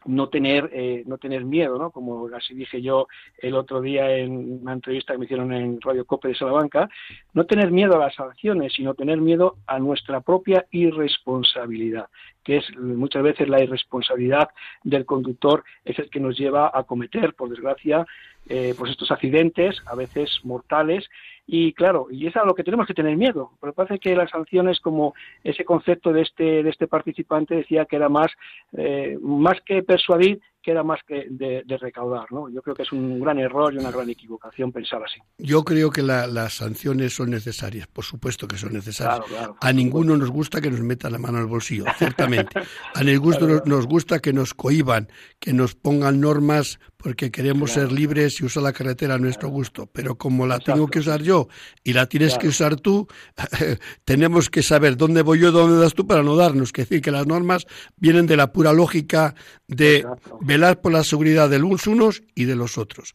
no 0.06 0.30
tener 0.30 0.68
eh, 0.74 1.04
no 1.06 1.20
tener 1.20 1.46
miedo 1.46 1.78
no 1.78 1.92
como 1.92 2.28
así 2.36 2.56
dije 2.56 2.82
yo 2.82 3.08
el 3.38 3.54
otro 3.54 3.82
día 3.82 4.18
en 4.18 4.64
una 4.64 4.74
entrevista 4.74 5.14
que 5.14 5.20
me 5.20 5.26
hicieron 5.26 5.54
en 5.54 5.80
Radio 5.80 6.06
Cope 6.06 6.30
de 6.30 6.34
Salamanca 6.34 6.90
no 7.36 7.46
tener 7.46 7.70
miedo 7.70 7.94
a 7.94 8.06
las 8.06 8.16
sanciones 8.16 8.74
sino 8.74 8.96
tener 8.96 9.22
miedo 9.22 9.58
a 9.68 9.78
nuestra 9.78 10.22
propia 10.22 10.66
irresponsabilidad 10.72 12.08
que 12.44 12.58
es 12.58 12.76
muchas 12.76 13.22
veces 13.22 13.48
la 13.48 13.62
irresponsabilidad 13.62 14.50
del 14.84 15.06
conductor 15.06 15.64
es 15.86 16.00
el 16.00 16.10
que 16.10 16.20
nos 16.20 16.36
lleva 16.36 16.72
a 16.74 16.82
cometer 16.82 17.36
por 17.36 17.50
desgracia 17.50 18.04
eh, 18.50 18.74
pues 18.76 18.90
estos 18.90 19.12
accidentes 19.12 19.84
a 19.86 19.94
veces 19.94 20.40
mortales 20.44 21.08
y 21.54 21.74
claro, 21.74 22.08
y 22.10 22.28
es 22.28 22.36
a 22.38 22.46
lo 22.46 22.56
que 22.56 22.64
tenemos 22.64 22.88
que 22.88 22.94
tener 22.94 23.18
miedo. 23.18 23.52
Pero 23.60 23.74
parece 23.74 24.00
que 24.00 24.16
las 24.16 24.30
sanciones, 24.30 24.80
como 24.80 25.14
ese 25.44 25.66
concepto 25.66 26.14
de 26.14 26.22
este, 26.22 26.64
de 26.64 26.70
este 26.70 26.88
participante, 26.88 27.56
decía 27.56 27.84
que 27.84 27.98
era 27.98 28.08
más, 28.08 28.32
eh, 28.78 29.18
más 29.22 29.60
que 29.66 29.84
persuadir, 29.84 30.40
que 30.62 30.72
era 30.72 30.84
más 30.84 31.00
que 31.08 31.28
de, 31.30 31.64
recaudar. 31.80 32.32
¿no? 32.32 32.50
Yo 32.50 32.62
creo 32.62 32.76
que 32.76 32.84
es 32.84 32.92
un 32.92 33.20
gran 33.20 33.40
error 33.40 33.74
y 33.74 33.78
una 33.78 33.92
gran 33.92 34.10
equivocación 34.10 34.72
pensar 34.72 35.02
así. 35.04 35.20
Yo 35.38 35.64
creo 35.64 35.90
que 35.90 36.02
las 36.02 36.54
sanciones 36.54 37.14
son 37.14 37.32
necesarias, 37.32 37.88
por 37.88 38.06
supuesto 38.06 38.48
que 38.48 38.58
son 38.58 38.74
necesarias. 38.74 39.26
a 39.60 39.74
ninguno 39.74 40.18
nos 40.18 40.30
gusta 40.30 40.62
que 40.62 40.70
nos 40.70 40.82
metan 40.82 41.14
la 41.14 41.18
mano 41.18 41.38
al 41.38 41.48
bolsillo, 41.48 41.86
ciertamente. 41.98 42.60
A 42.94 43.04
ninguno 43.04 43.62
nos 43.66 43.88
gusta 43.88 44.20
que 44.20 44.34
nos 44.34 44.54
cohiban, 44.54 45.08
que 45.40 45.54
nos 45.54 45.76
pongan 45.76 46.20
normas 46.20 46.80
porque 47.02 47.32
queremos 47.32 47.72
ser 47.72 47.92
libres 47.92 48.40
y 48.40 48.46
usar 48.46 48.64
la 48.64 48.74
carretera 48.74 49.16
a 49.16 49.18
nuestro 49.18 49.50
gusto. 49.50 49.88
Pero 49.88 50.18
como 50.18 50.46
la 50.46 50.60
tengo 50.60 50.88
que 50.88 51.00
usar 51.00 51.22
yo 51.24 51.48
y 51.84 51.94
la 51.94 52.06
tienes 52.06 52.38
que 52.38 52.48
usar 52.48 52.76
tú, 52.76 53.08
tenemos 54.06 54.50
que 54.50 54.62
saber 54.62 54.98
dónde 54.98 55.24
voy 55.24 55.40
yo, 55.40 55.52
dónde 55.52 55.82
das 55.82 55.96
tú 55.96 56.06
para 56.06 56.22
no 56.22 56.36
darnos. 56.36 56.72
Que 56.72 56.84
decir 56.84 57.02
que 57.02 57.12
las 57.12 57.26
normas 57.26 57.66
vienen 57.98 58.28
de 58.28 58.38
la 58.38 58.52
pura 58.52 58.72
lógica 58.72 59.34
de 59.68 60.06
velar 60.52 60.82
por 60.82 60.92
la 60.92 61.06
seguridad 61.06 61.50
de 61.50 61.60
los 61.60 61.88
unos 61.88 62.24
y 62.36 62.44
de 62.44 62.56
los 62.56 62.78
otros. 62.78 63.14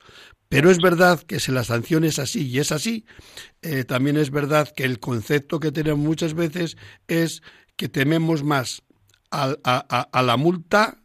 Pero 0.48 0.70
es 0.70 0.78
verdad 0.78 1.20
que 1.20 1.38
si 1.38 1.52
la 1.52 1.64
sanción 1.64 2.04
es 2.04 2.18
así 2.18 2.46
y 2.46 2.60
es 2.60 2.72
así, 2.72 3.04
eh, 3.60 3.84
también 3.84 4.16
es 4.16 4.30
verdad 4.30 4.72
que 4.74 4.84
el 4.84 5.00
concepto 5.00 5.60
que 5.60 5.70
tenemos 5.70 6.02
muchas 6.02 6.32
veces 6.32 6.78
es 7.08 7.42
que 7.76 7.88
tememos 7.88 8.42
más 8.42 8.82
a, 9.30 9.54
a, 9.64 10.22
la 10.22 10.36
multa 10.38 10.96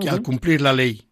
que 0.00 0.08
al 0.08 0.22
cumplir 0.22 0.60
la 0.60 0.72
ley. 0.72 1.06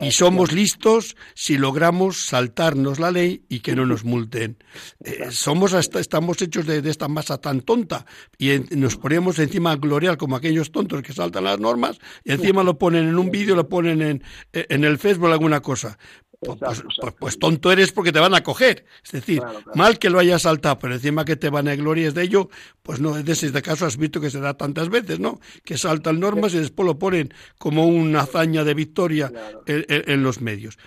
Y 0.00 0.10
somos 0.10 0.52
listos 0.52 1.16
si 1.34 1.56
logramos 1.56 2.26
saltarnos 2.26 2.98
la 2.98 3.10
ley 3.10 3.44
y 3.48 3.60
que 3.60 3.76
no 3.76 3.86
nos 3.86 4.04
multen. 4.04 4.56
Eh, 5.04 5.30
somos 5.30 5.74
hasta, 5.74 6.00
estamos 6.00 6.40
hechos 6.40 6.66
de, 6.66 6.78
esta 6.88 7.08
masa 7.08 7.38
tan 7.38 7.60
tonta 7.60 8.06
y 8.38 8.58
nos 8.70 8.96
ponemos 8.96 9.38
encima 9.38 9.72
a 9.72 9.76
gloriar 9.76 10.16
como 10.16 10.34
aquellos 10.34 10.72
tontos 10.72 11.02
que 11.02 11.12
saltan 11.12 11.44
las 11.44 11.60
normas 11.60 11.98
y 12.24 12.32
encima 12.32 12.62
lo 12.62 12.78
ponen 12.78 13.08
en 13.08 13.18
un 13.18 13.30
vídeo, 13.30 13.54
lo 13.54 13.68
ponen 13.68 14.00
en, 14.02 14.22
en 14.52 14.84
el 14.84 14.98
Facebook 14.98 15.30
alguna 15.30 15.60
cosa. 15.60 15.98
Pues, 16.44 16.82
pues, 17.00 17.14
pues, 17.18 17.38
tonto 17.38 17.72
eres 17.72 17.92
porque 17.92 18.12
te 18.12 18.20
van 18.20 18.34
a 18.34 18.42
coger. 18.42 18.84
Es 19.04 19.12
decir, 19.12 19.42
mal 19.74 19.98
que 19.98 20.10
lo 20.10 20.18
hayas 20.18 20.42
saltado, 20.42 20.78
pero 20.78 20.94
encima 20.94 21.24
que 21.24 21.36
te 21.36 21.50
van 21.50 21.68
a 21.68 21.76
glorias 21.76 22.14
de 22.14 22.22
ello, 22.22 22.48
pues 22.82 23.00
no, 23.00 23.14
de 23.14 23.32
ese 23.32 23.50
caso 23.62 23.86
has 23.86 23.96
visto 23.96 24.20
que 24.20 24.30
se 24.30 24.40
da 24.40 24.54
tantas 24.54 24.88
veces, 24.88 25.20
¿no? 25.20 25.40
Que 25.64 25.78
saltan 25.78 26.20
normas 26.20 26.54
y 26.54 26.58
después 26.58 26.86
lo 26.86 26.98
ponen 26.98 27.32
como 27.58 27.86
una 27.86 28.20
hazaña 28.22 28.64
de 28.64 28.74
victoria 28.74 29.32
en, 29.66 30.22
los 30.22 30.40
medios. 30.40 30.78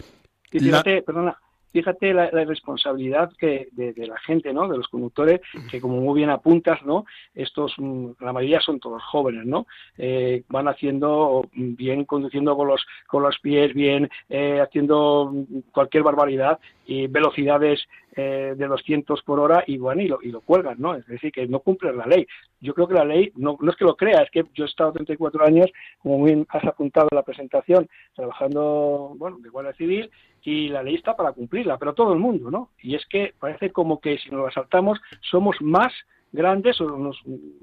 fíjate, 0.51 1.01
perdona, 1.01 1.38
fíjate 1.72 2.13
la, 2.13 2.30
responsabilidad 2.30 3.32
que 3.38 3.70
de, 3.72 3.93
la 4.07 4.18
gente, 4.20 4.53
¿no? 4.53 4.68
De 4.68 4.78
los 4.78 4.88
conductores, 4.88 5.41
que 5.70 5.82
como 5.82 5.99
muy 5.99 6.18
bien 6.18 6.30
apuntas, 6.30 6.84
¿no? 6.84 7.05
Estos, 7.36 7.74
mm, 7.78 8.11
la 8.20 8.34
mayoría 8.34 8.59
son 8.61 8.80
todos 8.80 9.03
jóvenes, 9.03 9.45
¿no? 9.45 9.68
Eh, 9.97 10.43
van 10.49 10.68
haciendo 10.68 11.47
bien 11.53 12.05
conduciendo 12.05 12.55
con 12.55 12.68
los 12.68 12.86
con 13.07 13.24
los 13.24 13.38
pies, 13.39 13.74
bien 13.74 14.09
eh, 14.30 14.59
haciendo 14.61 15.34
cualquier 15.72 16.03
barbaridad 16.03 16.59
y 16.88 17.08
velocidades 17.08 17.86
eh, 18.16 18.56
de 18.58 18.66
200 18.66 19.22
por 19.24 19.40
hora 19.40 19.64
y 19.68 19.78
bueno 19.78 20.02
y 20.02 20.08
lo, 20.08 20.20
y 20.24 20.32
lo 20.32 20.42
cuelgan, 20.42 20.78
¿no? 20.80 20.96
Es 20.96 21.06
decir, 21.06 21.32
que 21.32 21.46
no 21.48 21.60
cumplen 21.60 21.98
la 21.98 22.08
ley. 22.08 22.26
Yo 22.62 22.74
creo 22.74 22.88
que 22.88 22.96
la 22.96 23.06
ley, 23.06 23.32
no, 23.36 23.58
no 23.60 23.70
es 23.70 23.76
que 23.76 23.86
lo 23.86 23.96
crea, 23.96 24.24
es 24.24 24.32
que 24.32 24.46
yo 24.54 24.64
he 24.64 24.68
estado 24.68 24.94
34 24.94 25.46
años, 25.46 25.68
como 26.02 26.24
bien 26.24 26.48
has 26.50 26.64
apuntado 26.64 27.10
en 27.12 27.16
la 27.18 27.24
presentación, 27.24 27.88
trabajando, 28.16 29.14
bueno, 29.18 29.38
de 29.40 29.50
Guardia 29.50 29.74
Civil 29.74 30.10
y 30.44 30.70
la 30.70 30.82
ley 30.82 30.96
está 30.96 31.16
para 31.16 31.34
cumplirla, 31.34 31.78
pero 31.78 31.94
todo 31.94 32.14
el 32.14 32.20
mundo, 32.20 32.50
¿no? 32.50 32.72
Y 32.82 32.96
es 32.96 33.06
que 33.08 33.34
parece 33.38 33.72
como 33.72 34.00
que 34.00 34.18
si 34.18 34.30
nos 34.30 34.46
la 34.46 34.52
saltamos 34.52 35.00
somos 35.22 35.58
más 35.62 35.94
grandes 36.32 36.80
o 36.82 37.11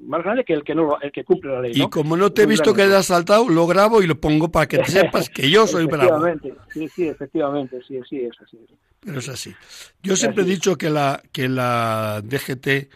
más 0.06 0.22
grandes 0.22 0.46
que 0.46 0.54
el 0.54 0.64
que 0.64 0.74
no 0.74 0.98
el 1.00 1.12
que 1.12 1.24
cumple 1.24 1.52
la 1.52 1.60
ley. 1.60 1.72
Y 1.74 1.88
como 1.88 2.16
no 2.16 2.32
te 2.32 2.42
he 2.42 2.46
visto 2.46 2.74
que 2.74 2.82
hayas 2.82 3.06
saltado, 3.06 3.48
lo 3.48 3.66
grabo 3.66 4.02
y 4.02 4.06
lo 4.06 4.20
pongo 4.20 4.50
para 4.50 4.66
que 4.66 4.84
sepas 4.84 5.28
que 5.28 5.50
yo 5.50 5.66
soy 5.66 5.86
bravo. 5.86 6.26
Sí, 6.70 6.88
sí, 6.88 7.08
efectivamente, 7.08 7.80
sí, 7.86 8.00
sí, 8.08 8.20
es 8.20 8.40
así. 8.40 8.58
Pero 9.00 9.18
es 9.18 9.28
así. 9.28 9.54
Yo 10.02 10.16
siempre 10.16 10.44
he 10.44 10.46
dicho 10.46 10.76
que 10.76 10.90
la 10.90 11.22
que 11.32 11.48
la 11.48 12.22
DGT 12.22 12.88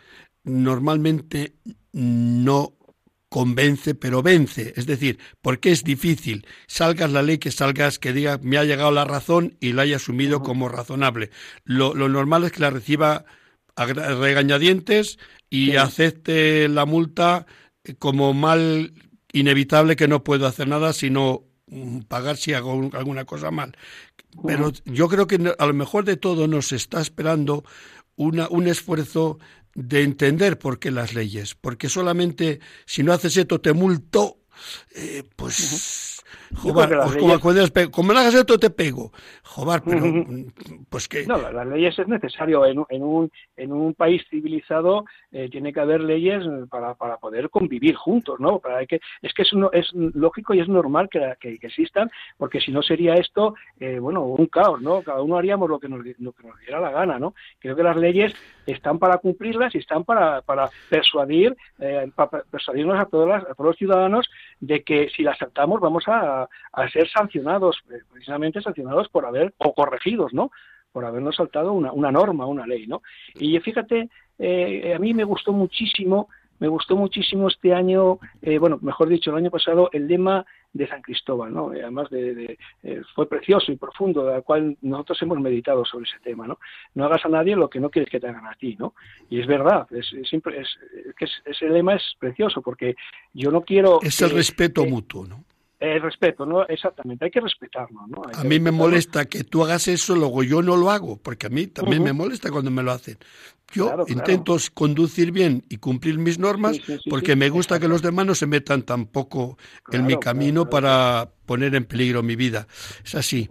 normalmente 0.44 1.54
no 1.92 2.78
convence, 3.28 3.94
pero 3.94 4.22
vence. 4.22 4.72
Es 4.76 4.86
decir, 4.86 5.18
porque 5.42 5.70
es 5.70 5.84
difícil. 5.84 6.46
Salgas 6.66 7.12
la 7.12 7.22
ley 7.22 7.38
que 7.38 7.50
salgas, 7.50 7.98
que 7.98 8.12
diga, 8.12 8.38
me 8.42 8.58
ha 8.58 8.64
llegado 8.64 8.90
la 8.90 9.04
razón 9.04 9.56
y 9.60 9.72
la 9.72 9.82
haya 9.82 9.96
asumido 9.96 10.42
como 10.42 10.68
razonable. 10.68 11.30
Lo, 11.64 11.94
normal 11.94 12.44
es 12.44 12.52
que 12.52 12.60
la 12.60 12.70
reciba 12.70 13.24
a 13.76 13.86
regañadientes 13.86 15.18
y 15.50 15.76
acepte 15.76 16.68
la 16.68 16.86
multa 16.86 17.46
como 17.98 18.34
mal 18.34 18.92
inevitable 19.32 19.96
que 19.96 20.08
no 20.08 20.24
puedo 20.24 20.46
hacer 20.46 20.68
nada 20.68 20.92
sino 20.92 21.44
mm, 21.66 22.00
pagar 22.00 22.36
si 22.36 22.54
hago 22.54 22.90
alguna 22.92 23.24
cosa 23.24 23.50
mal. 23.50 23.76
Pero 24.46 24.72
yo 24.84 25.08
creo 25.08 25.26
que 25.26 25.54
a 25.58 25.66
lo 25.66 25.74
mejor 25.74 26.04
de 26.04 26.16
todo 26.16 26.46
nos 26.46 26.72
está 26.72 27.00
esperando 27.00 27.64
una, 28.16 28.48
un 28.48 28.68
esfuerzo 28.68 29.38
de 29.74 30.02
entender 30.02 30.58
por 30.58 30.78
qué 30.78 30.90
las 30.90 31.14
leyes, 31.14 31.54
porque 31.54 31.88
solamente 31.88 32.60
si 32.84 33.02
no 33.02 33.12
haces 33.12 33.36
esto 33.36 33.60
te 33.60 33.72
multo, 33.72 34.38
eh, 34.94 35.24
pues 35.36 36.07
Jobar, 36.54 36.88
pues 36.88 37.16
como, 37.16 37.90
como, 37.90 38.12
hagas 38.12 38.34
esto 38.34 38.58
te 38.58 38.70
pego. 38.70 39.12
Jobar, 39.42 39.82
pero 39.84 40.02
pues 40.88 41.08
que... 41.08 41.26
No, 41.26 41.36
las 41.38 41.66
leyes 41.66 41.98
es 41.98 42.08
necesario. 42.08 42.64
En, 42.66 42.84
en, 42.88 43.02
un, 43.02 43.30
en 43.56 43.72
un 43.72 43.94
país 43.94 44.22
civilizado 44.30 45.04
eh, 45.32 45.48
tiene 45.50 45.72
que 45.72 45.80
haber 45.80 46.00
leyes 46.00 46.44
para, 46.70 46.94
para 46.94 47.18
poder 47.18 47.50
convivir 47.50 47.94
juntos, 47.94 48.40
¿no? 48.40 48.58
Para 48.58 48.84
que, 48.86 49.00
es 49.22 49.32
que 49.34 49.42
es, 49.42 49.50
es 49.72 49.92
lógico 49.92 50.54
y 50.54 50.60
es 50.60 50.68
normal 50.68 51.08
que, 51.08 51.34
que, 51.40 51.58
existan, 51.60 52.10
porque 52.36 52.60
si 52.60 52.70
no 52.70 52.82
sería 52.82 53.14
esto, 53.14 53.54
eh, 53.80 53.98
bueno, 53.98 54.22
un 54.22 54.46
caos, 54.46 54.80
¿no? 54.80 55.02
Cada 55.02 55.22
uno 55.22 55.36
haríamos 55.36 55.68
lo 55.68 55.78
que, 55.78 55.88
nos, 55.88 56.04
lo 56.18 56.32
que 56.32 56.46
nos 56.46 56.58
diera 56.60 56.80
la 56.80 56.90
gana, 56.90 57.18
¿no? 57.18 57.34
Creo 57.58 57.76
que 57.76 57.82
las 57.82 57.96
leyes 57.96 58.34
están 58.66 58.98
para 58.98 59.18
cumplirlas 59.18 59.74
y 59.74 59.78
están 59.78 60.04
para, 60.04 60.42
para 60.42 60.70
persuadir, 60.88 61.56
eh, 61.78 62.10
para 62.14 62.42
persuadirnos 62.42 62.98
a 62.98 63.06
todos, 63.06 63.30
a 63.30 63.54
todos 63.54 63.66
los 63.70 63.76
ciudadanos 63.76 64.28
de 64.60 64.82
que 64.82 65.08
si 65.10 65.22
las 65.22 65.40
aceptamos 65.40 65.80
vamos 65.80 66.04
a 66.06 66.37
a, 66.42 66.88
ser 66.90 67.08
sancionados, 67.08 67.78
eh, 67.90 68.00
precisamente 68.10 68.60
sancionados 68.60 69.08
por 69.08 69.26
haber, 69.26 69.54
o 69.58 69.74
corregidos, 69.74 70.32
¿no? 70.32 70.50
por 70.92 71.04
habernos 71.04 71.36
saltado 71.36 71.72
una, 71.72 71.92
una 71.92 72.10
norma, 72.10 72.46
una 72.46 72.66
ley, 72.66 72.86
¿no? 72.86 73.02
Y 73.38 73.58
fíjate, 73.60 74.08
eh, 74.38 74.94
a 74.94 74.98
mí 74.98 75.14
me 75.14 75.24
gustó 75.24 75.52
muchísimo, 75.52 76.28
me 76.58 76.68
gustó 76.68 76.96
muchísimo 76.96 77.48
este 77.48 77.72
año, 77.72 78.18
eh, 78.42 78.58
bueno, 78.58 78.78
mejor 78.82 79.08
dicho, 79.08 79.30
el 79.30 79.36
año 79.36 79.50
pasado, 79.50 79.90
el 79.92 80.08
lema 80.08 80.44
de 80.72 80.88
San 80.88 81.02
Cristóbal, 81.02 81.52
¿no? 81.54 81.70
Además 81.70 82.10
de, 82.10 82.58
fue 83.14 83.28
precioso 83.28 83.70
y 83.70 83.76
profundo, 83.76 84.24
del 84.24 84.42
cual 84.42 84.76
nosotros 84.82 85.22
hemos 85.22 85.40
meditado 85.40 85.84
sobre 85.84 86.08
ese 86.08 86.18
tema, 86.20 86.46
¿no? 86.46 86.58
No 86.94 87.04
hagas 87.04 87.24
a 87.24 87.28
nadie 87.28 87.56
lo 87.56 87.70
que 87.70 87.80
no 87.80 87.90
quieres 87.90 88.10
que 88.10 88.20
te 88.20 88.28
hagan 88.28 88.46
a 88.46 88.54
ti, 88.54 88.76
¿no? 88.78 88.94
Y 89.30 89.40
es 89.40 89.46
verdad, 89.46 89.86
es, 89.92 90.12
siempre 90.28 90.60
es, 90.60 90.68
que 91.16 91.26
ese 91.44 91.68
lema 91.68 91.94
es 91.94 92.02
precioso 92.18 92.60
porque 92.60 92.96
yo 93.32 93.50
no 93.50 93.62
quiero 93.62 94.00
es 94.02 94.20
el 94.20 94.30
respeto 94.30 94.84
mutuo, 94.84 95.26
¿no? 95.26 95.44
El 95.80 96.02
respeto, 96.02 96.44
¿no? 96.44 96.66
Exactamente, 96.66 97.26
hay 97.26 97.30
que 97.30 97.40
respetarnos, 97.40 98.08
¿no? 98.08 98.22
a 98.34 98.42
mí 98.42 98.58
me 98.58 98.72
molesta 98.72 99.26
que 99.26 99.44
tú 99.44 99.62
hagas 99.62 99.86
eso, 99.86 100.16
luego 100.16 100.42
yo 100.42 100.60
no 100.60 100.76
lo 100.76 100.90
hago, 100.90 101.18
porque 101.22 101.46
a 101.46 101.50
mí 101.50 101.68
también 101.68 102.02
me 102.02 102.12
molesta 102.12 102.50
cuando 102.50 102.70
me 102.70 102.82
lo 102.82 102.90
hacen. 102.90 103.16
Yo 103.70 103.94
intento 104.08 104.56
conducir 104.72 105.30
bien 105.30 105.62
y 105.68 105.76
cumplir 105.76 106.18
mis 106.18 106.38
normas 106.38 106.80
porque 107.08 107.36
me 107.36 107.50
gusta 107.50 107.78
que 107.78 107.86
los 107.86 108.00
demás 108.00 108.24
no 108.24 108.34
se 108.34 108.46
metan 108.46 108.82
tampoco 108.82 109.58
en 109.92 110.06
mi 110.06 110.16
camino 110.18 110.70
para 110.70 111.28
poner 111.44 111.74
en 111.74 111.84
peligro 111.84 112.22
mi 112.22 112.34
vida. 112.34 112.66
Es 113.04 113.14
así. 113.14 113.48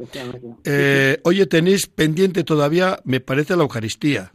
Eh, 0.66 1.20
oye, 1.24 1.46
tenéis 1.46 1.86
pendiente 1.88 2.44
todavía, 2.44 2.98
me 3.04 3.20
parece, 3.20 3.56
la 3.56 3.62
Eucaristía. 3.62 4.32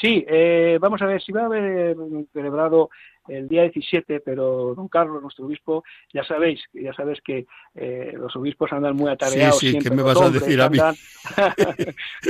Sí, 0.00 0.24
eh, 0.28 0.78
vamos 0.80 1.00
a 1.00 1.06
ver, 1.06 1.22
si 1.22 1.32
va 1.32 1.42
a 1.42 1.46
haber 1.46 1.96
celebrado 2.32 2.90
el 3.28 3.48
día 3.48 3.62
17, 3.62 4.20
pero 4.20 4.74
don 4.74 4.88
Carlos, 4.88 5.22
nuestro 5.22 5.46
obispo, 5.46 5.84
ya 6.12 6.24
sabéis, 6.24 6.60
ya 6.72 6.92
sabes 6.92 7.20
que 7.24 7.46
eh, 7.74 8.12
los 8.16 8.34
obispos 8.36 8.72
andan 8.72 8.96
muy 8.96 9.10
atareados. 9.10 9.58
Sí, 9.58 9.72
sí, 9.72 9.78
¿qué 9.78 9.90
me 9.90 10.02
vas 10.02 10.20
a 10.20 10.30
decir 10.30 10.60
a 10.60 10.68
mí? 10.68 10.78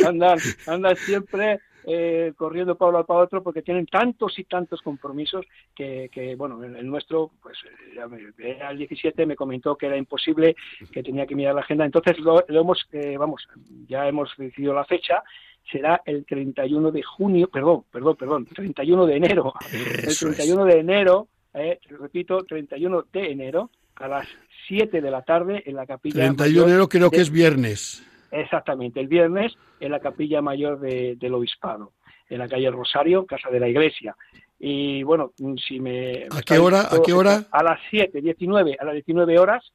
Andan, 0.07 0.39
andan, 0.67 0.97
siempre 0.97 1.61
eh, 1.87 2.33
corriendo 2.37 2.77
Pablo 2.77 2.99
al 2.99 3.05
para 3.05 3.21
otro 3.21 3.43
porque 3.43 3.63
tienen 3.63 3.87
tantos 3.87 4.39
y 4.39 4.45
tantos 4.45 4.81
compromisos 4.83 5.45
que, 5.75 6.09
que 6.13 6.35
bueno, 6.35 6.63
el, 6.63 6.87
nuestro, 6.87 7.31
pues 7.43 7.59
ya 7.95 8.69
al 8.69 8.79
17 8.79 9.27
me 9.27 9.37
comentó 9.37 9.77
que 9.77 9.87
era 9.87 9.97
imposible, 9.97 10.57
que 10.93 11.03
tenía 11.03 11.27
que 11.27 11.35
mirar 11.35 11.55
la 11.55 11.63
agenda. 11.63 11.85
Entonces 11.85 12.19
lo, 12.19 12.45
hemos, 12.49 12.87
eh, 12.93 13.17
vamos, 13.19 13.47
ya 13.89 14.07
hemos 14.07 14.31
decidido 14.37 14.75
la 14.75 14.85
fecha 14.85 15.23
será 15.71 16.03
el 16.05 16.25
31 16.25 16.91
de 16.91 17.03
junio, 17.03 17.49
perdón, 17.49 17.85
perdón, 17.91 18.17
perdón, 18.17 18.47
31 18.47 19.07
de 19.07 19.17
enero. 19.17 19.55
el 19.73 20.17
31 20.19 20.65
de 20.65 20.79
enero, 20.79 21.29
eh, 21.55 21.79
repito, 22.01 22.45
31 22.45 23.07
de 23.13 23.31
enero 23.31 23.71
a 23.97 24.09
las 24.09 24.29
7 24.69 25.01
de 25.01 25.11
la 25.11 25.23
tarde 25.23 25.63
en 25.67 25.77
la 25.77 25.87
capilla 25.87 26.15
31 26.15 26.65
de 26.65 26.71
enero 26.71 26.89
creo 26.89 27.11
que 27.11 27.21
es 27.21 27.31
viernes. 27.31 28.05
Exactamente, 28.33 28.99
el 28.99 29.09
viernes 29.09 29.53
en 29.79 29.93
la 29.93 30.01
capilla 30.01 30.41
mayor 30.41 30.81
del 30.81 31.35
obispado, 31.35 31.93
en 32.31 32.39
la 32.39 32.49
calle 32.49 32.71
Rosario, 32.71 33.27
casa 33.27 33.51
de 33.51 33.61
la 33.61 33.69
iglesia. 33.69 34.17
Y 34.59 35.03
bueno, 35.03 35.33
si 35.67 35.79
me... 35.81 36.27
¿A 36.31 36.41
qué 36.41 36.59
hora? 36.59 36.81
¿A 36.91 37.03
qué 37.05 37.13
hora? 37.13 37.45
A 37.51 37.63
las 37.63 37.79
7, 37.91 38.23
19, 38.23 38.77
a 38.81 38.85
las 38.85 38.95
19 38.95 39.39
horas. 39.39 39.73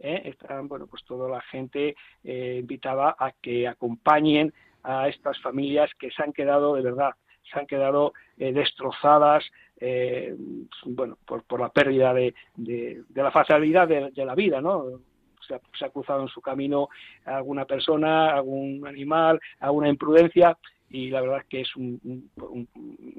Eh, 0.00 0.22
están, 0.26 0.68
bueno, 0.68 0.86
pues 0.86 1.04
toda 1.04 1.28
la 1.28 1.40
gente 1.42 1.96
eh, 2.24 2.56
invitada 2.60 3.14
a 3.18 3.32
que 3.32 3.68
acompañen 3.68 4.54
a 4.84 5.08
estas 5.08 5.38
familias 5.40 5.90
que 5.98 6.10
se 6.10 6.22
han 6.22 6.32
quedado 6.32 6.76
de 6.76 6.82
verdad, 6.82 7.10
se 7.52 7.58
han 7.58 7.66
quedado 7.66 8.14
eh, 8.38 8.52
destrozadas, 8.52 9.44
eh, 9.80 10.34
bueno, 10.86 11.18
por, 11.26 11.42
por, 11.44 11.60
la 11.60 11.68
pérdida 11.68 12.14
de, 12.14 12.34
de, 12.56 13.04
la 13.14 13.30
facilidad 13.30 13.86
de, 13.86 14.24
la 14.24 14.34
vida, 14.34 14.60
¿no? 14.60 15.00
Se 15.48 15.84
ha, 15.84 15.90
cruzado 15.90 16.22
en 16.22 16.28
su 16.28 16.40
camino 16.40 16.88
alguna 17.24 17.64
persona, 17.64 18.34
algún 18.34 18.86
animal, 18.86 19.40
alguna 19.60 19.88
imprudencia 19.88 20.56
y 20.90 21.10
la 21.10 21.20
verdad 21.20 21.38
es 21.40 21.46
que 21.46 21.60
es 21.60 21.76
un, 21.76 22.30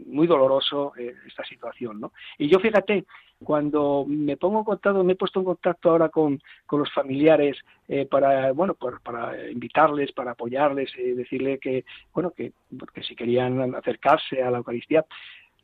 muy 0.08 0.28
doloroso 0.28 0.94
eh, 0.98 1.14
esta 1.28 1.44
situación, 1.44 2.00
¿no? 2.00 2.14
Y 2.38 2.48
yo 2.48 2.60
fíjate, 2.60 3.06
cuando 3.44 4.06
me 4.08 4.38
pongo 4.38 4.60
en 4.60 4.66
contacto, 4.66 5.04
me 5.04 5.14
he 5.14 5.16
puesto 5.16 5.40
en 5.40 5.46
contacto 5.46 5.92
ahora 5.92 6.10
con, 6.10 6.42
con 6.66 6.80
los 6.80 6.92
familiares 6.92 7.58
eh, 7.88 8.06
para, 8.06 8.52
bueno, 8.54 8.76
para 8.76 9.50
invitarles, 9.50 10.12
para 10.12 10.32
apoyarles, 10.32 10.92
eh, 10.98 11.14
decirle 11.14 11.60
que, 11.60 11.86
bueno, 12.14 12.32
que, 12.32 12.54
que 12.94 13.04
si 13.04 13.16
querían 13.16 13.76
acercarse 13.76 14.42
a 14.42 14.52
la 14.52 14.58
Eucaristía, 14.58 15.06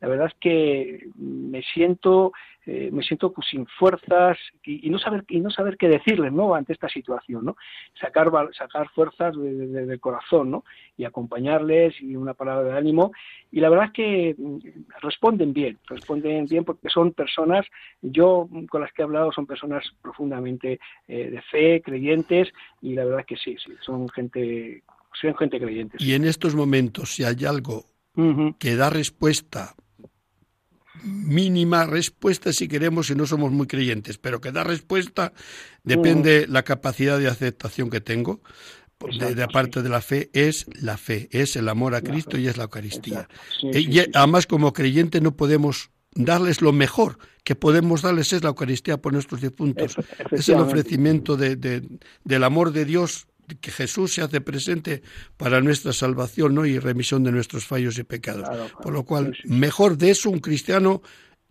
la 0.05 0.09
verdad 0.09 0.27
es 0.27 0.35
que 0.39 1.09
me 1.15 1.63
siento 1.63 2.31
eh, 2.67 2.89
me 2.91 3.01
siento 3.01 3.33
pues, 3.33 3.47
sin 3.47 3.65
fuerzas 3.65 4.37
y, 4.63 4.87
no 4.91 4.99
saber 4.99 5.23
y 5.27 5.39
no 5.39 5.49
saber 5.49 5.77
qué 5.77 5.87
decirles 5.87 6.31
no 6.31 6.53
ante 6.53 6.73
esta 6.73 6.87
situación 6.89 7.43
no 7.43 7.57
sacar 7.99 8.31
sacar 8.55 8.87
fuerzas 8.89 9.35
del 9.35 9.99
corazón 9.99 10.51
no 10.51 10.63
y 10.95 11.05
acompañarles 11.05 11.99
y 11.99 12.15
una 12.15 12.35
palabra 12.35 12.69
de 12.69 12.77
ánimo. 12.77 13.11
Y 13.51 13.61
la 13.61 13.69
verdad 13.69 13.87
es 13.87 13.93
que 13.93 14.35
mm, 14.37 14.57
responden 15.01 15.53
bien 15.53 15.79
responden 15.87 16.45
bien 16.45 16.65
porque 16.65 16.89
son 16.89 17.11
personas 17.13 17.65
yo 18.03 18.47
con 18.69 18.81
las 18.81 18.93
que 18.93 19.01
he 19.01 19.05
hablado 19.05 19.31
son 19.31 19.47
personas 19.47 19.83
profundamente 20.03 20.79
eh, 21.07 21.31
de 21.31 21.41
fe 21.41 21.81
creyentes 21.81 22.49
y 22.79 22.93
la 22.93 23.05
verdad 23.05 23.21
es 23.21 23.25
que 23.25 23.37
sí 23.37 23.55
sí 23.57 23.73
son 23.81 24.07
gente 24.09 24.83
son 25.19 25.35
gente 25.35 25.59
creyente 25.59 25.97
y 25.99 26.13
en 26.13 26.25
estos 26.25 26.53
momentos 26.53 27.15
si 27.15 27.23
hay 27.23 27.43
algo 27.45 27.85
que 28.59 28.75
da 28.75 28.89
respuesta 28.89 29.75
mínima 31.03 31.85
respuesta 31.85 32.53
si 32.53 32.67
queremos 32.67 33.09
y 33.09 33.15
no 33.15 33.25
somos 33.25 33.51
muy 33.51 33.67
creyentes, 33.67 34.17
pero 34.17 34.41
que 34.41 34.51
da 34.51 34.63
respuesta 34.63 35.33
depende 35.83 36.45
mm. 36.47 36.51
la 36.51 36.63
capacidad 36.63 37.19
de 37.19 37.27
aceptación 37.27 37.89
que 37.89 38.01
tengo. 38.01 38.41
De, 39.19 39.35
de, 39.35 39.47
parte 39.49 39.83
de 39.83 39.89
la 39.89 40.01
fe 40.01 40.29
es 40.31 40.65
la 40.81 40.97
fe, 40.97 41.27
es 41.31 41.57
el 41.57 41.67
amor 41.67 41.95
a 41.95 42.01
Cristo 42.01 42.37
y 42.37 42.47
es 42.47 42.55
la 42.55 42.63
Eucaristía. 42.63 43.27
Eh, 43.61 43.81
y 43.81 43.99
además 44.13 44.47
como 44.47 44.71
creyente 44.71 45.19
no 45.19 45.35
podemos 45.35 45.91
darles 46.15 46.61
lo 46.61 46.71
mejor 46.71 47.17
que 47.45 47.55
podemos 47.55 48.01
darles 48.01 48.33
es 48.33 48.41
la 48.41 48.49
Eucaristía 48.49 48.97
por 48.97 49.13
nuestros 49.13 49.39
difuntos. 49.39 49.95
Es 50.31 50.49
el 50.49 50.55
ofrecimiento 50.55 51.37
de, 51.37 51.55
del 52.23 52.43
amor 52.43 52.71
de 52.71 52.85
Dios 52.85 53.27
que 53.61 53.71
Jesús 53.71 54.13
se 54.13 54.21
hace 54.21 54.41
presente 54.41 55.01
para 55.37 55.61
nuestra 55.61 55.93
salvación 55.93 56.55
¿no? 56.55 56.65
y 56.65 56.79
remisión 56.79 57.23
de 57.23 57.31
nuestros 57.31 57.65
fallos 57.65 57.97
y 57.97 58.03
pecados. 58.03 58.47
Por 58.81 58.93
lo 58.93 59.03
cual, 59.03 59.37
mejor 59.45 59.97
de 59.97 60.11
eso 60.11 60.29
un 60.29 60.39
cristiano 60.39 61.01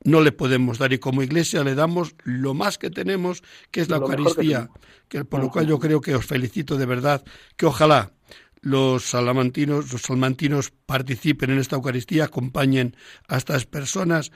no 0.04 0.20
le 0.20 0.32
podemos 0.32 0.78
dar. 0.78 0.92
Y 0.92 0.98
como 0.98 1.22
iglesia 1.22 1.64
le 1.64 1.74
damos 1.74 2.14
lo 2.24 2.54
más 2.54 2.78
que 2.78 2.90
tenemos, 2.90 3.42
que 3.70 3.80
es 3.80 3.88
la 3.88 3.96
Eucaristía, 3.96 4.70
que, 5.08 5.24
por 5.24 5.40
lo 5.40 5.50
cual 5.50 5.66
yo 5.66 5.78
creo 5.78 6.00
que 6.00 6.14
os 6.14 6.26
felicito 6.26 6.76
de 6.76 6.86
verdad, 6.86 7.24
que 7.56 7.66
ojalá 7.66 8.12
los 8.60 9.04
salamantinos, 9.04 9.92
los 9.92 10.02
salmantinos 10.02 10.72
participen 10.86 11.50
en 11.50 11.58
esta 11.58 11.76
Eucaristía, 11.76 12.24
acompañen 12.24 12.96
a 13.28 13.36
estas 13.36 13.66
personas, 13.66 14.32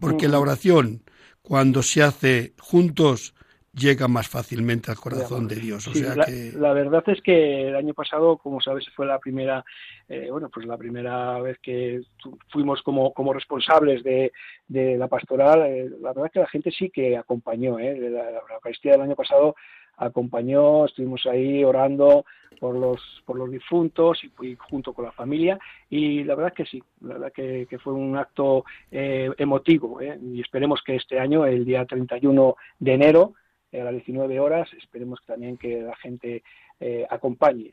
porque 0.00 0.28
la 0.28 0.40
oración, 0.40 1.02
cuando 1.42 1.82
se 1.82 2.02
hace 2.02 2.54
juntos, 2.58 3.34
llega 3.72 4.08
más 4.08 4.28
fácilmente 4.28 4.90
al 4.90 4.96
corazón 4.96 5.46
de 5.46 5.56
Dios. 5.56 5.86
O 5.88 5.94
sea 5.94 6.14
la, 6.14 6.24
que... 6.24 6.52
la, 6.56 6.72
verdad 6.72 7.04
es 7.06 7.20
que 7.22 7.68
el 7.68 7.76
año 7.76 7.94
pasado, 7.94 8.38
como 8.38 8.60
sabes, 8.60 8.86
fue 8.94 9.06
la 9.06 9.18
primera, 9.18 9.64
eh, 10.08 10.28
bueno, 10.30 10.48
pues 10.48 10.66
la 10.66 10.76
primera 10.76 11.40
vez 11.40 11.58
que 11.60 12.02
fuimos 12.50 12.82
como, 12.82 13.12
como 13.12 13.32
responsables 13.32 14.02
de, 14.02 14.32
de 14.66 14.96
la 14.96 15.08
pastoral. 15.08 15.62
Eh, 15.66 15.90
la 16.00 16.08
verdad 16.08 16.26
es 16.26 16.32
que 16.32 16.40
la 16.40 16.48
gente 16.48 16.70
sí 16.70 16.90
que 16.90 17.16
acompañó. 17.16 17.78
Eh, 17.78 17.98
la, 18.10 18.54
Eucaristía 18.54 18.92
del 18.92 19.02
año 19.02 19.16
pasado 19.16 19.54
acompañó, 19.98 20.86
estuvimos 20.86 21.26
ahí 21.26 21.64
orando 21.64 22.24
por 22.58 22.74
los, 22.74 23.00
por 23.24 23.36
los 23.36 23.50
difuntos 23.50 24.20
y, 24.24 24.56
junto 24.56 24.92
con 24.92 25.04
la 25.04 25.12
familia 25.12 25.58
y 25.90 26.24
la 26.24 26.34
verdad 26.34 26.52
que 26.52 26.66
sí, 26.66 26.82
la 27.00 27.14
verdad 27.14 27.32
que, 27.32 27.78
fue 27.82 27.92
un 27.92 28.16
acto 28.16 28.64
eh, 28.90 29.30
emotivo 29.38 30.00
¿eh? 30.00 30.18
y 30.22 30.40
esperemos 30.40 30.82
que 30.84 30.96
este 30.96 31.18
año, 31.18 31.46
el 31.46 31.64
día 31.64 31.84
31 31.84 32.56
de 32.78 32.92
enero, 32.92 33.34
a 33.72 33.84
las 33.84 33.92
19 33.92 34.40
horas, 34.40 34.68
esperemos 34.74 35.20
también 35.26 35.56
que 35.56 35.82
la 35.82 35.96
gente 35.96 36.42
eh, 36.80 37.04
acompañe 37.10 37.72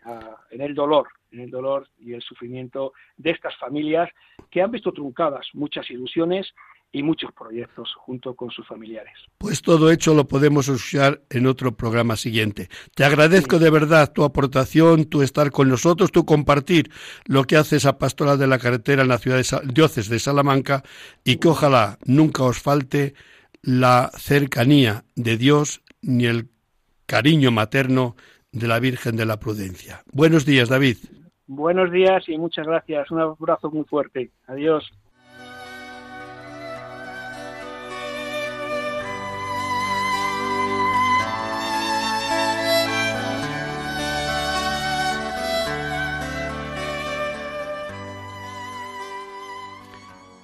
en 0.52 0.62
el 0.62 0.74
dolor, 0.74 1.08
en 1.32 1.42
el 1.42 1.52
dolor 1.52 1.88
y 2.00 2.14
el 2.14 2.22
sufrimiento 2.22 2.94
de 3.18 3.32
estas 3.32 3.56
familias 3.58 4.10
que 4.50 4.62
han 4.62 4.72
visto 4.72 4.92
truncadas 4.92 5.48
muchas 5.54 5.90
ilusiones 5.92 6.54
y 6.92 7.04
muchos 7.04 7.32
proyectos 7.34 7.94
junto 7.98 8.36
con 8.36 8.50
sus 8.52 8.66
familiares. 8.66 9.14
Pues 9.38 9.62
todo 9.62 9.92
hecho 9.92 10.14
lo 10.14 10.30
podemos 10.30 10.70
usar 10.70 11.22
en 11.30 11.46
otro 11.46 11.76
programa 11.76 12.16
siguiente. 12.16 12.70
Te 12.96 13.04
agradezco 13.04 13.60
de 13.60 13.70
verdad 13.70 14.14
tu 14.14 14.24
aportación, 14.24 15.06
tu 15.06 15.22
estar 15.22 15.52
con 15.52 15.68
nosotros, 15.68 16.12
tu 16.14 16.26
compartir 16.26 16.90
lo 17.26 17.44
que 17.44 17.58
hace 17.58 17.76
esa 17.76 17.98
pastoral 17.98 18.40
de 18.40 18.48
la 18.48 18.60
carretera 18.60 19.02
en 19.02 19.10
la 19.10 19.18
ciudad 19.18 19.38
de 19.38 19.74
Diócesis 19.74 20.10
de 20.10 20.20
Salamanca 20.20 20.84
y 21.26 21.36
que 21.36 21.50
ojalá 21.50 22.00
nunca 22.06 22.44
os 22.44 22.62
falte 22.62 23.14
la 23.62 24.10
cercanía 24.18 25.04
de 25.16 25.38
Dios 25.38 25.82
ni 26.02 26.26
el 26.26 26.50
cariño 27.06 27.52
materno 27.52 28.16
de 28.52 28.68
la 28.68 28.80
Virgen 28.80 29.16
de 29.16 29.26
la 29.26 29.40
Prudencia. 29.40 30.04
Buenos 30.12 30.46
días, 30.46 30.70
David. 30.70 30.98
Buenos 31.48 31.92
días 31.92 32.28
y 32.28 32.38
muchas 32.38 32.66
gracias. 32.66 33.12
Un 33.12 33.20
abrazo 33.20 33.70
muy 33.70 33.84
fuerte. 33.86 34.32
Adiós. 34.48 34.92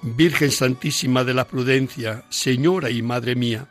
Virgen 0.04 0.50
Santísima 0.50 1.22
de 1.22 1.32
la 1.32 1.46
Prudencia, 1.46 2.24
Señora 2.28 2.90
y 2.90 3.02
Madre 3.02 3.36
mía, 3.36 3.68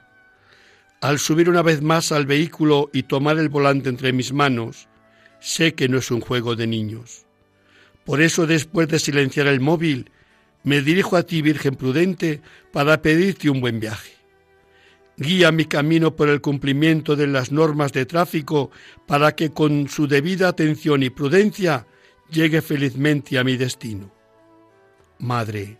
al 1.02 1.20
subir 1.20 1.50
una 1.50 1.64
vez 1.64 1.82
más 1.82 2.12
al 2.12 2.26
vehículo 2.26 2.90
y 2.94 3.04
tomar 3.04 3.38
el 3.40 3.50
volante 3.50 3.90
entre 3.90 4.14
mis 4.14 4.34
manos, 4.34 4.88
sé 5.40 5.74
que 5.74 5.90
no 5.90 5.98
es 5.98 6.12
un 6.12 6.22
juego 6.22 6.56
de 6.56 6.68
niños. 6.68 7.26
Por 8.06 8.22
eso, 8.22 8.48
después 8.48 8.88
de 8.88 9.00
silenciar 9.00 9.48
el 9.48 9.60
móvil, 9.60 10.12
me 10.64 10.82
dirijo 10.82 11.18
a 11.18 11.24
ti, 11.24 11.42
Virgen 11.42 11.76
prudente, 11.76 12.42
para 12.72 13.02
pedirte 13.02 13.50
un 13.50 13.62
buen 13.62 13.80
viaje. 13.80 14.14
Guía 15.18 15.52
mi 15.52 15.66
camino 15.66 16.16
por 16.16 16.30
el 16.30 16.42
cumplimiento 16.42 17.16
de 17.16 17.28
las 17.28 17.52
normas 17.52 17.92
de 17.94 18.06
tráfico 18.06 18.72
para 19.08 19.36
que 19.36 19.52
con 19.52 19.88
su 19.88 20.08
debida 20.08 20.48
atención 20.48 21.04
y 21.04 21.10
prudencia 21.10 21.86
llegue 22.32 22.62
felizmente 22.62 23.38
a 23.38 23.44
mi 23.44 23.58
destino. 23.58 24.12
Madre, 25.20 25.78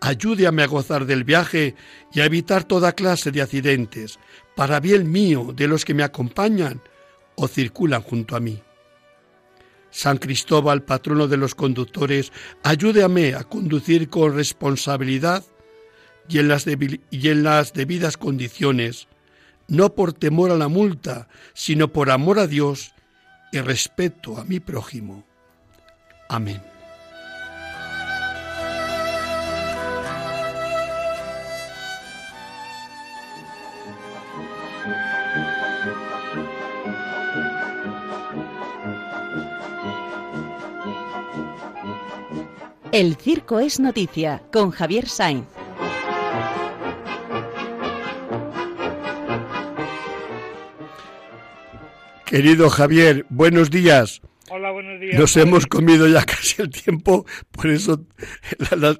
ayúdame 0.00 0.62
a 0.62 0.66
gozar 0.66 1.06
del 1.06 1.24
viaje 1.24 1.74
y 2.12 2.20
a 2.20 2.26
evitar 2.26 2.64
toda 2.64 2.92
clase 2.92 3.32
de 3.32 3.42
accidentes, 3.42 4.18
para 4.58 4.80
bien 4.80 5.08
mío 5.08 5.52
de 5.54 5.68
los 5.68 5.84
que 5.84 5.94
me 5.94 6.02
acompañan 6.02 6.82
o 7.36 7.46
circulan 7.46 8.02
junto 8.02 8.34
a 8.34 8.40
mí. 8.40 8.60
San 9.88 10.18
Cristóbal, 10.18 10.82
patrono 10.82 11.28
de 11.28 11.36
los 11.36 11.54
conductores, 11.54 12.32
ayúdame 12.64 13.36
a 13.36 13.44
conducir 13.44 14.08
con 14.08 14.34
responsabilidad 14.34 15.44
y 16.28 16.40
en, 16.40 16.48
las 16.48 16.66
y 16.66 17.28
en 17.28 17.44
las 17.44 17.72
debidas 17.72 18.16
condiciones, 18.16 19.06
no 19.68 19.94
por 19.94 20.12
temor 20.12 20.50
a 20.50 20.56
la 20.56 20.66
multa, 20.66 21.28
sino 21.54 21.92
por 21.92 22.10
amor 22.10 22.40
a 22.40 22.48
Dios 22.48 22.94
y 23.52 23.60
respeto 23.60 24.38
a 24.38 24.44
mi 24.44 24.58
prójimo. 24.58 25.24
Amén. 26.28 26.60
El 42.98 43.14
Circo 43.14 43.60
es 43.60 43.78
Noticia 43.78 44.42
con 44.52 44.72
Javier 44.72 45.06
Sainz. 45.06 45.46
Querido 52.26 52.68
Javier, 52.68 53.24
buenos 53.28 53.70
días. 53.70 54.20
Hola, 54.50 54.72
buenos 54.72 55.00
días. 55.00 55.16
Nos 55.16 55.36
hemos 55.36 55.68
comido 55.68 56.08
ya 56.08 56.24
casi 56.26 56.60
el 56.60 56.70
tiempo, 56.70 57.24
por 57.52 57.70
eso 57.70 58.04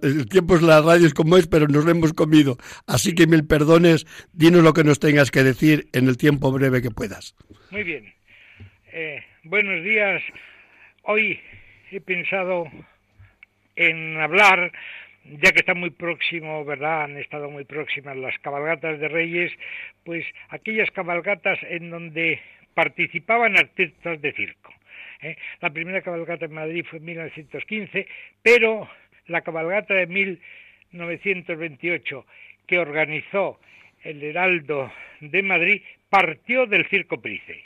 el 0.03 0.29
tiempo 0.29 0.55
es 0.55 0.63
la 0.63 0.81
radio 0.81 1.05
es 1.05 1.13
como 1.13 1.37
es, 1.37 1.49
pero 1.49 1.67
nos 1.67 1.85
lo 1.85 1.91
hemos 1.91 2.13
comido. 2.13 2.57
Así 2.87 3.17
que 3.17 3.27
mil 3.27 3.49
perdones, 3.49 4.07
dinos 4.33 4.63
lo 4.63 4.75
que 4.75 4.85
nos 4.85 5.01
tengas 5.01 5.33
que 5.33 5.43
decir 5.43 5.89
en 5.93 6.07
el 6.07 6.17
tiempo 6.17 6.53
breve 6.53 6.83
que 6.83 6.93
puedas. 6.93 7.35
Muy 7.73 7.83
bien. 7.83 8.15
Eh, 8.93 9.25
buenos 9.43 9.83
días. 9.83 10.23
Hoy 11.03 11.41
he 11.91 12.01
pensado 12.01 12.71
en 13.79 14.21
hablar, 14.21 14.71
ya 15.25 15.53
que 15.53 15.61
está 15.61 15.73
muy 15.75 15.89
próximo, 15.91 16.65
¿verdad? 16.65 17.05
Han 17.05 17.17
estado 17.17 17.49
muy 17.49 17.65
próximas 17.65 18.17
las 18.17 18.37
cabalgatas 18.41 18.99
de 18.99 19.07
Reyes, 19.09 19.53
pues 20.05 20.27
aquellas 20.49 20.91
cabalgatas 20.91 21.61
en 21.63 21.91
donde 21.91 22.41
participaban 22.75 23.57
artistas 23.57 24.21
de 24.21 24.33
circo. 24.33 24.75
¿eh? 25.23 25.37
La 25.61 25.71
primera 25.71 26.03
cabalgata 26.03 26.47
en 26.47 26.55
Madrid 26.55 26.85
fue 26.89 26.99
en 26.99 27.05
1915, 27.05 28.09
pero 28.43 28.91
la 29.27 29.43
cabalgata 29.43 29.95
de 29.95 30.07
1928 30.07 32.27
que 32.67 32.79
organizó 32.79 33.61
el 34.03 34.23
Heraldo 34.23 34.93
de 35.21 35.43
Madrid 35.43 35.83
partió 36.11 36.67
del 36.67 36.87
Circo 36.89 37.21
Price. 37.21 37.65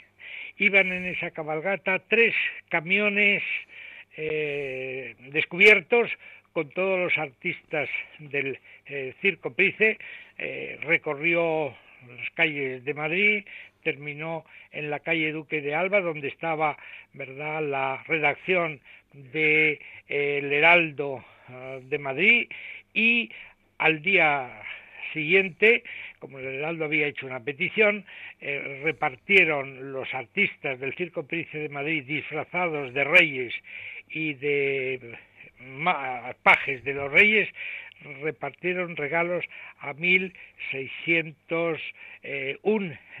Iban 0.57 0.91
en 0.91 1.05
esa 1.05 1.31
cabalgata 1.31 1.99
tres 2.07 2.35
camiones 2.69 3.41
eh, 4.15 5.15
descubiertos 5.31 6.09
con 6.51 6.69
todos 6.69 6.99
los 6.99 7.17
artistas 7.17 7.89
del 8.19 8.59
eh, 8.85 9.15
Circo 9.21 9.53
Price, 9.53 9.97
eh, 10.37 10.77
recorrió 10.81 11.75
las 12.07 12.29
calles 12.35 12.85
de 12.85 12.93
Madrid, 12.93 13.45
terminó 13.81 14.45
en 14.71 14.91
la 14.91 14.99
calle 14.99 15.31
Duque 15.31 15.61
de 15.61 15.73
Alba, 15.73 16.01
donde 16.01 16.27
estaba 16.27 16.77
verdad 17.13 17.63
la 17.63 18.03
redacción 18.07 18.81
de 19.13 19.79
El 20.07 20.53
Heraldo 20.53 21.25
ah, 21.47 21.79
de 21.81 21.97
Madrid, 21.97 22.49
y 22.93 23.31
al 23.79 24.03
día 24.03 24.61
siguiente, 25.11 25.83
como 26.19 26.37
el 26.37 26.45
Heraldo 26.45 26.85
había 26.85 27.07
hecho 27.07 27.25
una 27.25 27.43
petición, 27.43 28.05
repartieron 28.39 29.91
los 29.91 30.11
artistas 30.13 30.79
del 30.79 30.95
Circo 30.95 31.25
Price 31.25 31.57
de 31.57 31.69
Madrid 31.69 32.03
disfrazados 32.05 32.93
de 32.93 33.03
reyes 33.03 33.53
y 34.13 34.35
de 34.35 35.17
pajes 36.43 36.83
de 36.83 36.93
los 36.93 37.11
reyes 37.11 37.49
repartieron 38.21 38.95
regalos 38.95 39.45
a 39.79 39.93
1.601 39.93 41.79
eh, 42.23 42.57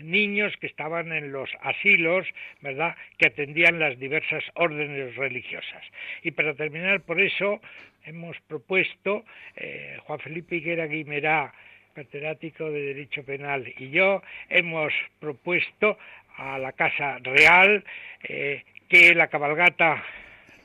niños 0.01 0.53
que 0.57 0.67
estaban 0.67 1.11
en 1.11 1.31
los 1.31 1.49
asilos, 1.61 2.27
¿verdad?, 2.61 2.95
que 3.17 3.27
atendían 3.27 3.79
las 3.79 3.97
diversas 3.99 4.43
órdenes 4.55 5.15
religiosas. 5.15 5.83
Y 6.21 6.31
para 6.31 6.53
terminar, 6.53 7.01
por 7.01 7.21
eso 7.21 7.61
hemos 8.05 8.37
propuesto, 8.41 9.23
eh, 9.55 9.97
Juan 10.03 10.19
Felipe 10.19 10.57
Higuera 10.57 10.87
Guimerá, 10.87 11.53
catedrático 11.93 12.69
de 12.71 12.81
Derecho 12.81 13.23
Penal, 13.23 13.73
y 13.77 13.89
yo 13.89 14.21
hemos 14.49 14.91
propuesto 15.19 15.97
a 16.35 16.57
la 16.57 16.73
Casa 16.73 17.19
Real 17.21 17.83
eh, 18.23 18.63
que 18.89 19.13
la 19.13 19.27
cabalgata 19.27 20.03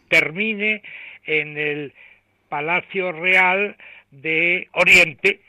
termine 0.08 0.82
en 1.26 1.56
el 1.56 1.92
Palacio 2.48 3.12
Real 3.12 3.76
de 4.10 4.68
Oriente, 4.72 5.40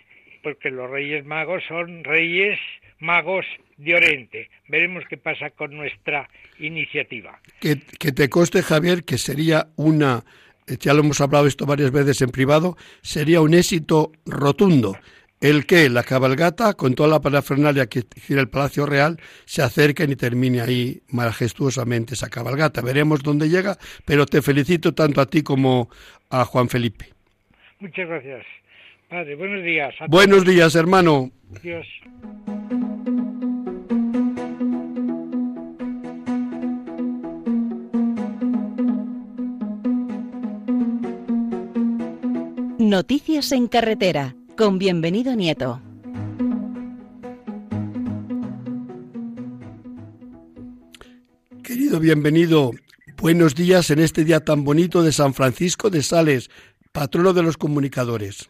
porque 0.44 0.70
los 0.70 0.90
Reyes 0.90 1.26
Magos 1.26 1.64
son 1.68 2.04
Reyes 2.04 2.60
Magos 3.00 3.46
de 3.78 3.96
Oriente. 3.96 4.50
Veremos 4.68 5.04
qué 5.10 5.18
pasa 5.18 5.50
con 5.52 5.76
nuestra 5.76 6.30
iniciativa. 6.60 7.40
Que, 7.60 7.76
te 7.76 8.30
conste, 8.30 8.62
Javier, 8.62 9.04
que 9.04 9.18
sería 9.18 9.68
una, 9.78 10.24
ya 10.68 10.94
lo 10.94 11.00
hemos 11.00 11.22
hablado 11.22 11.48
esto 11.48 11.66
varias 11.66 11.92
veces 11.92 12.22
en 12.22 12.30
privado, 12.30 12.78
sería 13.02 13.42
un 13.42 13.54
éxito 13.54 14.12
rotundo 14.26 14.98
el 15.42 15.66
que 15.66 15.90
la 15.90 16.04
cabalgata, 16.04 16.74
con 16.74 16.96
toda 16.96 17.10
la 17.10 17.22
parafernalia 17.22 17.88
que 17.88 18.04
gira 18.22 18.42
el 18.42 18.50
Palacio 18.50 18.86
Real, 18.86 19.20
se 19.46 19.62
acerquen 19.62 20.12
y 20.12 20.16
termine 20.16 20.62
ahí 20.62 21.02
majestuosamente 21.10 22.14
esa 22.14 22.30
cabalgata. 22.30 22.82
Veremos 22.82 23.24
dónde 23.24 23.50
llega, 23.50 23.78
pero 24.06 24.26
te 24.26 24.42
felicito 24.42 24.94
tanto 24.94 25.22
a 25.22 25.26
ti 25.26 25.42
como 25.42 25.90
a 26.30 26.44
Juan 26.46 26.68
Felipe. 26.70 27.14
Muchas 27.80 28.08
gracias. 28.08 28.46
Padre, 29.08 29.36
buenos 29.36 29.64
días. 29.64 29.96
buenos 30.08 30.46
días, 30.46 30.76
hermano. 30.76 31.32
Dios. 31.64 31.88
Noticias 42.78 43.52
en 43.52 43.68
carretera 43.68 44.36
con 44.60 44.78
bienvenido 44.78 45.34
Nieto. 45.38 45.80
Querido 51.64 52.02
bienvenido, 52.02 52.72
buenos 53.22 53.56
días 53.56 53.90
en 53.90 54.00
este 54.00 54.26
día 54.26 54.42
tan 54.42 54.66
bonito 54.66 55.02
de 55.02 55.14
San 55.14 55.34
Francisco 55.34 55.90
de 55.90 56.02
Sales, 56.02 56.50
patrono 56.92 57.32
de 57.32 57.42
los 57.42 57.56
comunicadores. 57.56 58.50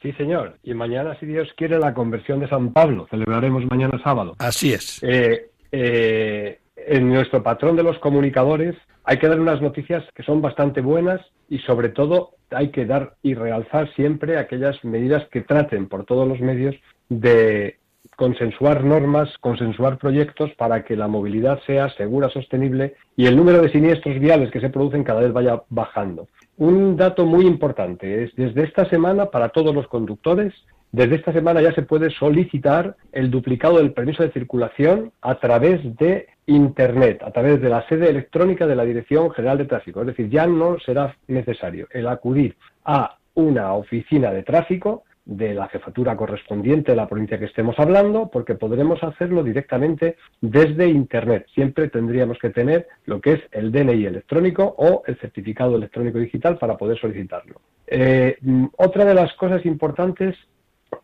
Sí, 0.00 0.12
señor. 0.12 0.56
Y 0.62 0.72
mañana, 0.74 1.18
si 1.18 1.26
Dios 1.26 1.48
quiere, 1.56 1.80
la 1.80 1.94
conversión 1.94 2.38
de 2.38 2.48
San 2.48 2.72
Pablo. 2.72 3.08
Celebraremos 3.10 3.64
mañana 3.68 4.00
sábado. 4.04 4.36
Así 4.38 4.72
es. 4.72 5.02
Eh, 5.02 5.50
eh, 5.72 6.60
en 6.76 7.08
nuestro 7.08 7.42
patrón 7.42 7.74
de 7.74 7.82
los 7.82 7.98
comunicadores 7.98 8.76
hay 9.10 9.18
que 9.18 9.26
dar 9.26 9.40
unas 9.40 9.60
noticias 9.60 10.04
que 10.14 10.22
son 10.22 10.40
bastante 10.40 10.80
buenas 10.80 11.20
y 11.48 11.58
sobre 11.58 11.88
todo 11.88 12.30
hay 12.50 12.70
que 12.70 12.86
dar 12.86 13.14
y 13.24 13.34
realzar 13.34 13.92
siempre 13.96 14.38
aquellas 14.38 14.84
medidas 14.84 15.26
que 15.32 15.40
traten 15.40 15.88
por 15.88 16.04
todos 16.04 16.28
los 16.28 16.38
medios 16.38 16.76
de 17.08 17.78
consensuar 18.14 18.84
normas, 18.84 19.36
consensuar 19.40 19.98
proyectos 19.98 20.52
para 20.56 20.84
que 20.84 20.94
la 20.94 21.08
movilidad 21.08 21.58
sea 21.66 21.90
segura, 21.96 22.28
sostenible 22.30 22.94
y 23.16 23.26
el 23.26 23.36
número 23.36 23.60
de 23.60 23.72
siniestros 23.72 24.20
viales 24.20 24.52
que 24.52 24.60
se 24.60 24.70
producen 24.70 25.02
cada 25.02 25.22
vez 25.22 25.32
vaya 25.32 25.60
bajando. 25.70 26.28
Un 26.56 26.96
dato 26.96 27.26
muy 27.26 27.46
importante 27.46 28.22
es 28.22 28.36
desde 28.36 28.62
esta 28.62 28.88
semana 28.88 29.26
para 29.26 29.48
todos 29.48 29.74
los 29.74 29.88
conductores 29.88 30.54
desde 30.92 31.16
esta 31.16 31.32
semana 31.32 31.62
ya 31.62 31.72
se 31.72 31.82
puede 31.82 32.10
solicitar 32.10 32.96
el 33.12 33.30
duplicado 33.30 33.78
del 33.78 33.92
permiso 33.92 34.22
de 34.22 34.32
circulación 34.32 35.12
a 35.20 35.36
través 35.36 35.80
de 35.98 36.26
Internet, 36.46 37.22
a 37.22 37.30
través 37.30 37.60
de 37.60 37.68
la 37.68 37.86
sede 37.88 38.10
electrónica 38.10 38.66
de 38.66 38.74
la 38.74 38.84
Dirección 38.84 39.30
General 39.30 39.58
de 39.58 39.66
Tráfico. 39.66 40.00
Es 40.00 40.08
decir, 40.08 40.28
ya 40.28 40.46
no 40.46 40.78
será 40.80 41.16
necesario 41.28 41.86
el 41.92 42.08
acudir 42.08 42.56
a 42.84 43.18
una 43.34 43.74
oficina 43.74 44.32
de 44.32 44.42
tráfico 44.42 45.04
de 45.24 45.54
la 45.54 45.68
jefatura 45.68 46.16
correspondiente 46.16 46.90
de 46.90 46.96
la 46.96 47.06
provincia 47.06 47.38
que 47.38 47.44
estemos 47.44 47.78
hablando, 47.78 48.28
porque 48.28 48.56
podremos 48.56 49.00
hacerlo 49.04 49.44
directamente 49.44 50.16
desde 50.40 50.88
Internet. 50.88 51.46
Siempre 51.54 51.88
tendríamos 51.88 52.36
que 52.38 52.50
tener 52.50 52.88
lo 53.04 53.20
que 53.20 53.34
es 53.34 53.40
el 53.52 53.70
DNI 53.70 54.06
electrónico 54.06 54.74
o 54.76 55.04
el 55.06 55.16
certificado 55.20 55.76
electrónico 55.76 56.18
digital 56.18 56.58
para 56.58 56.76
poder 56.76 56.98
solicitarlo. 56.98 57.60
Eh, 57.86 58.38
otra 58.76 59.04
de 59.04 59.14
las 59.14 59.32
cosas 59.34 59.64
importantes 59.66 60.36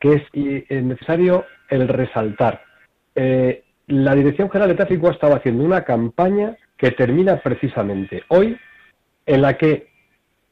que 0.00 0.22
es 0.68 0.84
necesario 0.84 1.44
el 1.68 1.88
resaltar. 1.88 2.62
Eh, 3.14 3.64
la 3.88 4.14
Dirección 4.14 4.50
General 4.50 4.70
de 4.70 4.76
Tráfico 4.76 5.08
ha 5.08 5.12
estado 5.12 5.34
haciendo 5.34 5.64
una 5.64 5.84
campaña 5.84 6.56
que 6.76 6.90
termina 6.90 7.40
precisamente 7.40 8.24
hoy, 8.28 8.56
en 9.24 9.42
la 9.42 9.56
que 9.56 9.88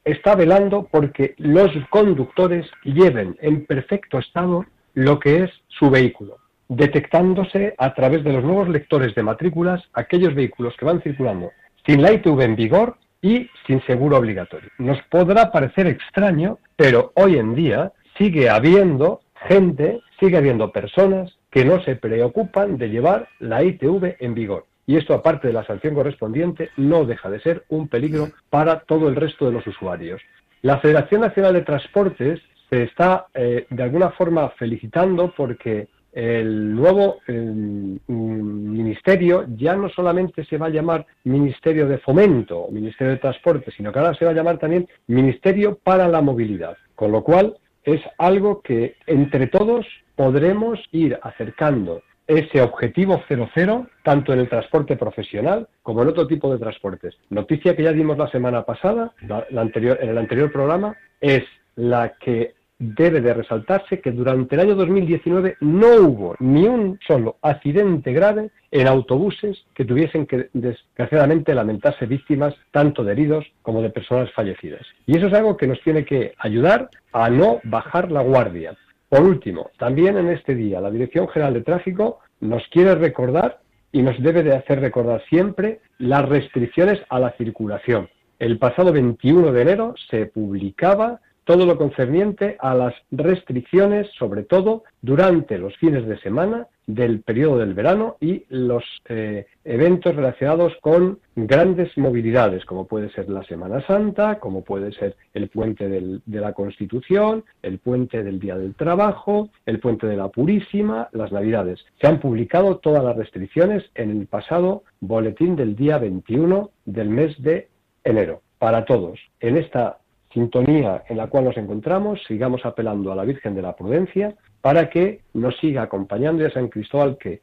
está 0.03 0.35
velando 0.35 0.87
porque 0.89 1.35
los 1.37 1.71
conductores 1.89 2.65
lleven 2.83 3.37
en 3.41 3.65
perfecto 3.65 4.19
estado 4.19 4.65
lo 4.93 5.19
que 5.19 5.43
es 5.43 5.51
su 5.67 5.89
vehículo, 5.89 6.37
detectándose 6.69 7.75
a 7.77 7.93
través 7.93 8.23
de 8.23 8.33
los 8.33 8.43
nuevos 8.43 8.69
lectores 8.69 9.13
de 9.15 9.23
matrículas 9.23 9.83
aquellos 9.93 10.33
vehículos 10.33 10.75
que 10.77 10.85
van 10.85 11.01
circulando 11.01 11.51
sin 11.85 12.01
la 12.01 12.11
ITV 12.13 12.41
en 12.41 12.55
vigor 12.55 12.97
y 13.21 13.49
sin 13.67 13.81
seguro 13.85 14.17
obligatorio. 14.17 14.69
Nos 14.77 15.01
podrá 15.09 15.51
parecer 15.51 15.87
extraño, 15.87 16.59
pero 16.75 17.11
hoy 17.15 17.37
en 17.37 17.55
día 17.55 17.91
sigue 18.17 18.49
habiendo 18.49 19.21
gente, 19.45 20.01
sigue 20.19 20.37
habiendo 20.37 20.71
personas 20.71 21.37
que 21.49 21.65
no 21.65 21.81
se 21.83 21.95
preocupan 21.95 22.77
de 22.77 22.89
llevar 22.89 23.29
la 23.39 23.63
ITV 23.63 24.17
en 24.19 24.33
vigor. 24.33 24.65
Y 24.87 24.97
esto, 24.97 25.13
aparte 25.13 25.47
de 25.47 25.53
la 25.53 25.65
sanción 25.65 25.95
correspondiente, 25.95 26.69
no 26.77 27.05
deja 27.05 27.29
de 27.29 27.39
ser 27.39 27.63
un 27.69 27.87
peligro 27.87 28.29
para 28.49 28.81
todo 28.81 29.07
el 29.07 29.15
resto 29.15 29.45
de 29.45 29.53
los 29.53 29.65
usuarios. 29.65 30.21
La 30.61 30.79
Federación 30.79 31.21
Nacional 31.21 31.53
de 31.53 31.61
Transportes 31.61 32.39
se 32.69 32.83
está, 32.83 33.27
eh, 33.33 33.65
de 33.69 33.83
alguna 33.83 34.11
forma, 34.11 34.49
felicitando 34.49 35.33
porque 35.35 35.87
el 36.15 36.73
nuevo 36.73 37.17
mm, 37.27 37.97
ministerio 38.07 39.45
ya 39.55 39.75
no 39.75 39.89
solamente 39.89 40.45
se 40.45 40.57
va 40.57 40.67
a 40.67 40.69
llamar 40.69 41.05
Ministerio 41.25 41.87
de 41.87 41.97
Fomento 41.97 42.59
o 42.59 42.71
Ministerio 42.71 43.13
de 43.13 43.19
Transporte, 43.19 43.71
sino 43.75 43.91
que 43.91 43.99
ahora 43.99 44.13
se 44.13 44.23
va 44.23 44.31
a 44.31 44.33
llamar 44.33 44.57
también 44.57 44.87
Ministerio 45.07 45.77
para 45.83 46.07
la 46.07 46.21
Movilidad. 46.21 46.77
Con 46.95 47.11
lo 47.11 47.21
cual, 47.21 47.57
es 47.85 48.01
algo 48.17 48.61
que 48.61 48.95
entre 49.07 49.47
todos 49.47 49.85
podremos 50.15 50.79
ir 50.91 51.17
acercando 51.21 52.01
ese 52.27 52.61
objetivo 52.61 53.21
00 53.27 53.87
tanto 54.03 54.33
en 54.33 54.39
el 54.39 54.49
transporte 54.49 54.95
profesional 54.95 55.67
como 55.83 56.01
en 56.01 56.09
otro 56.09 56.27
tipo 56.27 56.51
de 56.51 56.57
transportes. 56.57 57.15
Noticia 57.29 57.75
que 57.75 57.83
ya 57.83 57.91
dimos 57.91 58.17
la 58.17 58.29
semana 58.29 58.63
pasada, 58.63 59.13
en 59.21 60.09
el 60.09 60.17
anterior 60.17 60.51
programa, 60.51 60.97
es 61.21 61.43
la 61.75 62.13
que 62.19 62.55
debe 62.77 63.21
de 63.21 63.33
resaltarse 63.33 64.01
que 64.01 64.11
durante 64.11 64.55
el 64.55 64.61
año 64.61 64.75
2019 64.75 65.57
no 65.61 65.95
hubo 65.95 66.35
ni 66.39 66.67
un 66.67 66.99
solo 67.07 67.37
accidente 67.41 68.11
grave 68.11 68.51
en 68.71 68.87
autobuses 68.87 69.65
que 69.73 69.85
tuviesen 69.85 70.25
que 70.25 70.49
desgraciadamente 70.53 71.55
lamentarse 71.55 72.05
víctimas 72.05 72.53
tanto 72.71 73.03
de 73.03 73.13
heridos 73.13 73.45
como 73.61 73.81
de 73.81 73.89
personas 73.89 74.31
fallecidas. 74.33 74.85
Y 75.05 75.17
eso 75.17 75.27
es 75.27 75.33
algo 75.33 75.55
que 75.55 75.67
nos 75.67 75.81
tiene 75.81 76.03
que 76.03 76.33
ayudar 76.37 76.89
a 77.13 77.29
no 77.29 77.61
bajar 77.63 78.11
la 78.11 78.21
guardia. 78.21 78.75
Por 79.07 79.21
último, 79.21 79.71
también 79.77 80.17
en 80.17 80.29
este 80.29 80.55
día 80.55 80.81
la 80.81 80.91
Dirección 80.91 81.29
General 81.29 81.53
de 81.53 81.61
Tráfico 81.61 82.19
nos 82.41 82.67
quiere 82.67 82.95
recordar 82.95 83.59
y 83.91 84.01
nos 84.01 84.21
debe 84.21 84.43
de 84.43 84.53
hacer 84.53 84.81
recordar 84.81 85.23
siempre 85.29 85.79
las 85.97 86.27
restricciones 86.27 86.99
a 87.09 87.19
la 87.19 87.31
circulación. 87.37 88.09
El 88.39 88.57
pasado 88.57 88.91
21 88.91 89.53
de 89.53 89.61
enero 89.61 89.95
se 90.09 90.25
publicaba 90.25 91.21
todo 91.45 91.65
lo 91.65 91.77
concerniente 91.77 92.57
a 92.59 92.75
las 92.75 92.93
restricciones, 93.11 94.07
sobre 94.17 94.43
todo 94.43 94.83
durante 95.01 95.57
los 95.57 95.75
fines 95.77 96.05
de 96.05 96.19
semana 96.19 96.67
del 96.87 97.21
periodo 97.21 97.59
del 97.59 97.73
verano 97.73 98.17
y 98.19 98.45
los 98.49 98.83
eh, 99.09 99.47
eventos 99.63 100.15
relacionados 100.15 100.73
con 100.81 101.19
grandes 101.35 101.97
movilidades, 101.97 102.65
como 102.65 102.85
puede 102.85 103.09
ser 103.11 103.29
la 103.29 103.43
Semana 103.43 103.85
Santa, 103.87 104.39
como 104.39 104.63
puede 104.63 104.91
ser 104.91 105.15
el 105.33 105.49
puente 105.49 105.87
de 105.89 106.21
la 106.25 106.53
Constitución, 106.53 107.43
el 107.63 107.79
puente 107.79 108.23
del 108.23 108.39
Día 108.39 108.57
del 108.57 108.75
Trabajo, 108.75 109.49
el 109.65 109.79
puente 109.79 110.07
de 110.07 110.17
la 110.17 110.29
Purísima, 110.29 111.09
las 111.11 111.31
Navidades. 111.31 111.83
Se 112.01 112.07
han 112.07 112.19
publicado 112.19 112.77
todas 112.77 113.03
las 113.03 113.15
restricciones 113.15 113.83
en 113.95 114.11
el 114.11 114.27
pasado 114.27 114.83
boletín 114.99 115.55
del 115.55 115.75
día 115.75 115.97
21 115.97 116.69
del 116.85 117.09
mes 117.09 117.41
de 117.41 117.67
enero, 118.03 118.41
para 118.59 118.85
todos. 118.85 119.19
En 119.39 119.57
esta 119.57 119.97
sintonía 120.35 121.03
en 121.07 121.17
la 121.17 121.27
cual 121.27 121.45
nos 121.45 121.57
encontramos, 121.57 122.21
sigamos 122.27 122.65
apelando 122.65 123.11
a 123.11 123.15
la 123.15 123.23
Virgen 123.23 123.55
de 123.55 123.61
la 123.61 123.75
Prudencia 123.75 124.35
para 124.61 124.89
que 124.89 125.21
nos 125.33 125.57
siga 125.57 125.83
acompañando 125.83 126.43
y 126.43 126.45
a 126.45 126.51
San 126.51 126.67
Cristóbal 126.67 127.17
que 127.17 127.41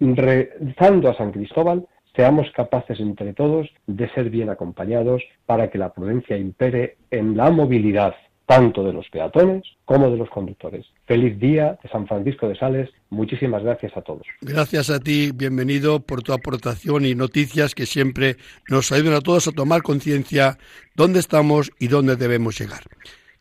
rezando 0.00 1.10
a 1.10 1.16
San 1.16 1.32
Cristóbal 1.32 1.86
seamos 2.14 2.48
capaces 2.52 3.00
entre 3.00 3.32
todos 3.32 3.68
de 3.88 4.08
ser 4.10 4.30
bien 4.30 4.48
acompañados 4.50 5.22
para 5.46 5.68
que 5.68 5.78
la 5.78 5.92
prudencia 5.92 6.36
impere 6.36 6.96
en 7.10 7.36
la 7.36 7.50
movilidad 7.50 8.14
tanto 8.46 8.84
de 8.84 8.92
los 8.92 9.08
peatones 9.10 9.64
como 9.84 10.10
de 10.10 10.16
los 10.16 10.30
conductores. 10.30 10.86
Feliz 11.06 11.38
día 11.38 11.78
de 11.82 11.88
San 11.90 12.06
Francisco 12.06 12.48
de 12.48 12.56
Sales. 12.56 12.90
Muchísimas 13.10 13.62
gracias 13.62 13.94
a 13.96 14.00
todos. 14.00 14.22
Gracias 14.40 14.88
a 14.88 15.00
ti, 15.00 15.32
bienvenido 15.34 16.00
por 16.00 16.22
tu 16.22 16.32
aportación 16.32 17.04
y 17.04 17.14
noticias 17.14 17.74
que 17.74 17.84
siempre 17.84 18.36
nos 18.68 18.90
ayudan 18.90 19.14
a 19.14 19.20
todos 19.20 19.46
a 19.46 19.52
tomar 19.52 19.82
conciencia 19.82 20.56
dónde 20.96 21.20
estamos 21.20 21.70
y 21.78 21.88
dónde 21.88 22.16
debemos 22.16 22.58
llegar. 22.58 22.84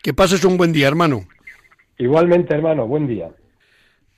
Que 0.01 0.13
pases 0.13 0.43
un 0.43 0.57
buen 0.57 0.73
día, 0.73 0.89
hermano. 0.89 1.21
Igualmente, 1.97 2.53
hermano, 2.53 2.85
buen 2.85 3.07
día. 3.07 3.29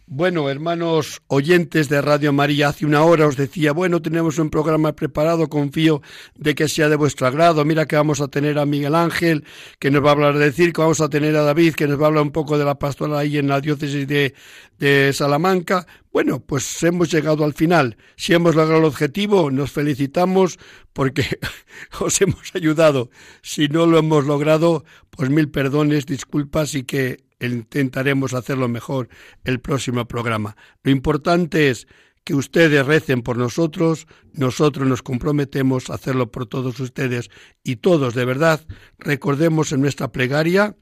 Bueno, 0.07 0.51
hermanos 0.51 1.23
oyentes 1.25 1.89
de 1.89 1.99
Radio 1.99 2.31
María, 2.31 2.67
hace 2.67 2.85
una 2.85 3.03
hora 3.03 3.25
os 3.25 3.37
decía, 3.37 3.71
bueno, 3.71 4.03
tenemos 4.03 4.37
un 4.37 4.51
programa 4.51 4.93
preparado, 4.95 5.49
confío 5.49 6.03
de 6.35 6.53
que 6.53 6.69
sea 6.69 6.89
de 6.89 6.95
vuestro 6.95 7.25
agrado. 7.25 7.65
Mira 7.65 7.87
que 7.87 7.95
vamos 7.95 8.21
a 8.21 8.27
tener 8.27 8.59
a 8.59 8.67
Miguel 8.67 8.93
Ángel, 8.93 9.45
que 9.79 9.89
nos 9.89 10.05
va 10.05 10.09
a 10.09 10.11
hablar 10.11 10.37
de 10.37 10.51
circo, 10.51 10.83
vamos 10.83 11.01
a 11.01 11.09
tener 11.09 11.35
a 11.35 11.41
David, 11.41 11.73
que 11.73 11.87
nos 11.87 11.99
va 11.99 12.03
a 12.03 12.07
hablar 12.09 12.21
un 12.21 12.31
poco 12.31 12.59
de 12.59 12.65
la 12.65 12.77
pastoral 12.77 13.17
ahí 13.17 13.39
en 13.39 13.47
la 13.47 13.59
diócesis 13.61 14.07
de, 14.07 14.35
de 14.77 15.11
Salamanca. 15.11 15.87
Bueno, 16.13 16.39
pues 16.39 16.83
hemos 16.83 17.11
llegado 17.11 17.43
al 17.43 17.55
final. 17.55 17.97
Si 18.15 18.35
hemos 18.35 18.53
logrado 18.53 18.81
el 18.81 18.85
objetivo, 18.85 19.49
nos 19.49 19.71
felicitamos 19.71 20.59
porque 20.93 21.39
os 21.99 22.21
hemos 22.21 22.53
ayudado. 22.53 23.09
Si 23.41 23.69
no 23.69 23.87
lo 23.87 23.97
hemos 23.97 24.25
logrado, 24.25 24.85
pues 25.09 25.31
mil 25.31 25.49
perdones, 25.49 26.05
disculpas 26.05 26.75
y 26.75 26.83
que 26.83 27.24
intentaremos 27.39 28.33
hacerlo 28.33 28.67
mejor 28.67 29.09
el 29.43 29.59
próximo 29.59 30.07
programa. 30.07 30.55
Lo 30.83 30.91
importante 30.91 31.69
es 31.69 31.87
que 32.23 32.33
ustedes 32.33 32.85
recen 32.85 33.21
por 33.21 33.37
nosotros, 33.37 34.07
nosotros 34.33 34.87
nos 34.87 35.03
comprometemos 35.03 35.89
a 35.89 35.95
hacerlo 35.95 36.31
por 36.31 36.47
todos 36.47 36.79
ustedes 36.79 37.29
y 37.63 37.77
todos 37.77 38.15
de 38.15 38.25
verdad 38.25 38.65
recordemos 38.97 39.71
en 39.71 39.81
nuestra 39.81 40.11
plegaria 40.11 40.75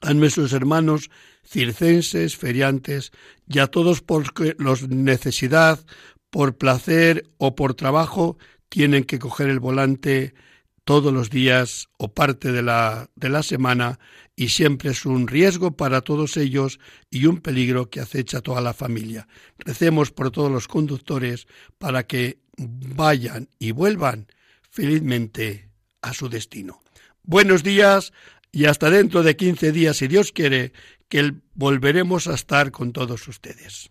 a 0.00 0.14
nuestros 0.14 0.52
hermanos 0.52 1.10
circenses, 1.44 2.36
feriantes 2.36 3.12
y 3.46 3.58
a 3.58 3.66
todos 3.66 4.00
por 4.00 4.24
los 4.58 4.88
necesidad, 4.88 5.84
por 6.30 6.56
placer 6.56 7.24
o 7.36 7.54
por 7.54 7.74
trabajo 7.74 8.38
tienen 8.68 9.04
que 9.04 9.18
coger 9.18 9.50
el 9.50 9.60
volante 9.60 10.34
todos 10.84 11.12
los 11.12 11.30
días 11.30 11.88
o 11.96 12.12
parte 12.12 12.52
de 12.52 12.62
la, 12.62 13.10
de 13.16 13.28
la 13.28 13.42
semana 13.42 13.98
y 14.36 14.48
siempre 14.48 14.90
es 14.90 15.06
un 15.06 15.26
riesgo 15.26 15.76
para 15.76 16.02
todos 16.02 16.36
ellos 16.36 16.78
y 17.10 17.26
un 17.26 17.40
peligro 17.40 17.88
que 17.88 18.00
acecha 18.00 18.38
a 18.38 18.42
toda 18.42 18.60
la 18.60 18.74
familia. 18.74 19.26
Recemos 19.58 20.10
por 20.10 20.30
todos 20.30 20.50
los 20.50 20.68
conductores 20.68 21.46
para 21.78 22.06
que 22.06 22.38
vayan 22.56 23.48
y 23.58 23.72
vuelvan 23.72 24.26
felizmente 24.70 25.70
a 26.02 26.12
su 26.12 26.28
destino. 26.28 26.80
Buenos 27.22 27.62
días 27.62 28.12
y 28.52 28.66
hasta 28.66 28.90
dentro 28.90 29.22
de 29.22 29.36
15 29.36 29.72
días, 29.72 29.96
si 29.96 30.06
Dios 30.06 30.32
quiere, 30.32 30.72
que 31.08 31.34
volveremos 31.54 32.26
a 32.26 32.34
estar 32.34 32.70
con 32.70 32.92
todos 32.92 33.26
ustedes. 33.28 33.90